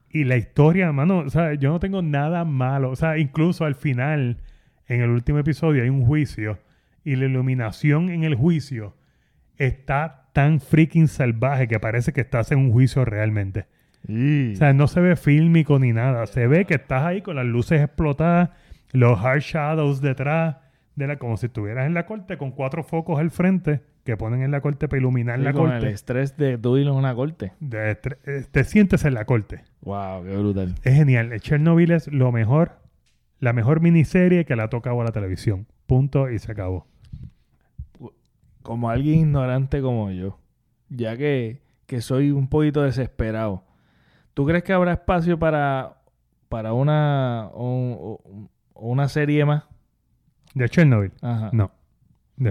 Y 0.09 0.25
la 0.25 0.37
historia, 0.37 0.87
hermano, 0.87 1.29
¿sabes? 1.29 1.59
Yo 1.59 1.71
no 1.71 1.79
tengo 1.79 2.01
nada 2.01 2.45
malo. 2.45 2.91
O 2.91 2.95
sea, 2.95 3.17
incluso 3.17 3.65
al 3.65 3.75
final, 3.75 4.37
en 4.87 5.01
el 5.01 5.09
último 5.09 5.39
episodio, 5.39 5.83
hay 5.83 5.89
un 5.89 6.05
juicio. 6.05 6.59
Y 7.03 7.15
la 7.15 7.25
iluminación 7.25 8.09
en 8.09 8.23
el 8.23 8.35
juicio 8.35 8.95
está 9.57 10.29
tan 10.33 10.59
freaking 10.59 11.07
salvaje 11.07 11.67
que 11.67 11.79
parece 11.79 12.13
que 12.13 12.21
estás 12.21 12.51
en 12.51 12.59
un 12.59 12.71
juicio 12.71 13.05
realmente. 13.05 13.65
O 14.07 14.55
sea, 14.55 14.73
no 14.73 14.87
se 14.87 14.99
ve 14.99 15.15
fílmico 15.15 15.79
ni 15.79 15.93
nada. 15.93 16.27
Se 16.27 16.45
ve 16.47 16.65
que 16.65 16.75
estás 16.75 17.03
ahí 17.03 17.21
con 17.21 17.35
las 17.35 17.45
luces 17.45 17.81
explotadas, 17.81 18.49
Los 18.91 19.19
hard 19.23 19.41
shadows 19.41 20.01
detrás 20.01 20.57
de 20.95 21.07
la, 21.07 21.17
como 21.17 21.37
si 21.37 21.47
estuvieras 21.47 21.87
en 21.87 21.93
la 21.93 22.05
corte 22.05 22.37
con 22.37 22.51
cuatro 22.51 22.83
focos 22.83 23.19
al 23.19 23.31
frente 23.31 23.81
que 24.03 24.17
ponen 24.17 24.41
en 24.41 24.51
la 24.51 24.61
corte 24.61 24.87
para 24.87 24.99
iluminar 24.99 25.37
Sí, 25.39 25.43
la 25.43 25.53
con 25.53 25.69
corte. 25.69 25.87
el 25.87 25.93
estrés 25.93 26.35
de 26.37 26.57
tú 26.57 26.75
a 26.75 26.91
una 26.91 27.13
corte. 27.15 27.53
De 27.59 27.91
eh, 28.25 28.45
te 28.51 28.63
sientes 28.63 29.05
en 29.05 29.13
la 29.13 29.25
corte. 29.25 29.63
Wow, 29.81 30.23
qué 30.23 30.37
brutal. 30.37 30.75
Es 30.83 30.95
genial. 30.95 31.39
Chernobyl 31.39 31.91
es 31.91 32.07
lo 32.07 32.31
mejor, 32.31 32.79
la 33.39 33.53
mejor 33.53 33.79
miniserie 33.81 34.45
que 34.45 34.55
la 34.55 34.63
ha 34.63 34.69
tocado 34.69 34.99
a 35.01 35.03
la 35.03 35.11
televisión. 35.11 35.67
Punto 35.85 36.29
y 36.29 36.39
se 36.39 36.51
acabó. 36.51 36.87
Como 38.63 38.89
alguien 38.89 39.19
ignorante 39.19 39.81
como 39.81 40.11
yo, 40.11 40.37
ya 40.89 41.17
que, 41.17 41.61
que 41.87 42.01
soy 42.01 42.29
un 42.31 42.47
poquito 42.47 42.83
desesperado, 42.83 43.63
¿tú 44.35 44.45
crees 44.45 44.63
que 44.63 44.71
habrá 44.73 44.93
espacio 44.93 45.39
para, 45.39 45.97
para 46.47 46.73
una, 46.73 47.49
un- 47.55 48.17
un- 48.23 48.49
una 48.75 49.09
serie 49.09 49.45
más? 49.45 49.63
¿De 50.53 50.69
Chernobyl? 50.69 51.11
Ajá. 51.21 51.49
No. 51.53 51.71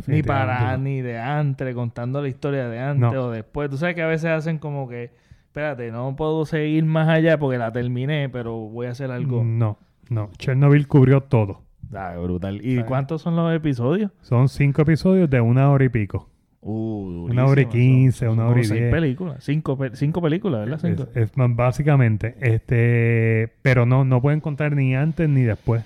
Ni 0.07 0.23
para, 0.23 0.77
ni 0.77 1.01
de 1.03 1.19
antes, 1.19 1.75
contando 1.75 2.23
la 2.23 2.29
historia 2.29 2.69
de 2.69 2.79
antes 2.81 3.13
No. 3.13 3.27
o 3.27 3.31
después. 3.31 3.69
Tú 3.71 3.77
sabes 3.77 3.95
que 3.95 4.03
a 4.03 4.07
veces 4.07 4.31
hacen 4.31 4.59
como 4.59 4.89
que, 4.89 5.11
espérate, 5.47 5.91
no 5.91 6.15
puedo 6.17 6.45
seguir 6.47 6.85
más 6.85 7.09
allá 7.09 7.39
porque 7.39 7.59
la 7.59 7.73
terminé, 7.73 8.29
pero 8.29 8.55
voy 8.57 8.87
a 8.87 8.91
hacer 8.91 9.11
algo. 9.11 9.43
No, 9.45 9.79
no. 10.09 10.31
Chernobyl 10.39 10.87
cubrió 10.87 11.23
todo. 11.23 11.63
Ah, 11.93 12.15
brutal. 12.23 12.65
¿Y 12.65 12.75
¿Sabes? 12.77 12.85
cuántos 12.85 13.23
son 13.23 13.35
los 13.35 13.53
episodios? 13.55 14.13
Son 14.23 14.49
cinco 14.49 14.83
episodios 14.83 15.29
de 15.29 15.41
una 15.41 15.71
hora 15.71 15.85
y 15.85 15.89
pico. 15.89 16.29
Uh, 16.63 17.27
Una 17.31 17.47
hora 17.47 17.63
y 17.63 17.67
quince, 17.67 18.29
una 18.29 18.47
hora 18.47 18.61
y 18.61 18.65
seis 18.65 18.81
diez. 18.81 18.93
películas. 18.93 19.43
Cinco, 19.43 19.79
pe- 19.79 19.97
cinco 19.97 20.21
películas, 20.21 20.61
¿verdad? 20.61 20.85
Es, 20.85 20.97
Cinco. 20.99 21.11
es 21.15 21.35
más 21.37 21.57
básicamente, 21.57 22.37
este, 22.39 23.51
pero 23.63 23.87
no, 23.87 24.05
no 24.05 24.21
pueden 24.21 24.41
contar 24.41 24.77
ni 24.77 24.95
antes 24.95 25.27
ni 25.29 25.41
después. 25.43 25.83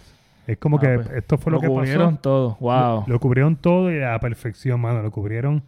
Es 0.46 0.58
como 0.58 0.76
Ah, 0.76 0.80
que 0.80 0.88
pues, 0.96 1.10
esto 1.12 1.38
fue 1.38 1.52
lo, 1.52 1.60
que 1.60 1.66
cubrieron 1.68 2.10
pasó. 2.16 2.20
todo. 2.20 2.56
Wow. 2.60 3.04
Lo, 3.06 3.14
lo 3.14 3.20
cubrieron 3.20 3.56
todo 3.56 3.90
y 3.92 4.00
a 4.02 4.10
la 4.12 4.20
perfección, 4.20 4.80
mano. 4.80 5.02
Lo 5.02 5.10
cubrieron 5.10 5.62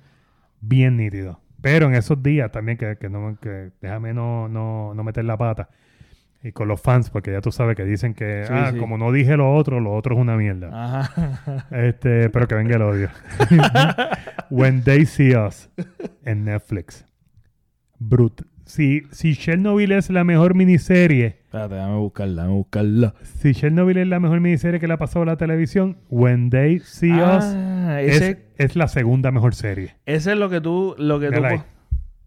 bien 0.61 0.97
nítido. 0.97 1.41
Pero 1.63 1.87
en 1.87 1.95
esos 1.95 2.23
días 2.23 2.53
también, 2.53 2.77
que, 2.79 2.97
que 2.97 3.09
no, 3.09 3.39
que 3.41 3.71
déjame 3.81 4.13
no, 4.15 4.49
no, 4.49 4.93
no 4.95 5.03
meter 5.05 5.25
la 5.25 5.37
pata. 5.37 5.69
Y 6.43 6.53
con 6.53 6.69
los 6.69 6.81
fans, 6.81 7.11
porque 7.11 7.33
ya 7.33 7.41
tú 7.41 7.51
sabes 7.51 7.75
que 7.75 7.85
dicen 7.85 8.15
que, 8.15 8.45
Sí, 8.47 8.53
ah, 8.55 8.71
sí. 8.73 8.79
como 8.79 8.99
no 8.99 9.11
dije 9.11 9.37
lo 9.37 9.53
otro, 9.55 9.81
lo 9.81 9.93
otro 9.95 10.15
es 10.15 10.21
una 10.21 10.37
mierda. 10.37 10.71
Ajá. 10.73 11.67
Este, 11.73 12.29
pero 12.31 12.47
que 12.47 12.55
venga 12.55 12.77
el 12.77 12.83
odio. 12.83 13.09
When 14.51 14.83
They 14.85 15.07
See 15.07 15.35
Us 15.35 15.69
en 16.25 16.45
Netflix. 16.45 17.05
Brut. 17.99 18.43
Si, 18.67 19.05
si 19.13 19.37
Chernobyl 19.37 19.93
es 19.93 20.11
la 20.11 20.25
mejor 20.25 20.55
miniserie, 20.57 21.37
Espérate, 21.45 21.77
déjame 21.77 21.97
buscarla, 21.99 22.43
déjame 22.43 22.57
buscarla. 22.59 23.15
si 23.23 23.55
Chernobyl 23.55 23.97
es 23.97 24.09
la 24.09 24.19
mejor 24.21 24.41
miniserie 24.41 24.81
que 24.81 24.89
le 24.89 24.95
ha 24.95 24.99
pasado 24.99 25.23
a 25.23 25.27
la 25.27 25.37
televisión, 25.37 25.99
When 26.11 26.51
They 26.51 26.81
See 26.81 27.13
Us 27.13 27.45
Ah, 27.45 28.03
es, 28.03 28.17
ese, 28.17 28.43
es 28.59 28.75
la 28.75 28.89
segunda 28.89 29.31
mejor 29.31 29.55
serie. 29.55 29.95
ese 30.05 30.33
es 30.33 30.39
lo 30.39 30.51
que 30.51 30.61
tú, 30.61 30.97
lo 30.99 31.21
que 31.21 31.31
tú 31.31 31.41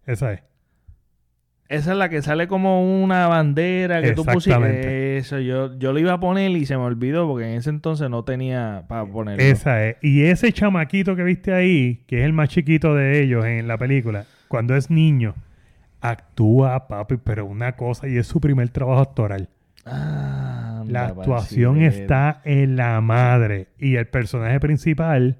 Esa 0.06 0.32
es. 0.32 0.42
Esa 1.68 1.92
es 1.92 1.98
la 1.98 2.08
que 2.08 2.20
sale 2.22 2.48
como 2.48 3.00
una 3.04 3.28
bandera 3.28 4.02
que 4.02 4.12
tú 4.12 4.24
pusiste. 4.24 4.50
Exactamente. 4.50 5.16
Eso, 5.18 5.38
yo, 5.38 5.78
yo 5.78 5.92
lo 5.92 6.00
iba 6.00 6.14
a 6.14 6.18
poner 6.20 6.50
y 6.52 6.66
se 6.66 6.76
me 6.76 6.82
olvidó 6.82 7.28
porque 7.28 7.44
en 7.48 7.58
ese 7.58 7.70
entonces 7.70 8.10
no 8.10 8.24
tenía 8.24 8.86
para 8.88 9.04
ponerlo. 9.06 9.40
Esa 9.40 9.86
es. 9.86 9.96
Y 10.02 10.22
ese 10.22 10.52
chamaquito 10.52 11.14
que 11.14 11.22
viste 11.22 11.52
ahí, 11.52 12.02
que 12.08 12.20
es 12.20 12.24
el 12.24 12.32
más 12.32 12.48
chiquito 12.48 12.94
de 12.96 13.22
ellos 13.22 13.44
en 13.44 13.68
la 13.68 13.78
película, 13.78 14.24
cuando 14.48 14.74
es 14.74 14.90
niño, 14.90 15.34
actúa, 16.00 16.88
papi, 16.88 17.16
pero 17.22 17.46
una 17.46 17.76
cosa, 17.76 18.08
y 18.08 18.16
es 18.16 18.26
su 18.26 18.40
primer 18.40 18.68
trabajo 18.70 19.00
actoral. 19.00 19.48
Ah, 19.86 20.84
La 20.86 21.06
actuación 21.06 21.80
está 21.82 22.40
en 22.44 22.76
la 22.76 23.00
madre. 23.00 23.68
Y 23.78 23.96
el 23.96 24.06
personaje 24.08 24.60
principal, 24.60 25.38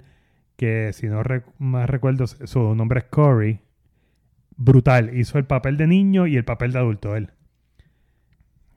que 0.57 0.91
si 0.93 1.07
no 1.07 1.23
rec- 1.23 1.43
más 1.57 1.89
recuerdo, 1.89 2.27
su 2.27 2.75
nombre 2.75 2.99
es 2.99 3.05
Corey, 3.05 3.59
brutal. 4.57 5.15
Hizo 5.17 5.37
el 5.37 5.45
papel 5.45 5.77
de 5.77 5.87
niño 5.87 6.27
y 6.27 6.37
el 6.37 6.43
papel 6.45 6.71
de 6.73 6.79
adulto 6.79 7.15
él. 7.15 7.29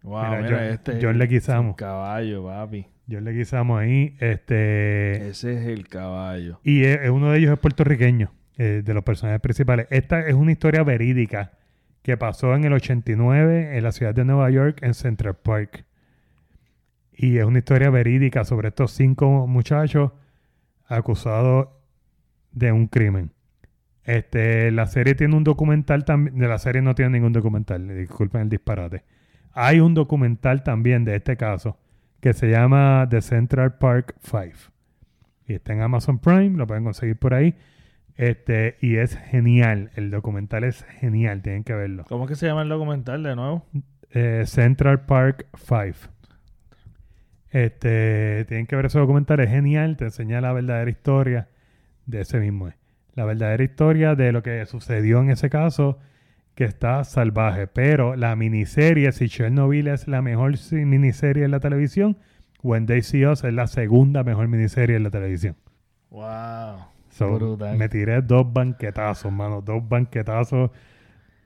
Wow, 0.03 0.23
Mira, 0.25 0.43
mira, 0.43 0.57
John- 0.59 0.67
este 0.67 0.93
es 0.93 0.99
John 1.05 1.19
Leguizamo. 1.19 1.71
el 1.71 1.77
caballo, 1.77 2.45
papi. 2.45 2.87
Yo 3.07 3.21
le 3.21 3.33
ahí. 3.79 4.17
Este. 4.21 5.29
Ese 5.29 5.55
es 5.61 5.67
el 5.67 5.89
caballo. 5.89 6.61
Y 6.63 6.85
es- 6.85 7.01
es 7.03 7.11
uno 7.11 7.31
de 7.33 7.39
ellos 7.39 7.53
es 7.53 7.59
puertorriqueño, 7.59 8.33
eh, 8.57 8.83
de 8.85 8.95
los 8.95 9.03
personajes 9.05 9.41
principales. 9.41 9.87
Esta 9.91 10.27
es 10.27 10.35
una 10.35 10.53
historia 10.53 10.83
verídica 10.83 11.53
que 12.05 12.19
pasó 12.19 12.55
en 12.55 12.65
el 12.65 12.75
89 12.75 13.79
en 13.79 13.83
la 13.83 13.91
ciudad 13.91 14.15
de 14.15 14.27
Nueva 14.27 14.51
York, 14.51 14.81
en 14.83 14.93
Central 14.93 15.37
Park. 15.37 15.87
Y 17.15 17.39
es 17.39 17.45
una 17.47 17.61
historia 17.61 17.89
verídica 17.89 18.45
sobre 18.45 18.69
estos 18.69 18.91
cinco 18.93 19.47
muchachos 19.47 20.13
acusados 20.87 21.69
de 22.53 22.73
un 22.73 22.89
crimen. 22.89 23.33
Este, 24.05 24.71
la 24.71 24.87
serie 24.87 25.15
tiene 25.15 25.35
un 25.35 25.45
documental 25.45 26.05
también. 26.05 26.37
De 26.37 26.47
la 26.47 26.59
serie 26.59 26.83
no 26.83 26.95
tiene 26.95 27.13
ningún 27.13 27.33
documental, 27.33 27.89
disculpen 27.97 28.43
el 28.43 28.49
disparate. 28.51 29.03
Hay 29.55 29.81
un 29.81 29.95
documental 29.95 30.63
también 30.63 31.07
de 31.07 31.17
este 31.17 31.39
caso 31.39 31.79
que 32.21 32.35
se 32.35 32.51
llama 32.51 33.07
The 33.09 33.23
Central 33.23 33.79
Park 33.79 34.15
Five. 34.21 34.57
Y 35.47 35.55
está 35.55 35.73
en 35.73 35.81
Amazon 35.81 36.19
Prime, 36.19 36.59
lo 36.59 36.67
pueden 36.67 36.85
conseguir 36.85 37.17
por 37.17 37.33
ahí. 37.33 37.55
Este, 38.17 38.77
y 38.81 38.97
es 38.97 39.17
genial. 39.17 39.91
El 39.97 40.11
documental 40.11 40.65
es 40.65 40.85
genial, 41.01 41.43
tienen 41.43 41.65
que 41.65 41.75
verlo. 41.75 42.05
¿Cómo 42.09 42.25
es 42.25 42.31
que 42.31 42.37
se 42.37 42.47
llama 42.47 42.63
el 42.63 42.69
documental 42.69 43.23
de 43.23 43.35
nuevo? 43.35 43.65
Eh, 44.11 44.45
Central 44.47 45.05
Park 45.07 45.47
5. 45.57 46.11
Este, 47.51 48.45
tienen 48.47 48.67
que 48.67 48.77
ver 48.77 48.87
ese 48.87 48.99
documental, 48.99 49.39
es 49.41 49.51
genial, 49.51 49.97
te 49.97 50.05
enseña 50.05 50.41
la 50.41 50.53
verdadera 50.53 50.91
historia 50.91 51.49
de 52.07 52.21
ese 52.21 52.41
mismo. 52.41 52.71
La 53.15 53.25
verdadera 53.25 53.63
historia 53.63 54.15
de 54.15 54.33
lo 54.33 54.43
que 54.43 54.65
sucedió 54.67 55.21
en 55.21 55.31
ese 55.31 55.51
caso, 55.51 55.99
que 56.55 56.65
está 56.65 57.05
salvaje. 57.05 57.67
Pero 57.67 58.17
la 58.17 58.35
miniserie, 58.37 59.11
si 59.13 59.29
Chernobyl 59.29 59.89
es 59.89 60.09
la 60.09 60.23
mejor 60.23 60.55
miniserie 60.73 61.45
en 61.45 61.51
la 61.51 61.61
televisión, 61.61 62.19
When 62.63 62.87
They 62.87 63.03
See 63.03 63.27
Us 63.27 63.45
es 63.45 63.53
la 63.53 63.67
segunda 63.67 64.25
mejor 64.25 64.49
miniserie 64.49 64.97
en 64.97 65.03
la 65.03 65.11
televisión. 65.11 65.57
Wow. 66.11 66.94
So, 67.15 67.33
Brutal. 67.39 67.77
me 67.79 67.89
tiré 67.89 68.21
dos 68.23 68.53
banquetazos, 68.53 69.31
mano. 69.33 69.61
Dos 69.63 69.89
banquetazos 69.89 70.71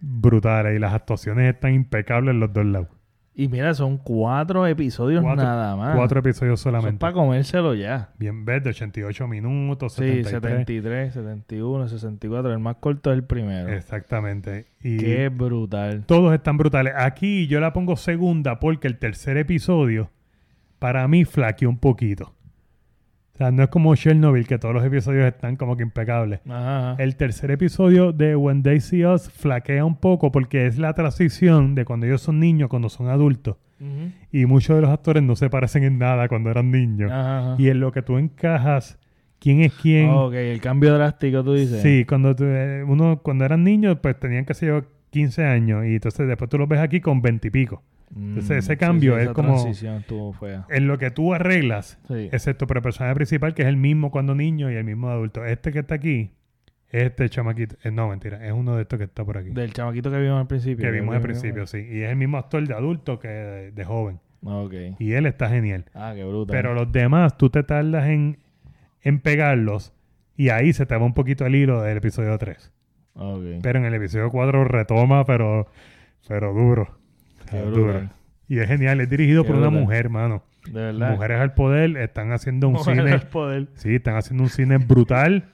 brutales. 0.00 0.76
Y 0.76 0.78
las 0.78 0.94
actuaciones 0.94 1.52
están 1.54 1.74
impecables 1.74 2.32
en 2.34 2.40
los 2.40 2.52
dos 2.52 2.64
lados. 2.64 2.88
Y 3.34 3.46
mira, 3.46 3.72
son 3.74 3.98
cuatro 3.98 4.66
episodios 4.66 5.22
Cuatro- 5.22 5.44
nada 5.44 5.76
más. 5.76 5.94
Cuatro 5.94 6.18
episodios 6.18 6.58
Son 6.58 6.72
solamente. 6.72 6.98
para 6.98 7.12
comérselo 7.12 7.72
ya. 7.74 8.08
Bien 8.18 8.44
verde, 8.44 8.70
88 8.70 9.28
minutos, 9.28 9.92
Sí, 9.92 10.00
73. 10.24 10.50
73, 10.66 11.12
71, 11.14 11.86
64. 11.88 12.52
El 12.52 12.58
más 12.58 12.76
corto 12.80 13.12
es 13.12 13.16
el 13.18 13.22
primero. 13.24 13.68
Exactamente. 13.68 14.66
Y 14.82 14.96
Qué 14.96 15.28
brutal. 15.28 16.02
todos 16.06 16.34
están 16.34 16.56
brutales. 16.56 16.94
Aquí 16.96 17.46
yo 17.46 17.60
la 17.60 17.72
pongo 17.72 17.96
segunda 17.96 18.58
porque 18.58 18.88
el 18.88 18.98
tercer 18.98 19.36
episodio 19.36 20.10
para 20.80 21.06
mí 21.06 21.24
flaqueó 21.24 21.68
un 21.68 21.78
poquito. 21.78 22.34
O 23.38 23.40
sea, 23.40 23.52
no 23.52 23.62
es 23.62 23.68
como 23.68 23.94
Chernobyl, 23.94 24.48
que 24.48 24.58
todos 24.58 24.74
los 24.74 24.84
episodios 24.84 25.24
están 25.26 25.54
como 25.54 25.76
que 25.76 25.84
impecables. 25.84 26.40
Ajá. 26.48 26.90
ajá. 26.94 27.02
El 27.02 27.14
tercer 27.14 27.52
episodio 27.52 28.10
de 28.12 28.34
When 28.34 28.64
They 28.64 28.80
See 28.80 29.06
Us 29.06 29.30
flaquea 29.30 29.84
un 29.84 29.94
poco 29.94 30.32
porque 30.32 30.66
es 30.66 30.76
la 30.76 30.92
transición 30.92 31.76
de 31.76 31.84
cuando 31.84 32.06
ellos 32.06 32.20
son 32.20 32.40
niños, 32.40 32.68
cuando 32.68 32.88
son 32.88 33.06
adultos. 33.08 33.56
Y 34.32 34.44
muchos 34.46 34.74
de 34.74 34.82
los 34.82 34.90
actores 34.90 35.22
no 35.22 35.36
se 35.36 35.48
parecen 35.50 35.84
en 35.84 35.98
nada 35.98 36.26
cuando 36.26 36.50
eran 36.50 36.72
niños. 36.72 37.12
Ajá. 37.12 37.54
Y 37.58 37.68
en 37.68 37.78
lo 37.78 37.92
que 37.92 38.02
tú 38.02 38.18
encajas, 38.18 38.98
quién 39.38 39.60
es 39.60 39.72
quién. 39.72 40.10
Ok, 40.10 40.34
el 40.34 40.60
cambio 40.60 40.94
drástico 40.94 41.44
tú 41.44 41.54
dices. 41.54 41.80
Sí, 41.80 42.04
cuando 42.04 42.34
tú- 42.34 42.44
uno 42.88 43.20
cuando 43.22 43.44
eran 43.44 43.62
niños, 43.62 43.98
pues 44.02 44.18
tenían 44.18 44.46
que 44.46 44.54
ser 44.54 44.82
15 45.10 45.44
años. 45.44 45.84
Y 45.86 45.94
entonces 45.94 46.26
después 46.26 46.50
tú 46.50 46.58
los 46.58 46.68
ves 46.68 46.80
aquí 46.80 47.00
con 47.00 47.22
20 47.22 47.46
y 47.46 47.50
pico. 47.52 47.84
Entonces, 48.14 48.58
ese 48.58 48.72
Mm, 48.72 48.74
sí, 48.74 48.76
cambio 48.78 49.16
sí, 49.16 49.22
es 49.22 49.28
como- 49.30 50.32
fea. 50.34 50.66
En 50.70 50.86
lo 50.86 50.98
que 50.98 51.10
tú 51.10 51.34
arreglas, 51.34 51.98
Sí. 52.08 52.28
excepto 52.32 52.66
por 52.66 52.78
el 52.78 52.82
personaje 52.82 53.14
principal, 53.14 53.54
que 53.54 53.62
es 53.62 53.68
el 53.68 53.76
mismo 53.76 54.10
cuando 54.10 54.34
niño 54.34 54.70
y 54.70 54.74
el 54.74 54.84
mismo 54.84 55.08
adulto. 55.10 55.44
Este 55.44 55.72
que 55.72 55.80
está 55.80 55.96
aquí, 55.96 56.32
este 56.90 57.28
chamaquito. 57.28 57.76
eh, 57.84 57.90
no, 57.90 58.08
mentira, 58.08 58.44
es 58.46 58.52
uno 58.52 58.76
de 58.76 58.82
estos 58.82 58.98
que 58.98 59.04
está 59.04 59.24
por 59.24 59.36
aquí. 59.38 59.50
Del 59.50 59.72
chamaquito 59.72 60.10
que 60.10 60.18
vimos 60.18 60.40
al 60.40 60.46
principio. 60.46 60.84
que 60.84 60.90
vimos 60.90 61.14
al 61.14 61.20
principio, 61.20 61.66
sí. 61.66 61.78
Y 61.78 62.00
es 62.02 62.10
el 62.10 62.16
mismo 62.16 62.38
actor 62.38 62.66
de 62.66 62.74
adulto 62.74 63.18
que 63.18 63.28
de, 63.28 63.72
de 63.72 63.84
joven. 63.84 64.20
Ok. 64.42 64.72
Y 64.98 65.12
él 65.12 65.26
está 65.26 65.48
genial. 65.50 65.84
Ah, 65.94 66.12
qué 66.14 66.24
brutal. 66.24 66.54
Pero 66.56 66.72
los 66.74 66.90
demás, 66.92 67.36
tú 67.36 67.50
te 67.50 67.62
tardas 67.62 68.08
en, 68.08 68.38
en 69.02 69.20
pegarlos 69.20 69.92
y 70.36 70.48
ahí 70.50 70.72
se 70.72 70.86
te 70.86 70.96
va 70.96 71.04
un 71.04 71.12
poquito 71.14 71.44
el 71.44 71.54
hilo 71.56 71.82
del 71.82 71.98
episodio 71.98 72.38
3. 72.38 72.72
Ok. 73.14 73.42
Pero 73.62 73.80
en 73.80 73.84
el 73.84 73.94
episodio 73.94 74.30
4 74.30 74.64
retoma, 74.64 75.24
pero, 75.24 75.66
pero 76.28 76.54
duro. 76.54 76.97
Qué 77.50 77.60
duro. 77.60 77.84
brutal. 77.84 78.10
Y 78.48 78.58
es 78.60 78.66
genial, 78.68 79.00
es 79.00 79.10
dirigido 79.10 79.42
Qué 79.42 79.48
por 79.50 79.58
una 79.58 79.70
mujer, 79.70 80.08
mano. 80.08 80.42
De 80.66 80.72
verdad. 80.80 81.10
Mujeres 81.12 81.40
al 81.40 81.54
poder, 81.54 81.96
están 81.98 82.32
haciendo 82.32 82.68
un 82.68 82.74
Mujeres 82.74 82.98
cine. 83.04 83.12
al 83.12 83.28
poder. 83.28 83.68
Sí, 83.74 83.94
están 83.96 84.16
haciendo 84.16 84.42
un 84.44 84.50
cine 84.50 84.78
brutal. 84.78 85.50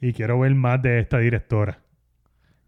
Y 0.00 0.12
quiero 0.12 0.40
ver 0.40 0.54
más 0.54 0.82
de 0.82 0.98
esta 0.98 1.18
directora. 1.18 1.78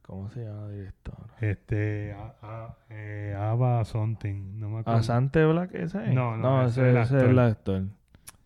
¿Cómo 0.02 0.30
se 0.30 0.44
llama 0.44 0.66
el 0.66 0.76
director? 0.78 1.16
Este, 1.40 2.12
a- 2.12 2.34
a- 2.42 2.76
eh, 2.90 3.34
Ava 3.36 3.84
something, 3.84 4.58
no 4.60 4.68
me 4.68 4.80
acuerdo. 4.80 5.00
¿Asante 5.00 5.44
Black 5.44 5.74
ese 5.74 6.04
es? 6.08 6.14
No, 6.14 6.36
no, 6.36 6.66
ese 6.66 6.80
ese, 6.90 6.90
es 6.90 6.94
el 6.94 7.02
ese 7.02 7.14
actor. 7.16 7.24
es 7.24 7.30
el 7.30 7.38
actor. 7.40 7.82
Ese 7.82 7.90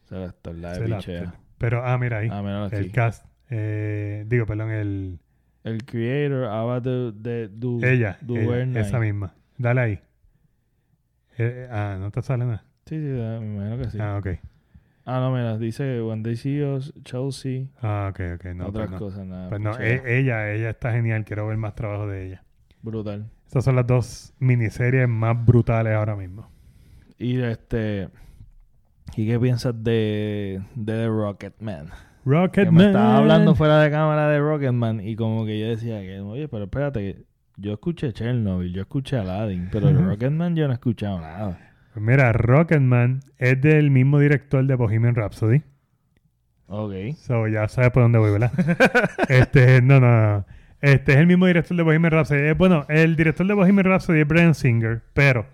es 0.04 0.12
el 0.12 0.22
actor, 0.24 0.54
la 0.54 0.72
de 0.78 0.94
actor. 0.94 1.32
Pero, 1.58 1.84
ah, 1.84 1.98
mira 1.98 2.18
ahí. 2.18 2.28
Ah, 2.30 2.64
aquí. 2.66 2.76
el 2.76 2.92
cast. 2.92 3.26
eh, 3.50 4.24
digo, 4.28 4.46
perdón, 4.46 4.70
el... 4.70 5.18
El 5.64 5.84
creator, 5.84 6.44
Ava 6.44 6.80
de, 6.80 7.12
de 7.12 7.48
du, 7.48 7.84
ella, 7.84 8.16
ella, 8.26 8.80
esa 8.80 9.00
misma. 9.00 9.34
Dale 9.58 9.80
ahí. 9.80 10.00
Eh, 11.38 11.68
ah, 11.70 11.96
no 11.98 12.10
te 12.10 12.20
sale 12.22 12.44
nada. 12.44 12.64
Sí, 12.86 12.96
sí, 12.96 13.00
me 13.06 13.36
imagino 13.38 13.78
que 13.78 13.90
sí. 13.90 13.98
Ah, 14.00 14.14
Ah, 14.14 14.18
ok. 14.18 14.26
no, 15.06 15.30
mira, 15.32 15.56
dice 15.58 16.02
When 16.02 16.22
They 16.22 16.36
See 16.36 16.62
Us, 16.62 16.92
Chelsea, 17.04 17.66
Ah, 17.80 18.08
ok, 18.10 18.20
ok. 18.36 18.44
No, 18.54 18.66
otras 18.66 18.88
pues 18.88 18.90
no. 18.90 18.98
cosas, 18.98 19.26
nada. 19.26 19.48
Pues 19.48 19.60
no, 19.60 19.78
e- 19.78 20.18
ella, 20.18 20.52
ella 20.52 20.70
está 20.70 20.92
genial. 20.92 21.24
Quiero 21.24 21.46
ver 21.46 21.56
más 21.56 21.74
trabajo 21.74 22.06
de 22.06 22.26
ella. 22.26 22.44
Brutal. 22.82 23.30
Estas 23.46 23.64
son 23.64 23.76
las 23.76 23.86
dos 23.86 24.34
miniseries 24.38 25.08
más 25.08 25.42
brutales 25.46 25.94
ahora 25.94 26.14
mismo. 26.16 26.50
Y 27.18 27.40
este... 27.40 28.08
¿Y 29.16 29.26
qué 29.26 29.40
piensas 29.40 29.74
de, 29.82 30.62
de 30.74 30.92
The 30.92 31.06
Rocketman? 31.08 31.86
Que 31.86 32.30
Rocketman. 32.30 32.74
me 32.74 32.86
estaba 32.86 33.16
hablando 33.16 33.54
fuera 33.54 33.80
de 33.80 33.90
cámara 33.90 34.28
de 34.28 34.38
Rocketman 34.38 35.00
y 35.00 35.16
como 35.16 35.46
que 35.46 35.58
yo 35.58 35.66
decía 35.68 36.00
que, 36.02 36.20
oye, 36.20 36.46
pero 36.48 36.64
espérate, 36.64 37.24
yo 37.58 37.72
escuché 37.72 38.12
Chernobyl, 38.12 38.72
yo 38.72 38.82
escuché 38.82 39.16
Aladdin, 39.16 39.68
pero 39.70 39.88
de. 39.88 40.00
Rocketman 40.00 40.54
yo 40.54 40.66
no 40.66 40.72
he 40.72 40.74
escuchado 40.74 41.20
nada. 41.20 41.58
Pues 41.92 42.04
mira, 42.04 42.32
Rocketman 42.32 43.20
es 43.36 43.60
del 43.60 43.90
mismo 43.90 44.20
director 44.20 44.64
de 44.64 44.74
Bohemian 44.76 45.14
Rhapsody. 45.14 45.62
Ok. 46.68 47.16
So, 47.16 47.48
ya 47.48 47.66
sabes 47.66 47.90
por 47.90 48.04
dónde 48.04 48.18
voy, 48.18 48.30
¿verdad? 48.30 48.52
este, 49.28 49.82
no, 49.82 49.98
no, 49.98 50.10
no. 50.10 50.46
Este 50.80 51.12
es 51.12 51.18
el 51.18 51.26
mismo 51.26 51.46
director 51.46 51.76
de 51.76 51.82
Bohemian 51.82 52.12
Rhapsody. 52.12 52.40
Eh, 52.40 52.52
bueno, 52.52 52.86
el 52.88 53.16
director 53.16 53.46
de 53.46 53.54
Bohemian 53.54 53.86
Rhapsody 53.86 54.20
es 54.20 54.28
Brian 54.28 54.54
Singer, 54.54 55.02
pero 55.12 55.46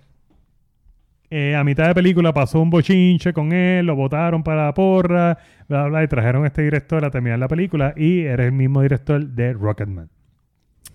eh, 1.30 1.56
a 1.56 1.64
mitad 1.64 1.88
de 1.88 1.94
película 1.94 2.34
pasó 2.34 2.60
un 2.60 2.68
bochinche 2.68 3.32
con 3.32 3.52
él, 3.52 3.86
lo 3.86 3.96
votaron 3.96 4.42
para 4.42 4.66
la 4.66 4.74
porra, 4.74 5.38
bla, 5.68 5.86
bla, 5.86 6.04
y 6.04 6.08
trajeron 6.08 6.44
a 6.44 6.48
este 6.48 6.62
director 6.62 7.02
a 7.02 7.10
terminar 7.10 7.38
la 7.38 7.48
película 7.48 7.94
y 7.96 8.20
era 8.20 8.44
el 8.44 8.52
mismo 8.52 8.82
director 8.82 9.24
de 9.24 9.54
Rocketman. 9.54 10.10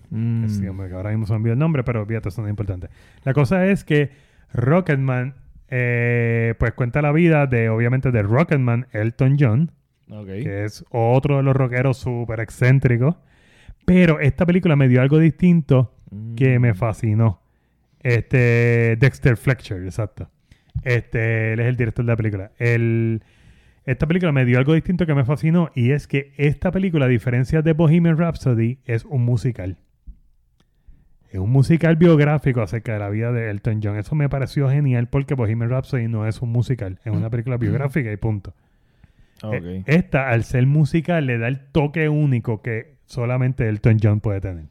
Mm. 0.09 0.45
Que 0.61 0.93
ahora 0.95 1.11
mismo 1.11 1.25
se 1.27 1.33
me 1.33 1.37
olvidó 1.37 1.53
el 1.53 1.59
nombre, 1.59 1.83
pero 1.83 2.05
fíjate, 2.05 2.29
eso 2.29 2.41
no 2.41 2.47
es 2.47 2.51
importante. 2.51 2.89
La 3.23 3.33
cosa 3.33 3.65
es 3.67 3.83
que 3.83 4.09
Rocketman, 4.53 5.35
eh, 5.69 6.55
pues 6.57 6.73
cuenta 6.73 7.01
la 7.01 7.11
vida 7.11 7.45
de, 7.47 7.69
obviamente, 7.69 8.11
de 8.11 8.23
Rocketman 8.23 8.87
Elton 8.91 9.37
John, 9.39 9.71
que 10.25 10.65
es 10.65 10.83
otro 10.89 11.37
de 11.37 11.43
los 11.43 11.55
rockeros 11.55 11.97
súper 11.97 12.39
excéntricos. 12.39 13.15
Pero 13.85 14.19
esta 14.19 14.45
película 14.45 14.75
me 14.75 14.87
dio 14.87 15.01
algo 15.01 15.19
distinto 15.19 15.95
que 16.35 16.59
me 16.59 16.71
Mm. 16.71 16.75
fascinó. 16.75 17.41
Este, 18.01 18.95
Dexter 18.99 19.37
Fletcher, 19.37 19.83
exacto. 19.83 20.29
Este, 20.83 21.53
él 21.53 21.59
es 21.59 21.67
el 21.67 21.75
director 21.75 22.05
de 22.05 22.11
la 22.11 22.15
película. 22.17 22.51
El, 22.57 23.21
esta 23.85 24.07
película 24.07 24.31
me 24.31 24.45
dio 24.45 24.57
algo 24.57 24.73
distinto 24.73 25.05
que 25.05 25.13
me 25.13 25.25
fascinó 25.25 25.69
y 25.75 25.91
es 25.91 26.07
que 26.07 26.33
esta 26.37 26.71
película, 26.71 27.05
a 27.05 27.09
diferencia 27.09 27.61
de 27.61 27.73
Bohemian 27.73 28.17
Rhapsody, 28.17 28.79
es 28.85 29.03
un 29.05 29.23
musical. 29.25 29.77
Es 31.29 31.39
un 31.39 31.51
musical 31.51 31.95
biográfico 31.95 32.61
acerca 32.61 32.93
de 32.93 32.99
la 32.99 33.09
vida 33.09 33.31
de 33.31 33.49
Elton 33.51 33.81
John. 33.83 33.97
Eso 33.97 34.15
me 34.15 34.29
pareció 34.29 34.69
genial 34.69 35.07
porque 35.07 35.35
Bohemian 35.35 35.69
Rhapsody 35.69 36.07
no 36.07 36.25
es 36.27 36.41
un 36.41 36.51
musical, 36.51 36.99
es 37.05 37.13
una 37.13 37.29
película 37.29 37.57
biográfica 37.57 38.11
y 38.11 38.17
punto. 38.17 38.53
Ok. 39.43 39.53
Eh, 39.53 39.83
Esta, 39.85 40.29
al 40.29 40.43
ser 40.43 40.65
musical, 40.65 41.27
le 41.27 41.37
da 41.37 41.47
el 41.47 41.59
toque 41.71 42.09
único 42.09 42.61
que 42.61 42.95
solamente 43.05 43.69
Elton 43.69 43.97
John 44.01 44.19
puede 44.21 44.41
tener. 44.41 44.65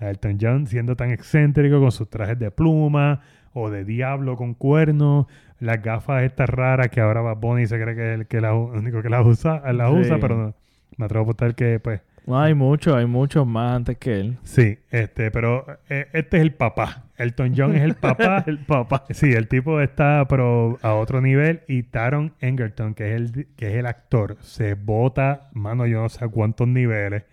Elton 0.00 0.38
John 0.40 0.66
siendo 0.66 0.96
tan 0.96 1.10
excéntrico 1.10 1.80
con 1.80 1.92
sus 1.92 2.08
trajes 2.08 2.38
de 2.38 2.50
pluma 2.50 3.20
o 3.52 3.68
de 3.70 3.84
diablo 3.84 4.36
con 4.36 4.54
cuernos, 4.54 5.26
las 5.58 5.82
gafas 5.82 6.22
estas 6.22 6.48
raras 6.48 6.88
que 6.88 7.00
ahora 7.00 7.20
Bad 7.20 7.38
Bunny 7.38 7.66
se 7.66 7.80
cree 7.80 7.94
que 7.94 8.12
es 8.14 8.20
el 8.20 8.26
que 8.26 8.40
la, 8.40 8.54
único 8.54 9.02
que 9.02 9.08
las 9.10 9.26
usa, 9.26 9.62
Sí. 9.70 9.76
usa, 10.00 10.18
pero 10.18 10.36
no, 10.36 10.54
me 10.96 11.04
atrevo 11.04 11.22
a 11.22 11.24
apostar 11.24 11.54
que 11.54 11.80
pues 11.80 12.00
No, 12.28 12.38
hay 12.40 12.54
muchos, 12.54 12.94
hay 12.94 13.06
muchos 13.06 13.46
más 13.46 13.74
antes 13.76 13.96
que 13.98 14.20
él. 14.20 14.38
sí, 14.42 14.78
este, 14.90 15.30
pero 15.30 15.64
eh, 15.88 16.08
este 16.12 16.36
es 16.36 16.42
el 16.42 16.52
papá. 16.54 17.04
Elton 17.16 17.54
John 17.56 17.74
es 17.74 17.82
el 17.82 17.94
papá. 17.94 18.44
el 18.46 18.58
papá. 18.58 19.04
Sí, 19.10 19.32
el 19.32 19.48
tipo 19.48 19.80
está 19.80 20.24
pero 20.28 20.78
a 20.82 20.94
otro 20.94 21.20
nivel 21.20 21.62
y 21.66 21.82
Taron 21.84 22.34
Egerton, 22.40 22.94
que 22.94 23.08
es 23.10 23.16
el 23.16 23.46
que 23.56 23.68
es 23.70 23.74
el 23.76 23.86
actor, 23.86 24.36
se 24.40 24.74
bota, 24.74 25.48
mano, 25.52 25.86
yo 25.86 26.02
no 26.02 26.08
sé 26.08 26.24
a 26.24 26.28
cuántos 26.28 26.68
niveles. 26.68 27.24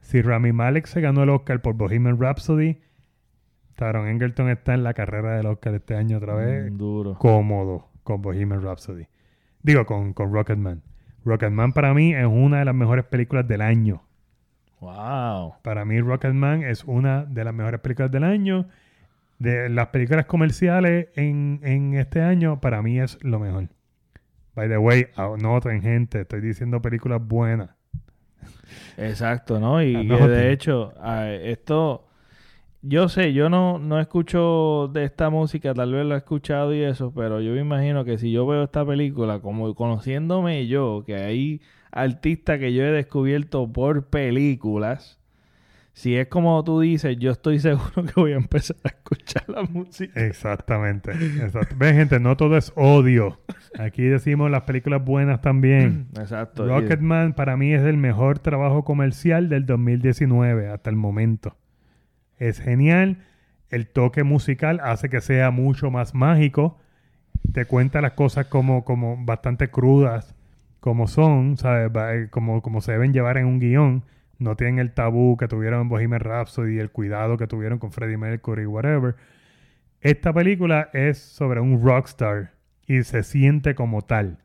Si 0.00 0.22
Rami 0.22 0.52
Malek 0.52 0.86
se 0.86 1.00
ganó 1.02 1.22
el 1.22 1.28
Oscar 1.30 1.60
por 1.60 1.74
Bohemian 1.74 2.18
Rhapsody, 2.18 2.80
Taron 3.76 4.08
Egerton 4.08 4.48
está 4.48 4.74
en 4.74 4.82
la 4.82 4.94
carrera 4.94 5.36
del 5.36 5.46
Oscar 5.46 5.74
este 5.74 5.94
año 5.94 6.16
otra 6.16 6.34
vez, 6.34 6.72
Mm, 6.72 6.76
duro. 6.76 7.14
cómodo 7.18 7.90
con 8.02 8.22
Bohemian 8.22 8.62
Rhapsody. 8.62 9.04
Digo, 9.62 9.84
con, 9.86 10.14
con 10.14 10.32
Rocketman. 10.32 10.82
Rocketman 11.24 11.72
para 11.74 11.92
mí 11.94 12.14
es 12.14 12.26
una 12.26 12.60
de 12.60 12.64
las 12.64 12.74
mejores 12.74 13.04
películas 13.04 13.46
del 13.46 13.60
año. 13.60 14.02
Wow. 14.80 15.54
Para 15.62 15.84
mí 15.84 16.00
Rocketman 16.00 16.62
es 16.64 16.84
una 16.84 17.24
de 17.24 17.44
las 17.44 17.54
mejores 17.54 17.80
películas 17.80 18.10
del 18.10 18.24
año. 18.24 18.66
De 19.38 19.68
las 19.70 19.88
películas 19.88 20.26
comerciales 20.26 21.08
en, 21.14 21.60
en 21.62 21.94
este 21.94 22.20
año, 22.20 22.60
para 22.60 22.82
mí 22.82 23.00
es 23.00 23.18
lo 23.22 23.38
mejor. 23.38 23.68
By 24.54 24.68
the 24.68 24.78
way, 24.78 25.06
anoten 25.16 25.80
gente, 25.80 26.22
estoy 26.22 26.40
diciendo 26.40 26.82
películas 26.82 27.26
buenas. 27.26 27.70
Exacto, 28.96 29.58
¿no? 29.58 29.82
Y 29.82 30.06
de 30.06 30.52
hecho, 30.52 30.92
esto, 31.42 32.06
yo 32.82 33.08
sé, 33.08 33.32
yo 33.32 33.48
no, 33.48 33.78
no 33.78 33.98
escucho 34.00 34.90
de 34.92 35.04
esta 35.04 35.30
música, 35.30 35.72
tal 35.72 35.92
vez 35.92 36.04
lo 36.04 36.14
he 36.14 36.18
escuchado 36.18 36.74
y 36.74 36.82
eso, 36.82 37.12
pero 37.14 37.40
yo 37.40 37.52
me 37.52 37.60
imagino 37.60 38.04
que 38.04 38.18
si 38.18 38.30
yo 38.32 38.46
veo 38.46 38.64
esta 38.64 38.84
película, 38.84 39.40
como 39.40 39.74
conociéndome 39.74 40.66
yo, 40.66 41.02
que 41.06 41.16
hay 41.16 41.60
artistas 41.92 42.58
que 42.58 42.72
yo 42.72 42.84
he 42.84 42.90
descubierto 42.90 43.70
por 43.72 44.06
películas, 44.06 45.20
si 45.92 46.16
es 46.16 46.28
como 46.28 46.62
tú 46.64 46.80
dices, 46.80 47.16
yo 47.18 47.30
estoy 47.30 47.58
seguro 47.60 48.04
que 48.04 48.12
voy 48.16 48.32
a 48.32 48.36
empezar 48.36 48.76
a 48.84 48.88
escuchar 48.88 49.44
la 49.48 49.62
música. 49.62 50.18
Exactamente. 50.24 51.12
exacto. 51.12 51.74
Ven, 51.78 51.96
gente, 51.96 52.20
no 52.20 52.36
todo 52.36 52.56
es 52.56 52.72
odio. 52.74 53.38
Aquí 53.78 54.04
decimos 54.04 54.50
las 54.50 54.62
películas 54.62 55.04
buenas 55.04 55.40
también. 55.40 56.08
Exacto. 56.18 56.66
Rocketman 56.66 57.34
para 57.34 57.56
mí 57.56 57.74
es 57.74 57.82
el 57.82 57.96
mejor 57.96 58.38
trabajo 58.38 58.84
comercial 58.84 59.48
del 59.48 59.66
2019 59.66 60.68
hasta 60.68 60.90
el 60.90 60.96
momento. 60.96 61.56
Es 62.38 62.60
genial. 62.60 63.18
El 63.68 63.86
toque 63.86 64.24
musical 64.24 64.80
hace 64.82 65.10
que 65.10 65.20
sea 65.20 65.50
mucho 65.50 65.90
más 65.90 66.14
mágico. 66.14 66.78
Te 67.52 67.66
cuenta 67.66 68.00
las 68.00 68.12
cosas 68.12 68.46
como, 68.46 68.84
como 68.84 69.24
bastante 69.24 69.68
crudas, 69.68 70.34
como 70.80 71.06
son, 71.06 71.56
¿sabes? 71.56 71.90
Eh, 71.94 72.28
Como, 72.30 72.62
como 72.62 72.80
se 72.80 72.92
deben 72.92 73.12
llevar 73.12 73.36
en 73.38 73.46
un 73.46 73.60
guion. 73.60 74.04
No 74.38 74.56
tienen 74.56 74.78
el 74.78 74.92
tabú 74.92 75.36
que 75.36 75.48
tuvieron 75.48 75.82
en 75.82 75.88
Bohemian 75.88 76.20
Rhapsody 76.20 76.76
y 76.76 76.78
el 76.78 76.90
cuidado 76.90 77.36
que 77.36 77.46
tuvieron 77.46 77.78
con 77.78 77.92
Freddie 77.92 78.16
Mercury, 78.16 78.66
whatever. 78.66 79.14
Esta 80.00 80.32
película 80.32 80.88
es 80.94 81.18
sobre 81.18 81.60
un 81.60 81.82
rockstar 81.84 82.52
y 82.86 83.02
se 83.02 83.22
siente 83.22 83.74
como 83.74 84.02
tal. 84.02 84.38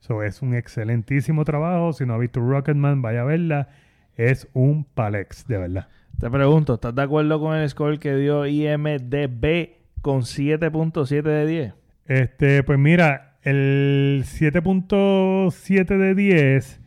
So, 0.00 0.22
es 0.22 0.42
un 0.42 0.54
excelentísimo 0.54 1.44
trabajo. 1.44 1.92
Si 1.92 2.04
no 2.04 2.14
ha 2.14 2.18
visto 2.18 2.40
Rocketman, 2.40 3.00
vaya 3.00 3.22
a 3.22 3.24
verla. 3.24 3.68
Es 4.16 4.48
un 4.52 4.84
palex, 4.84 5.46
de 5.46 5.58
verdad. 5.58 5.88
Te 6.18 6.30
pregunto, 6.30 6.74
¿estás 6.74 6.94
de 6.94 7.02
acuerdo 7.02 7.40
con 7.40 7.56
el 7.56 7.68
score 7.68 7.98
que 7.98 8.14
dio 8.14 8.46
IMDB 8.46 9.70
con 10.02 10.20
7.7 10.22 11.22
de 11.22 11.46
10? 11.46 11.74
Este, 12.06 12.62
pues 12.62 12.78
mira, 12.78 13.29
el 13.42 14.24
7.7 14.24 15.98
de 15.98 16.14
10, 16.14 16.80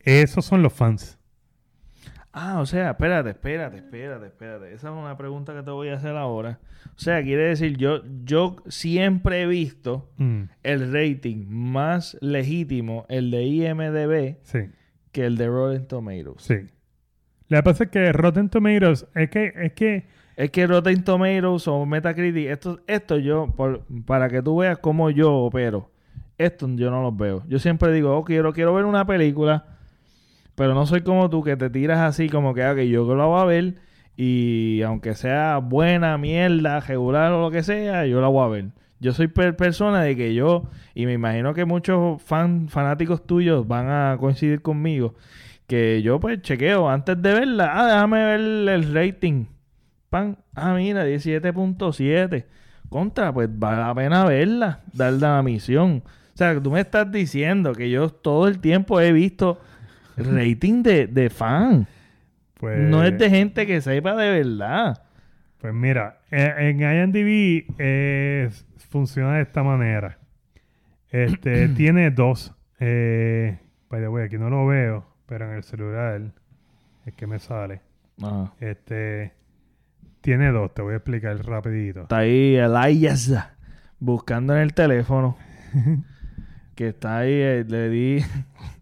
esos 0.00 0.44
son 0.44 0.62
los 0.62 0.72
fans. 0.72 1.18
Ah, 2.38 2.60
o 2.60 2.66
sea, 2.66 2.90
espérate, 2.90 3.30
espérate, 3.30 3.78
espérate, 3.78 4.26
espérate. 4.26 4.74
Esa 4.74 4.88
es 4.88 4.94
una 4.94 5.16
pregunta 5.16 5.54
que 5.54 5.62
te 5.62 5.70
voy 5.70 5.88
a 5.88 5.94
hacer 5.94 6.16
ahora. 6.16 6.60
O 6.94 6.98
sea, 6.98 7.22
quiere 7.22 7.44
decir, 7.44 7.78
yo, 7.78 8.02
yo 8.24 8.56
siempre 8.68 9.40
he 9.42 9.46
visto 9.46 10.10
Mm, 10.18 10.42
el 10.62 10.92
rating 10.92 11.46
más 11.48 12.18
legítimo, 12.20 13.06
el 13.08 13.30
de 13.30 13.42
IMDB, 13.44 14.36
sí, 14.42 14.70
que 15.12 15.24
el 15.24 15.38
de 15.38 15.46
Rotten 15.48 15.86
Tomatoes. 15.86 16.42
sí. 16.42 16.56
Lo 17.48 17.58
que 17.58 17.62
pasa 17.62 17.84
es 17.84 17.90
que 17.90 18.12
Rotten 18.12 18.48
Tomatoes, 18.50 19.06
es 19.14 19.30
que, 19.30 19.52
es 19.56 19.72
que, 19.72 20.06
Es 20.36 20.50
que 20.50 20.66
Rotten 20.66 21.02
Tomatoes 21.02 21.66
o 21.66 21.86
Metacritic, 21.86 22.48
esto, 22.48 22.80
esto 22.86 23.16
yo, 23.18 23.48
por- 23.56 23.84
para 24.04 24.28
que 24.28 24.42
tú 24.42 24.58
veas 24.58 24.78
cómo 24.78 25.08
yo 25.10 25.32
opero, 25.34 25.90
esto 26.36 26.68
yo 26.76 26.90
no 26.90 27.02
los 27.02 27.16
veo. 27.16 27.42
Yo 27.48 27.58
siempre 27.58 27.90
digo, 27.92 28.14
oh, 28.16 28.24
quiero, 28.24 28.52
quiero 28.52 28.74
ver 28.74 28.84
una 28.84 29.06
película, 29.06 29.64
pero 30.54 30.74
no 30.74 30.84
soy 30.86 31.00
como 31.02 31.30
tú 31.30 31.42
que 31.42 31.56
te 31.56 31.70
tiras 31.70 32.00
así 32.00 32.28
como 32.28 32.52
que, 32.52 32.62
ah, 32.62 32.74
yo 32.82 33.14
la 33.14 33.24
voy 33.24 33.40
a 33.40 33.44
ver 33.44 33.74
y 34.16 34.82
aunque 34.82 35.14
sea 35.14 35.58
buena, 35.58 36.16
mierda, 36.18 36.80
regular 36.80 37.32
o 37.32 37.40
lo 37.42 37.50
que 37.50 37.62
sea, 37.62 38.06
yo 38.06 38.20
la 38.20 38.28
voy 38.28 38.44
a 38.44 38.48
ver. 38.48 38.64
Yo 39.00 39.12
soy 39.12 39.28
per- 39.28 39.56
persona 39.56 40.02
de 40.02 40.16
que 40.16 40.34
yo, 40.34 40.64
y 40.94 41.06
me 41.06 41.12
imagino 41.14 41.54
que 41.54 41.64
muchos 41.64 42.20
fan, 42.22 42.68
fanáticos 42.68 43.26
tuyos 43.26 43.66
van 43.68 43.88
a 43.88 44.16
coincidir 44.20 44.60
conmigo, 44.62 45.14
que 45.66 46.02
yo 46.02 46.20
pues 46.20 46.42
chequeo 46.42 46.88
antes 46.90 47.20
de 47.20 47.32
verla, 47.32 47.70
ah, 47.74 47.86
déjame 47.86 48.24
ver 48.24 48.40
el 48.40 48.94
rating. 48.94 49.46
Pan, 50.10 50.38
ah, 50.54 50.74
mira, 50.74 51.06
17.7. 51.06 52.44
Contra, 52.88 53.32
pues 53.32 53.48
vale 53.52 53.80
la 53.82 53.94
pena 53.94 54.24
verla, 54.24 54.80
darle 54.92 55.20
la 55.20 55.42
misión. 55.42 56.02
O 56.06 56.36
sea, 56.36 56.60
tú 56.60 56.70
me 56.70 56.80
estás 56.80 57.10
diciendo 57.10 57.72
que 57.72 57.90
yo 57.90 58.10
todo 58.10 58.46
el 58.46 58.60
tiempo 58.60 59.00
he 59.00 59.12
visto 59.12 59.60
rating 60.16 60.82
de, 60.82 61.06
de 61.06 61.30
fan. 61.30 61.86
Pues, 62.60 62.78
No 62.78 63.02
es 63.04 63.18
de 63.18 63.28
gente 63.28 63.66
que 63.66 63.80
sepa 63.80 64.14
de 64.14 64.42
verdad. 64.42 65.02
Pues 65.58 65.74
mira, 65.74 66.20
en, 66.30 66.80
en 66.80 67.14
IMDb 67.14 67.74
eh, 67.78 68.50
funciona 68.90 69.36
de 69.36 69.42
esta 69.42 69.62
manera. 69.62 70.18
Este 71.10 71.68
tiene 71.76 72.10
dos. 72.10 72.54
Eh, 72.78 73.58
by 73.88 74.00
the 74.00 74.08
way, 74.08 74.26
aquí 74.26 74.38
no 74.38 74.50
lo 74.50 74.66
veo, 74.66 75.06
pero 75.26 75.46
en 75.50 75.56
el 75.56 75.64
celular 75.64 76.20
es 77.04 77.14
que 77.14 77.26
me 77.26 77.38
sale. 77.38 77.80
Este 78.60 79.32
tiene 80.26 80.50
dos, 80.50 80.74
te 80.74 80.82
voy 80.82 80.94
a 80.94 80.96
explicar 80.96 81.36
rapidito. 81.46 82.00
Está 82.00 82.18
ahí 82.18 82.56
Elias 82.56 83.32
buscando 84.00 84.56
en 84.56 84.62
el 84.62 84.74
teléfono. 84.74 85.36
que 86.74 86.88
está 86.88 87.18
ahí, 87.18 87.30
eh, 87.32 87.64
le 87.64 87.88
di... 87.88 88.24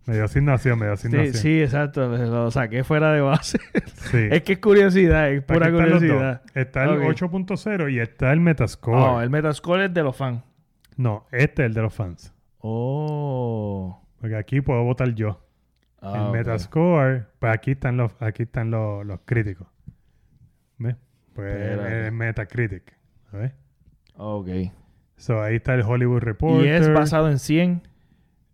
Me 0.06 0.14
dio 0.14 0.24
asignación, 0.24 0.78
me 0.78 0.86
dio 0.86 0.96
Sí, 0.96 1.06
asignación. 1.08 1.34
sí, 1.34 1.60
exacto, 1.62 2.08
lo 2.08 2.50
saqué 2.50 2.82
fuera 2.82 3.12
de 3.12 3.20
base. 3.20 3.58
Sí. 4.10 4.26
es 4.30 4.42
que 4.42 4.54
es 4.54 4.58
curiosidad, 4.58 5.30
es 5.30 5.42
Aquí 5.42 5.52
pura 5.52 5.66
están 5.66 5.82
los 5.82 5.90
dos. 5.90 6.00
curiosidad. 6.00 6.42
Está 6.54 6.84
el 6.84 6.90
Ok. 6.90 7.02
8.0 7.14 7.92
y 7.92 8.00
está 8.00 8.32
el 8.32 8.40
Metascore. 8.40 8.96
Oh, 8.98 9.20
el 9.20 9.28
Metascore 9.28 9.84
es 9.84 9.92
de 9.92 10.02
los 10.02 10.16
fans. 10.16 10.42
No, 10.96 11.26
este 11.30 11.62
es 11.64 11.66
el 11.66 11.74
de 11.74 11.82
los 11.82 11.92
fans. 11.92 12.32
Oh. 12.60 14.02
Porque 14.18 14.36
aquí 14.36 14.62
puedo 14.62 14.82
votar 14.82 15.14
yo. 15.14 15.44
Ah, 16.00 16.14
el 16.16 16.22
ok. 16.28 16.32
Metascore, 16.32 17.24
pues 17.38 17.52
aquí 17.52 17.72
están 17.72 17.98
los, 17.98 18.12
aquí 18.20 18.44
están 18.44 18.70
los, 18.70 19.04
los 19.04 19.20
críticos. 19.26 19.66
Pues 21.34 21.54
Espérate. 21.54 22.06
el 22.06 22.12
Metacritic. 22.12 22.92
¿Ves? 23.32 23.52
Ok. 24.16 24.48
So, 25.16 25.42
ahí 25.42 25.56
está 25.56 25.74
el 25.74 25.82
Hollywood 25.82 26.20
Reporter. 26.20 26.66
Y 26.66 26.68
es 26.68 26.92
basado 26.92 27.30
en 27.30 27.38
100. 27.38 27.82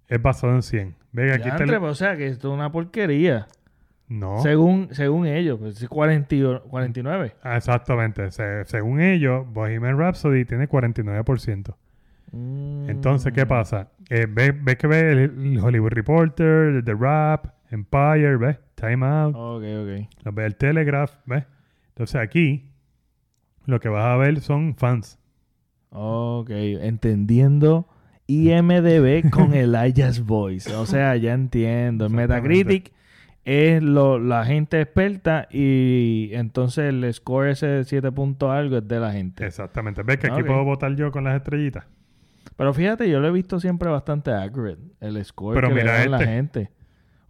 Es 0.08 0.20
basado 0.22 0.54
en 0.54 0.62
100. 0.62 0.94
Ve 1.12 1.26
que 1.26 1.32
aquí 1.34 1.48
está 1.48 1.64
el... 1.64 1.78
pues, 1.78 1.92
O 1.92 1.94
sea, 1.94 2.16
que 2.16 2.26
esto 2.26 2.48
es 2.48 2.54
una 2.54 2.70
porquería. 2.72 3.46
No. 4.08 4.40
Según, 4.42 4.88
según 4.92 5.26
ellos, 5.26 5.58
pues 5.60 5.80
es 5.82 5.88
40 5.88 6.34
y- 6.34 6.58
49. 6.68 7.34
Ah, 7.42 7.56
exactamente. 7.56 8.30
Se- 8.32 8.64
según 8.64 9.00
ellos, 9.00 9.46
Bohemian 9.52 9.96
Rhapsody 9.98 10.44
tiene 10.44 10.68
49%. 10.68 11.76
Entonces, 12.32 13.32
¿qué 13.32 13.44
Mm. 13.44 13.48
pasa? 13.48 13.88
Eh, 14.08 14.26
¿Ves 14.28 14.76
que 14.76 14.86
ve 14.86 15.12
el, 15.12 15.18
el 15.18 15.58
Hollywood 15.60 15.90
Reporter, 15.92 16.82
The 16.84 16.94
Rap, 16.94 17.46
Empire, 17.70 18.36
¿ves? 18.36 18.58
Time 18.74 19.04
Out, 19.06 19.34
Ok, 19.36 19.62
ok. 19.62 20.08
lo 20.24 20.32
ve 20.32 20.46
el 20.46 20.56
Telegraph, 20.56 21.12
¿ves? 21.26 21.44
Entonces 21.90 22.16
aquí 22.16 22.69
lo 23.70 23.80
que 23.80 23.88
vas 23.88 24.04
a 24.04 24.16
ver 24.16 24.40
son 24.40 24.74
fans. 24.76 25.18
Ok, 25.90 26.50
entendiendo 26.50 27.88
IMDB 28.26 29.28
con 29.30 29.54
Elijah's 29.54 30.24
Voice. 30.24 30.72
O 30.74 30.86
sea, 30.86 31.16
ya 31.16 31.32
entiendo. 31.34 32.06
El. 32.06 32.12
Metacritic 32.12 32.92
es 33.44 33.82
lo, 33.82 34.18
la 34.18 34.44
gente 34.44 34.80
experta 34.80 35.48
y 35.50 36.30
entonces 36.32 36.84
el 36.90 37.12
score 37.12 37.48
ese 37.48 37.66
de 37.66 37.84
7 37.84 38.12
puntos 38.12 38.50
algo 38.50 38.78
es 38.78 38.86
de 38.86 39.00
la 39.00 39.12
gente. 39.12 39.46
Exactamente. 39.46 40.02
¿Ves 40.02 40.18
que 40.18 40.28
aquí 40.28 40.42
puedo 40.42 40.64
votar 40.64 40.94
yo 40.94 41.10
con 41.10 41.24
las 41.24 41.36
estrellitas? 41.36 41.86
Pero 42.56 42.74
fíjate, 42.74 43.08
yo 43.08 43.20
lo 43.20 43.28
he 43.28 43.32
visto 43.32 43.58
siempre 43.58 43.88
bastante 43.88 44.30
accurate. 44.32 44.82
El 45.00 45.24
score 45.24 45.54
Pero 45.54 45.68
que 45.68 45.74
mira 45.74 45.94
le 45.94 45.98
dan 46.00 46.10
la 46.10 46.18
este. 46.18 46.30
gente. 46.30 46.70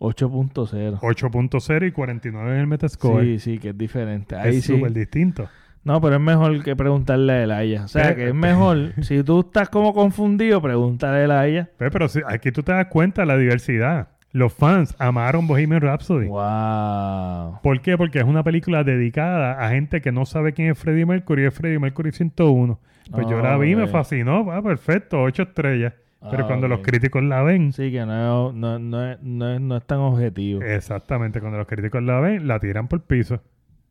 8.0. 0.00 0.98
8.0 0.98 1.86
y 1.86 1.92
49 1.92 2.52
en 2.52 2.58
el 2.58 2.66
Metascore. 2.66 3.24
Sí, 3.24 3.38
sí, 3.38 3.58
que 3.58 3.68
es 3.70 3.78
diferente. 3.78 4.34
Ahí 4.34 4.56
es 4.56 4.64
sí. 4.64 4.74
súper 4.74 4.92
distinto. 4.92 5.48
No, 5.82 6.00
pero 6.00 6.16
es 6.16 6.20
mejor 6.20 6.62
que 6.62 6.76
preguntarle 6.76 7.32
a 7.32 7.42
Elijah. 7.44 7.84
O 7.84 7.88
sea, 7.88 8.10
Eh, 8.10 8.16
que 8.16 8.28
es 8.28 8.34
mejor. 8.34 8.92
si 9.02 9.22
tú 9.22 9.40
estás 9.40 9.68
como 9.70 9.94
confundido, 9.94 10.60
pregúntale 10.60 11.18
a 11.18 11.24
Elijah. 11.44 11.68
Ve, 11.78 11.90
Pero 11.90 12.08
sí, 12.08 12.20
aquí 12.26 12.52
tú 12.52 12.62
te 12.62 12.72
das 12.72 12.86
cuenta 12.86 13.22
de 13.22 13.26
la 13.26 13.36
diversidad. 13.36 14.08
Los 14.32 14.52
fans 14.52 14.94
amaron 14.98 15.46
Bohemian 15.48 15.80
Rhapsody. 15.80 16.28
Wow. 16.28 17.60
¿Por 17.62 17.80
qué? 17.80 17.96
Porque 17.98 18.18
es 18.18 18.24
una 18.24 18.44
película 18.44 18.84
dedicada 18.84 19.64
a 19.64 19.70
gente 19.70 20.00
que 20.00 20.12
no 20.12 20.24
sabe 20.24 20.52
quién 20.52 20.70
es 20.70 20.78
Freddie 20.78 21.06
Mercury. 21.06 21.46
Es 21.46 21.54
Freddie 21.54 21.78
Mercury 21.78 22.12
101. 22.12 22.78
Pues 23.10 23.26
yo 23.28 23.40
la 23.42 23.56
vi, 23.56 23.74
me 23.74 23.82
Ah, 23.82 23.84
ok. 23.86 23.90
fascinó. 23.90 24.46
Ah, 24.52 24.62
perfecto, 24.62 25.20
ocho 25.22 25.42
estrellas. 25.42 25.94
Pero 26.30 26.44
Ah, 26.44 26.46
cuando 26.46 26.68
los 26.68 26.80
críticos 26.80 27.22
la 27.24 27.42
ven, 27.42 27.72
Sí, 27.72 27.90
que 27.90 28.04
no, 28.04 28.52
no, 28.52 28.78
no, 28.78 29.16
no, 29.22 29.50
es, 29.52 29.60
no 29.60 29.76
es 29.76 29.84
tan 29.86 29.98
objetivo. 30.00 30.60
exactamente, 30.62 31.40
cuando 31.40 31.56
los 31.58 31.66
críticos 31.66 32.02
la 32.02 32.20
ven, 32.20 32.46
la 32.46 32.60
tiran 32.60 32.86
por 32.88 32.98
el 33.00 33.04
piso. 33.04 33.40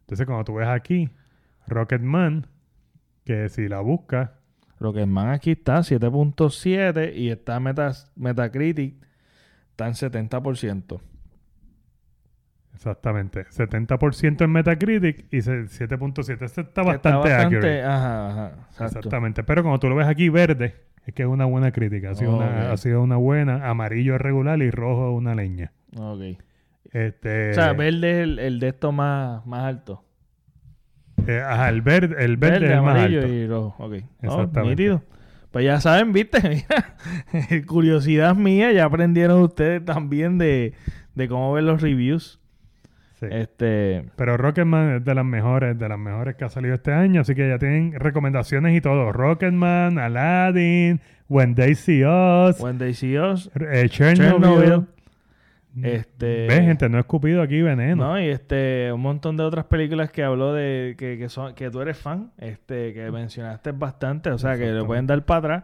Entonces, 0.02 0.26
cuando 0.28 0.46
tú 0.46 0.54
ves 0.54 0.68
aquí, 0.68 1.10
Rocketman, 1.70 2.48
que 3.26 3.50
si 3.50 3.68
la 3.68 3.80
buscas, 3.82 4.32
Rocketman 4.80 5.30
aquí 5.30 5.52
está 5.52 5.80
7.7 5.80 7.14
y 7.16 7.30
está 7.30 7.60
Metas, 7.60 8.12
Metacritic 8.16 8.96
está 9.72 9.88
en 9.88 9.94
70%. 9.94 11.02
exactamente, 12.74 13.46
70% 13.50 14.42
en 14.46 14.52
Metacritic 14.52 15.26
y 15.32 15.42
se- 15.42 15.68
7.7. 15.68 16.46
Este 16.46 16.62
está 16.62 16.84
Que 16.84 16.92
está 16.92 17.18
bastante, 17.18 17.34
accurate. 17.34 17.82
Ajá, 17.84 18.30
ajá. 18.30 18.86
Exactamente. 18.86 19.44
Pero 19.44 19.64
cuando 19.64 19.80
tú 19.80 19.90
lo 19.90 19.96
ves 19.96 20.08
aquí 20.08 20.30
verde, 20.30 20.76
es 21.06 21.14
que 21.14 21.24
es 21.24 21.28
una 21.28 21.46
buena 21.46 21.72
crítica. 21.72 22.12
Ha 22.12 22.16
sido, 22.16 22.38
una, 22.38 22.72
ha 22.72 22.78
sido 22.78 23.02
una 23.02 23.18
buena. 23.18 23.70
Amarillo 23.70 24.16
es 24.16 24.22
regular 24.22 24.62
y 24.62 24.72
rojo 24.72 25.12
es 25.12 25.18
una 25.18 25.36
leña. 25.36 25.74
Ok. 25.98 26.40
Este, 26.92 27.52
o 27.52 27.54
sea, 27.54 27.74
verde 27.74 28.12
es 28.12 28.18
el, 28.24 28.40
el 28.40 28.60
de 28.60 28.70
esto 28.70 28.92
más, 28.92 29.46
más 29.46 29.64
alto. 29.66 30.06
Eh, 31.28 31.42
ajá, 31.46 31.70
el 31.70 31.82
verde, 31.82 32.16
el 32.24 32.38
verde, 32.38 32.66
es 32.68 32.72
el 32.72 32.82
más 32.82 32.96
amarillo 32.96 33.20
alto. 33.22 33.34
y 33.34 33.48
rojo. 33.48 33.76
Ok. 33.86 33.94
Oh, 34.24 34.26
Exactamente. 34.26 35.00
Pues 35.52 35.66
ya 35.66 35.80
saben, 35.82 36.14
viste, 36.14 36.40
mira, 37.34 37.66
curiosidad 37.66 38.36
mía, 38.36 38.72
ya 38.72 38.86
aprendieron 38.86 39.42
ustedes 39.42 39.84
también 39.84 40.38
de, 40.38 40.74
de 41.16 41.28
cómo 41.28 41.52
ver 41.54 41.64
los 41.64 41.82
reviews. 41.82 42.40
Sí. 43.20 43.26
Este, 43.32 44.06
Pero 44.16 44.38
Rocketman 44.38 44.98
es 44.98 45.06
de 45.06 45.14
las 45.16 45.26
mejores, 45.26 45.78
de 45.78 45.90
las 45.90 46.00
mejores 46.00 46.36
que 46.36 46.46
ha 46.46 46.50
salido 46.50 46.76
este 46.76 46.94
año, 46.94 47.22
así 47.22 47.36
que 47.36 47.50
ya 47.50 47.58
tienen 47.60 47.94
recomendaciones 48.00 48.78
y 48.78 48.80
todo. 48.82 49.12
Rocketman, 49.12 49.98
Aladdin, 49.98 51.02
When 51.28 51.54
They 51.56 51.76
See 51.76 52.06
Us, 52.06 52.62
When 52.62 52.78
They 52.78 52.94
See 52.94 53.18
Us, 53.20 53.50
eh, 53.60 53.90
Chernobyl. 53.90 54.40
Chernobyl. 54.42 54.88
Este, 55.82 56.48
Ves, 56.48 56.62
gente, 56.62 56.90
no 56.90 56.98
he 56.98 57.02
escupido 57.02 57.42
aquí 57.42 57.62
veneno. 57.62 58.08
No, 58.08 58.20
y 58.20 58.28
este, 58.28 58.92
un 58.92 59.02
montón 59.02 59.38
de 59.38 59.44
otras 59.44 59.66
películas 59.66 60.12
que 60.12 60.24
habló 60.24 60.54
de 60.54 60.96
que, 60.98 61.18
que 61.18 61.30
son, 61.30 61.54
que 61.54 61.70
tú 61.70 61.82
eres 61.82 61.98
fan, 61.98 62.32
este, 62.38 62.94
que 62.94 63.12
mencionaste 63.12 63.72
bastante, 63.72 64.32
o 64.32 64.38
sea 64.38 64.58
que 64.58 64.72
le 64.72 64.84
pueden 64.84 65.06
dar 65.06 65.24
para 65.26 65.40
atrás, 65.40 65.64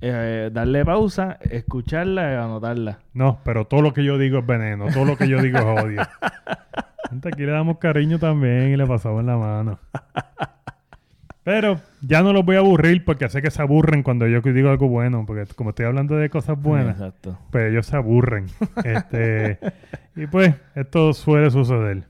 eh, 0.00 0.50
darle 0.52 0.84
pausa, 0.84 1.38
escucharla 1.40 2.32
y 2.32 2.34
anotarla. 2.36 2.98
No, 3.14 3.40
pero 3.42 3.66
todo 3.66 3.82
lo 3.82 3.92
que 3.92 4.04
yo 4.04 4.18
digo 4.18 4.38
es 4.38 4.46
veneno, 4.46 4.86
todo 4.92 5.04
lo 5.04 5.16
que 5.16 5.28
yo 5.28 5.40
digo 5.42 5.58
es 5.58 5.84
odio. 5.84 6.02
Gente, 7.10 7.28
aquí 7.28 7.46
le 7.46 7.52
damos 7.52 7.78
cariño 7.78 8.18
también 8.18 8.70
y 8.70 8.76
le 8.76 8.86
pasamos 8.86 9.24
la 9.24 9.36
mano. 9.36 9.78
Pero 11.44 11.80
ya 12.02 12.22
no 12.22 12.32
los 12.32 12.44
voy 12.44 12.56
a 12.56 12.58
aburrir 12.58 13.04
porque 13.04 13.28
sé 13.30 13.40
que 13.40 13.50
se 13.50 13.62
aburren 13.62 14.02
cuando 14.02 14.26
yo 14.26 14.40
digo 14.42 14.68
algo 14.70 14.88
bueno, 14.88 15.24
porque 15.26 15.46
como 15.54 15.70
estoy 15.70 15.86
hablando 15.86 16.16
de 16.16 16.28
cosas 16.28 16.60
buenas, 16.60 16.96
Exacto. 16.96 17.38
pues 17.50 17.70
ellos 17.70 17.86
se 17.86 17.96
aburren. 17.96 18.46
este, 18.84 19.58
y 20.14 20.26
pues 20.26 20.54
esto 20.74 21.12
suele 21.14 21.50
suceder. 21.50 22.04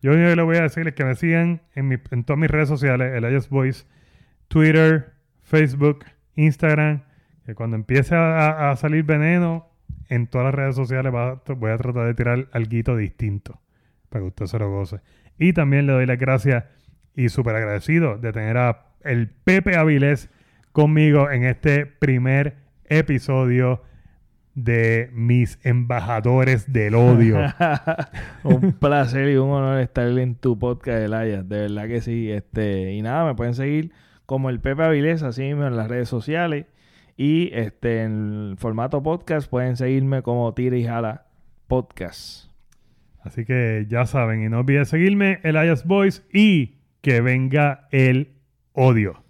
Yo 0.00 0.10
lo 0.12 0.16
único 0.16 0.30
que 0.30 0.36
les 0.36 0.44
voy 0.44 0.56
a 0.56 0.62
decir 0.62 0.88
es 0.88 0.94
que 0.94 1.04
me 1.04 1.14
sigan 1.16 1.60
en, 1.74 1.88
mi- 1.88 1.96
en 2.10 2.24
todas 2.24 2.38
mis 2.40 2.50
redes 2.50 2.68
sociales, 2.68 3.12
el 3.14 3.30
IS 3.34 3.48
Voice, 3.50 3.84
Twitter, 4.46 5.12
Facebook, 5.42 6.04
Instagram, 6.36 7.02
que 7.44 7.54
cuando 7.54 7.76
empiece 7.76 8.14
a 8.14 8.74
salir 8.76 9.02
veneno, 9.04 9.66
en 10.08 10.26
todas 10.28 10.46
las 10.46 10.54
redes 10.54 10.76
sociales 10.76 11.12
va- 11.14 11.42
voy 11.56 11.70
a 11.72 11.76
tratar 11.76 12.06
de 12.06 12.14
tirar 12.14 12.46
algo 12.52 12.96
distinto 12.96 13.60
para 14.08 14.22
que 14.22 14.28
usted 14.28 14.46
se 14.46 14.58
lo 14.58 14.70
goce. 14.70 15.00
Y 15.38 15.52
también 15.52 15.86
le 15.86 15.92
doy 15.92 16.06
las 16.06 16.18
gracias 16.18 16.64
y 17.18 17.30
súper 17.30 17.56
agradecido 17.56 18.16
de 18.16 18.32
tener 18.32 18.56
a 18.56 18.86
el 19.02 19.28
Pepe 19.28 19.76
Avilés 19.76 20.30
conmigo 20.70 21.32
en 21.32 21.42
este 21.42 21.84
primer 21.84 22.58
episodio 22.84 23.82
de 24.54 25.10
mis 25.12 25.58
embajadores 25.64 26.72
del 26.72 26.94
odio. 26.94 27.38
un 28.44 28.72
placer 28.72 29.30
y 29.30 29.36
un 29.36 29.50
honor 29.50 29.80
estar 29.80 30.06
en 30.06 30.36
tu 30.36 30.60
podcast, 30.60 30.98
Elaya. 30.98 31.42
De 31.42 31.62
verdad 31.62 31.88
que 31.88 32.00
sí. 32.00 32.30
Este, 32.30 32.92
y 32.92 33.02
nada, 33.02 33.24
me 33.24 33.34
pueden 33.34 33.54
seguir 33.54 33.90
como 34.24 34.48
el 34.48 34.60
Pepe 34.60 34.84
Avilés, 34.84 35.24
así 35.24 35.42
mismo 35.42 35.66
en 35.66 35.76
las 35.76 35.88
redes 35.88 36.08
sociales. 36.08 36.66
Y 37.16 37.50
este, 37.52 38.04
en 38.04 38.54
formato 38.58 39.02
podcast 39.02 39.50
pueden 39.50 39.76
seguirme 39.76 40.22
como 40.22 40.54
Tira 40.54 40.76
y 40.76 40.84
Jala 40.84 41.26
Podcast. 41.66 42.48
Así 43.24 43.44
que 43.44 43.86
ya 43.88 44.06
saben, 44.06 44.44
y 44.44 44.48
no 44.48 44.60
olviden 44.60 44.86
seguirme, 44.86 45.40
el 45.42 45.56
Elias 45.56 45.84
Boys, 45.84 46.24
y 46.32 46.77
que 47.08 47.22
venga 47.22 47.88
el 47.90 48.34
odio. 48.74 49.24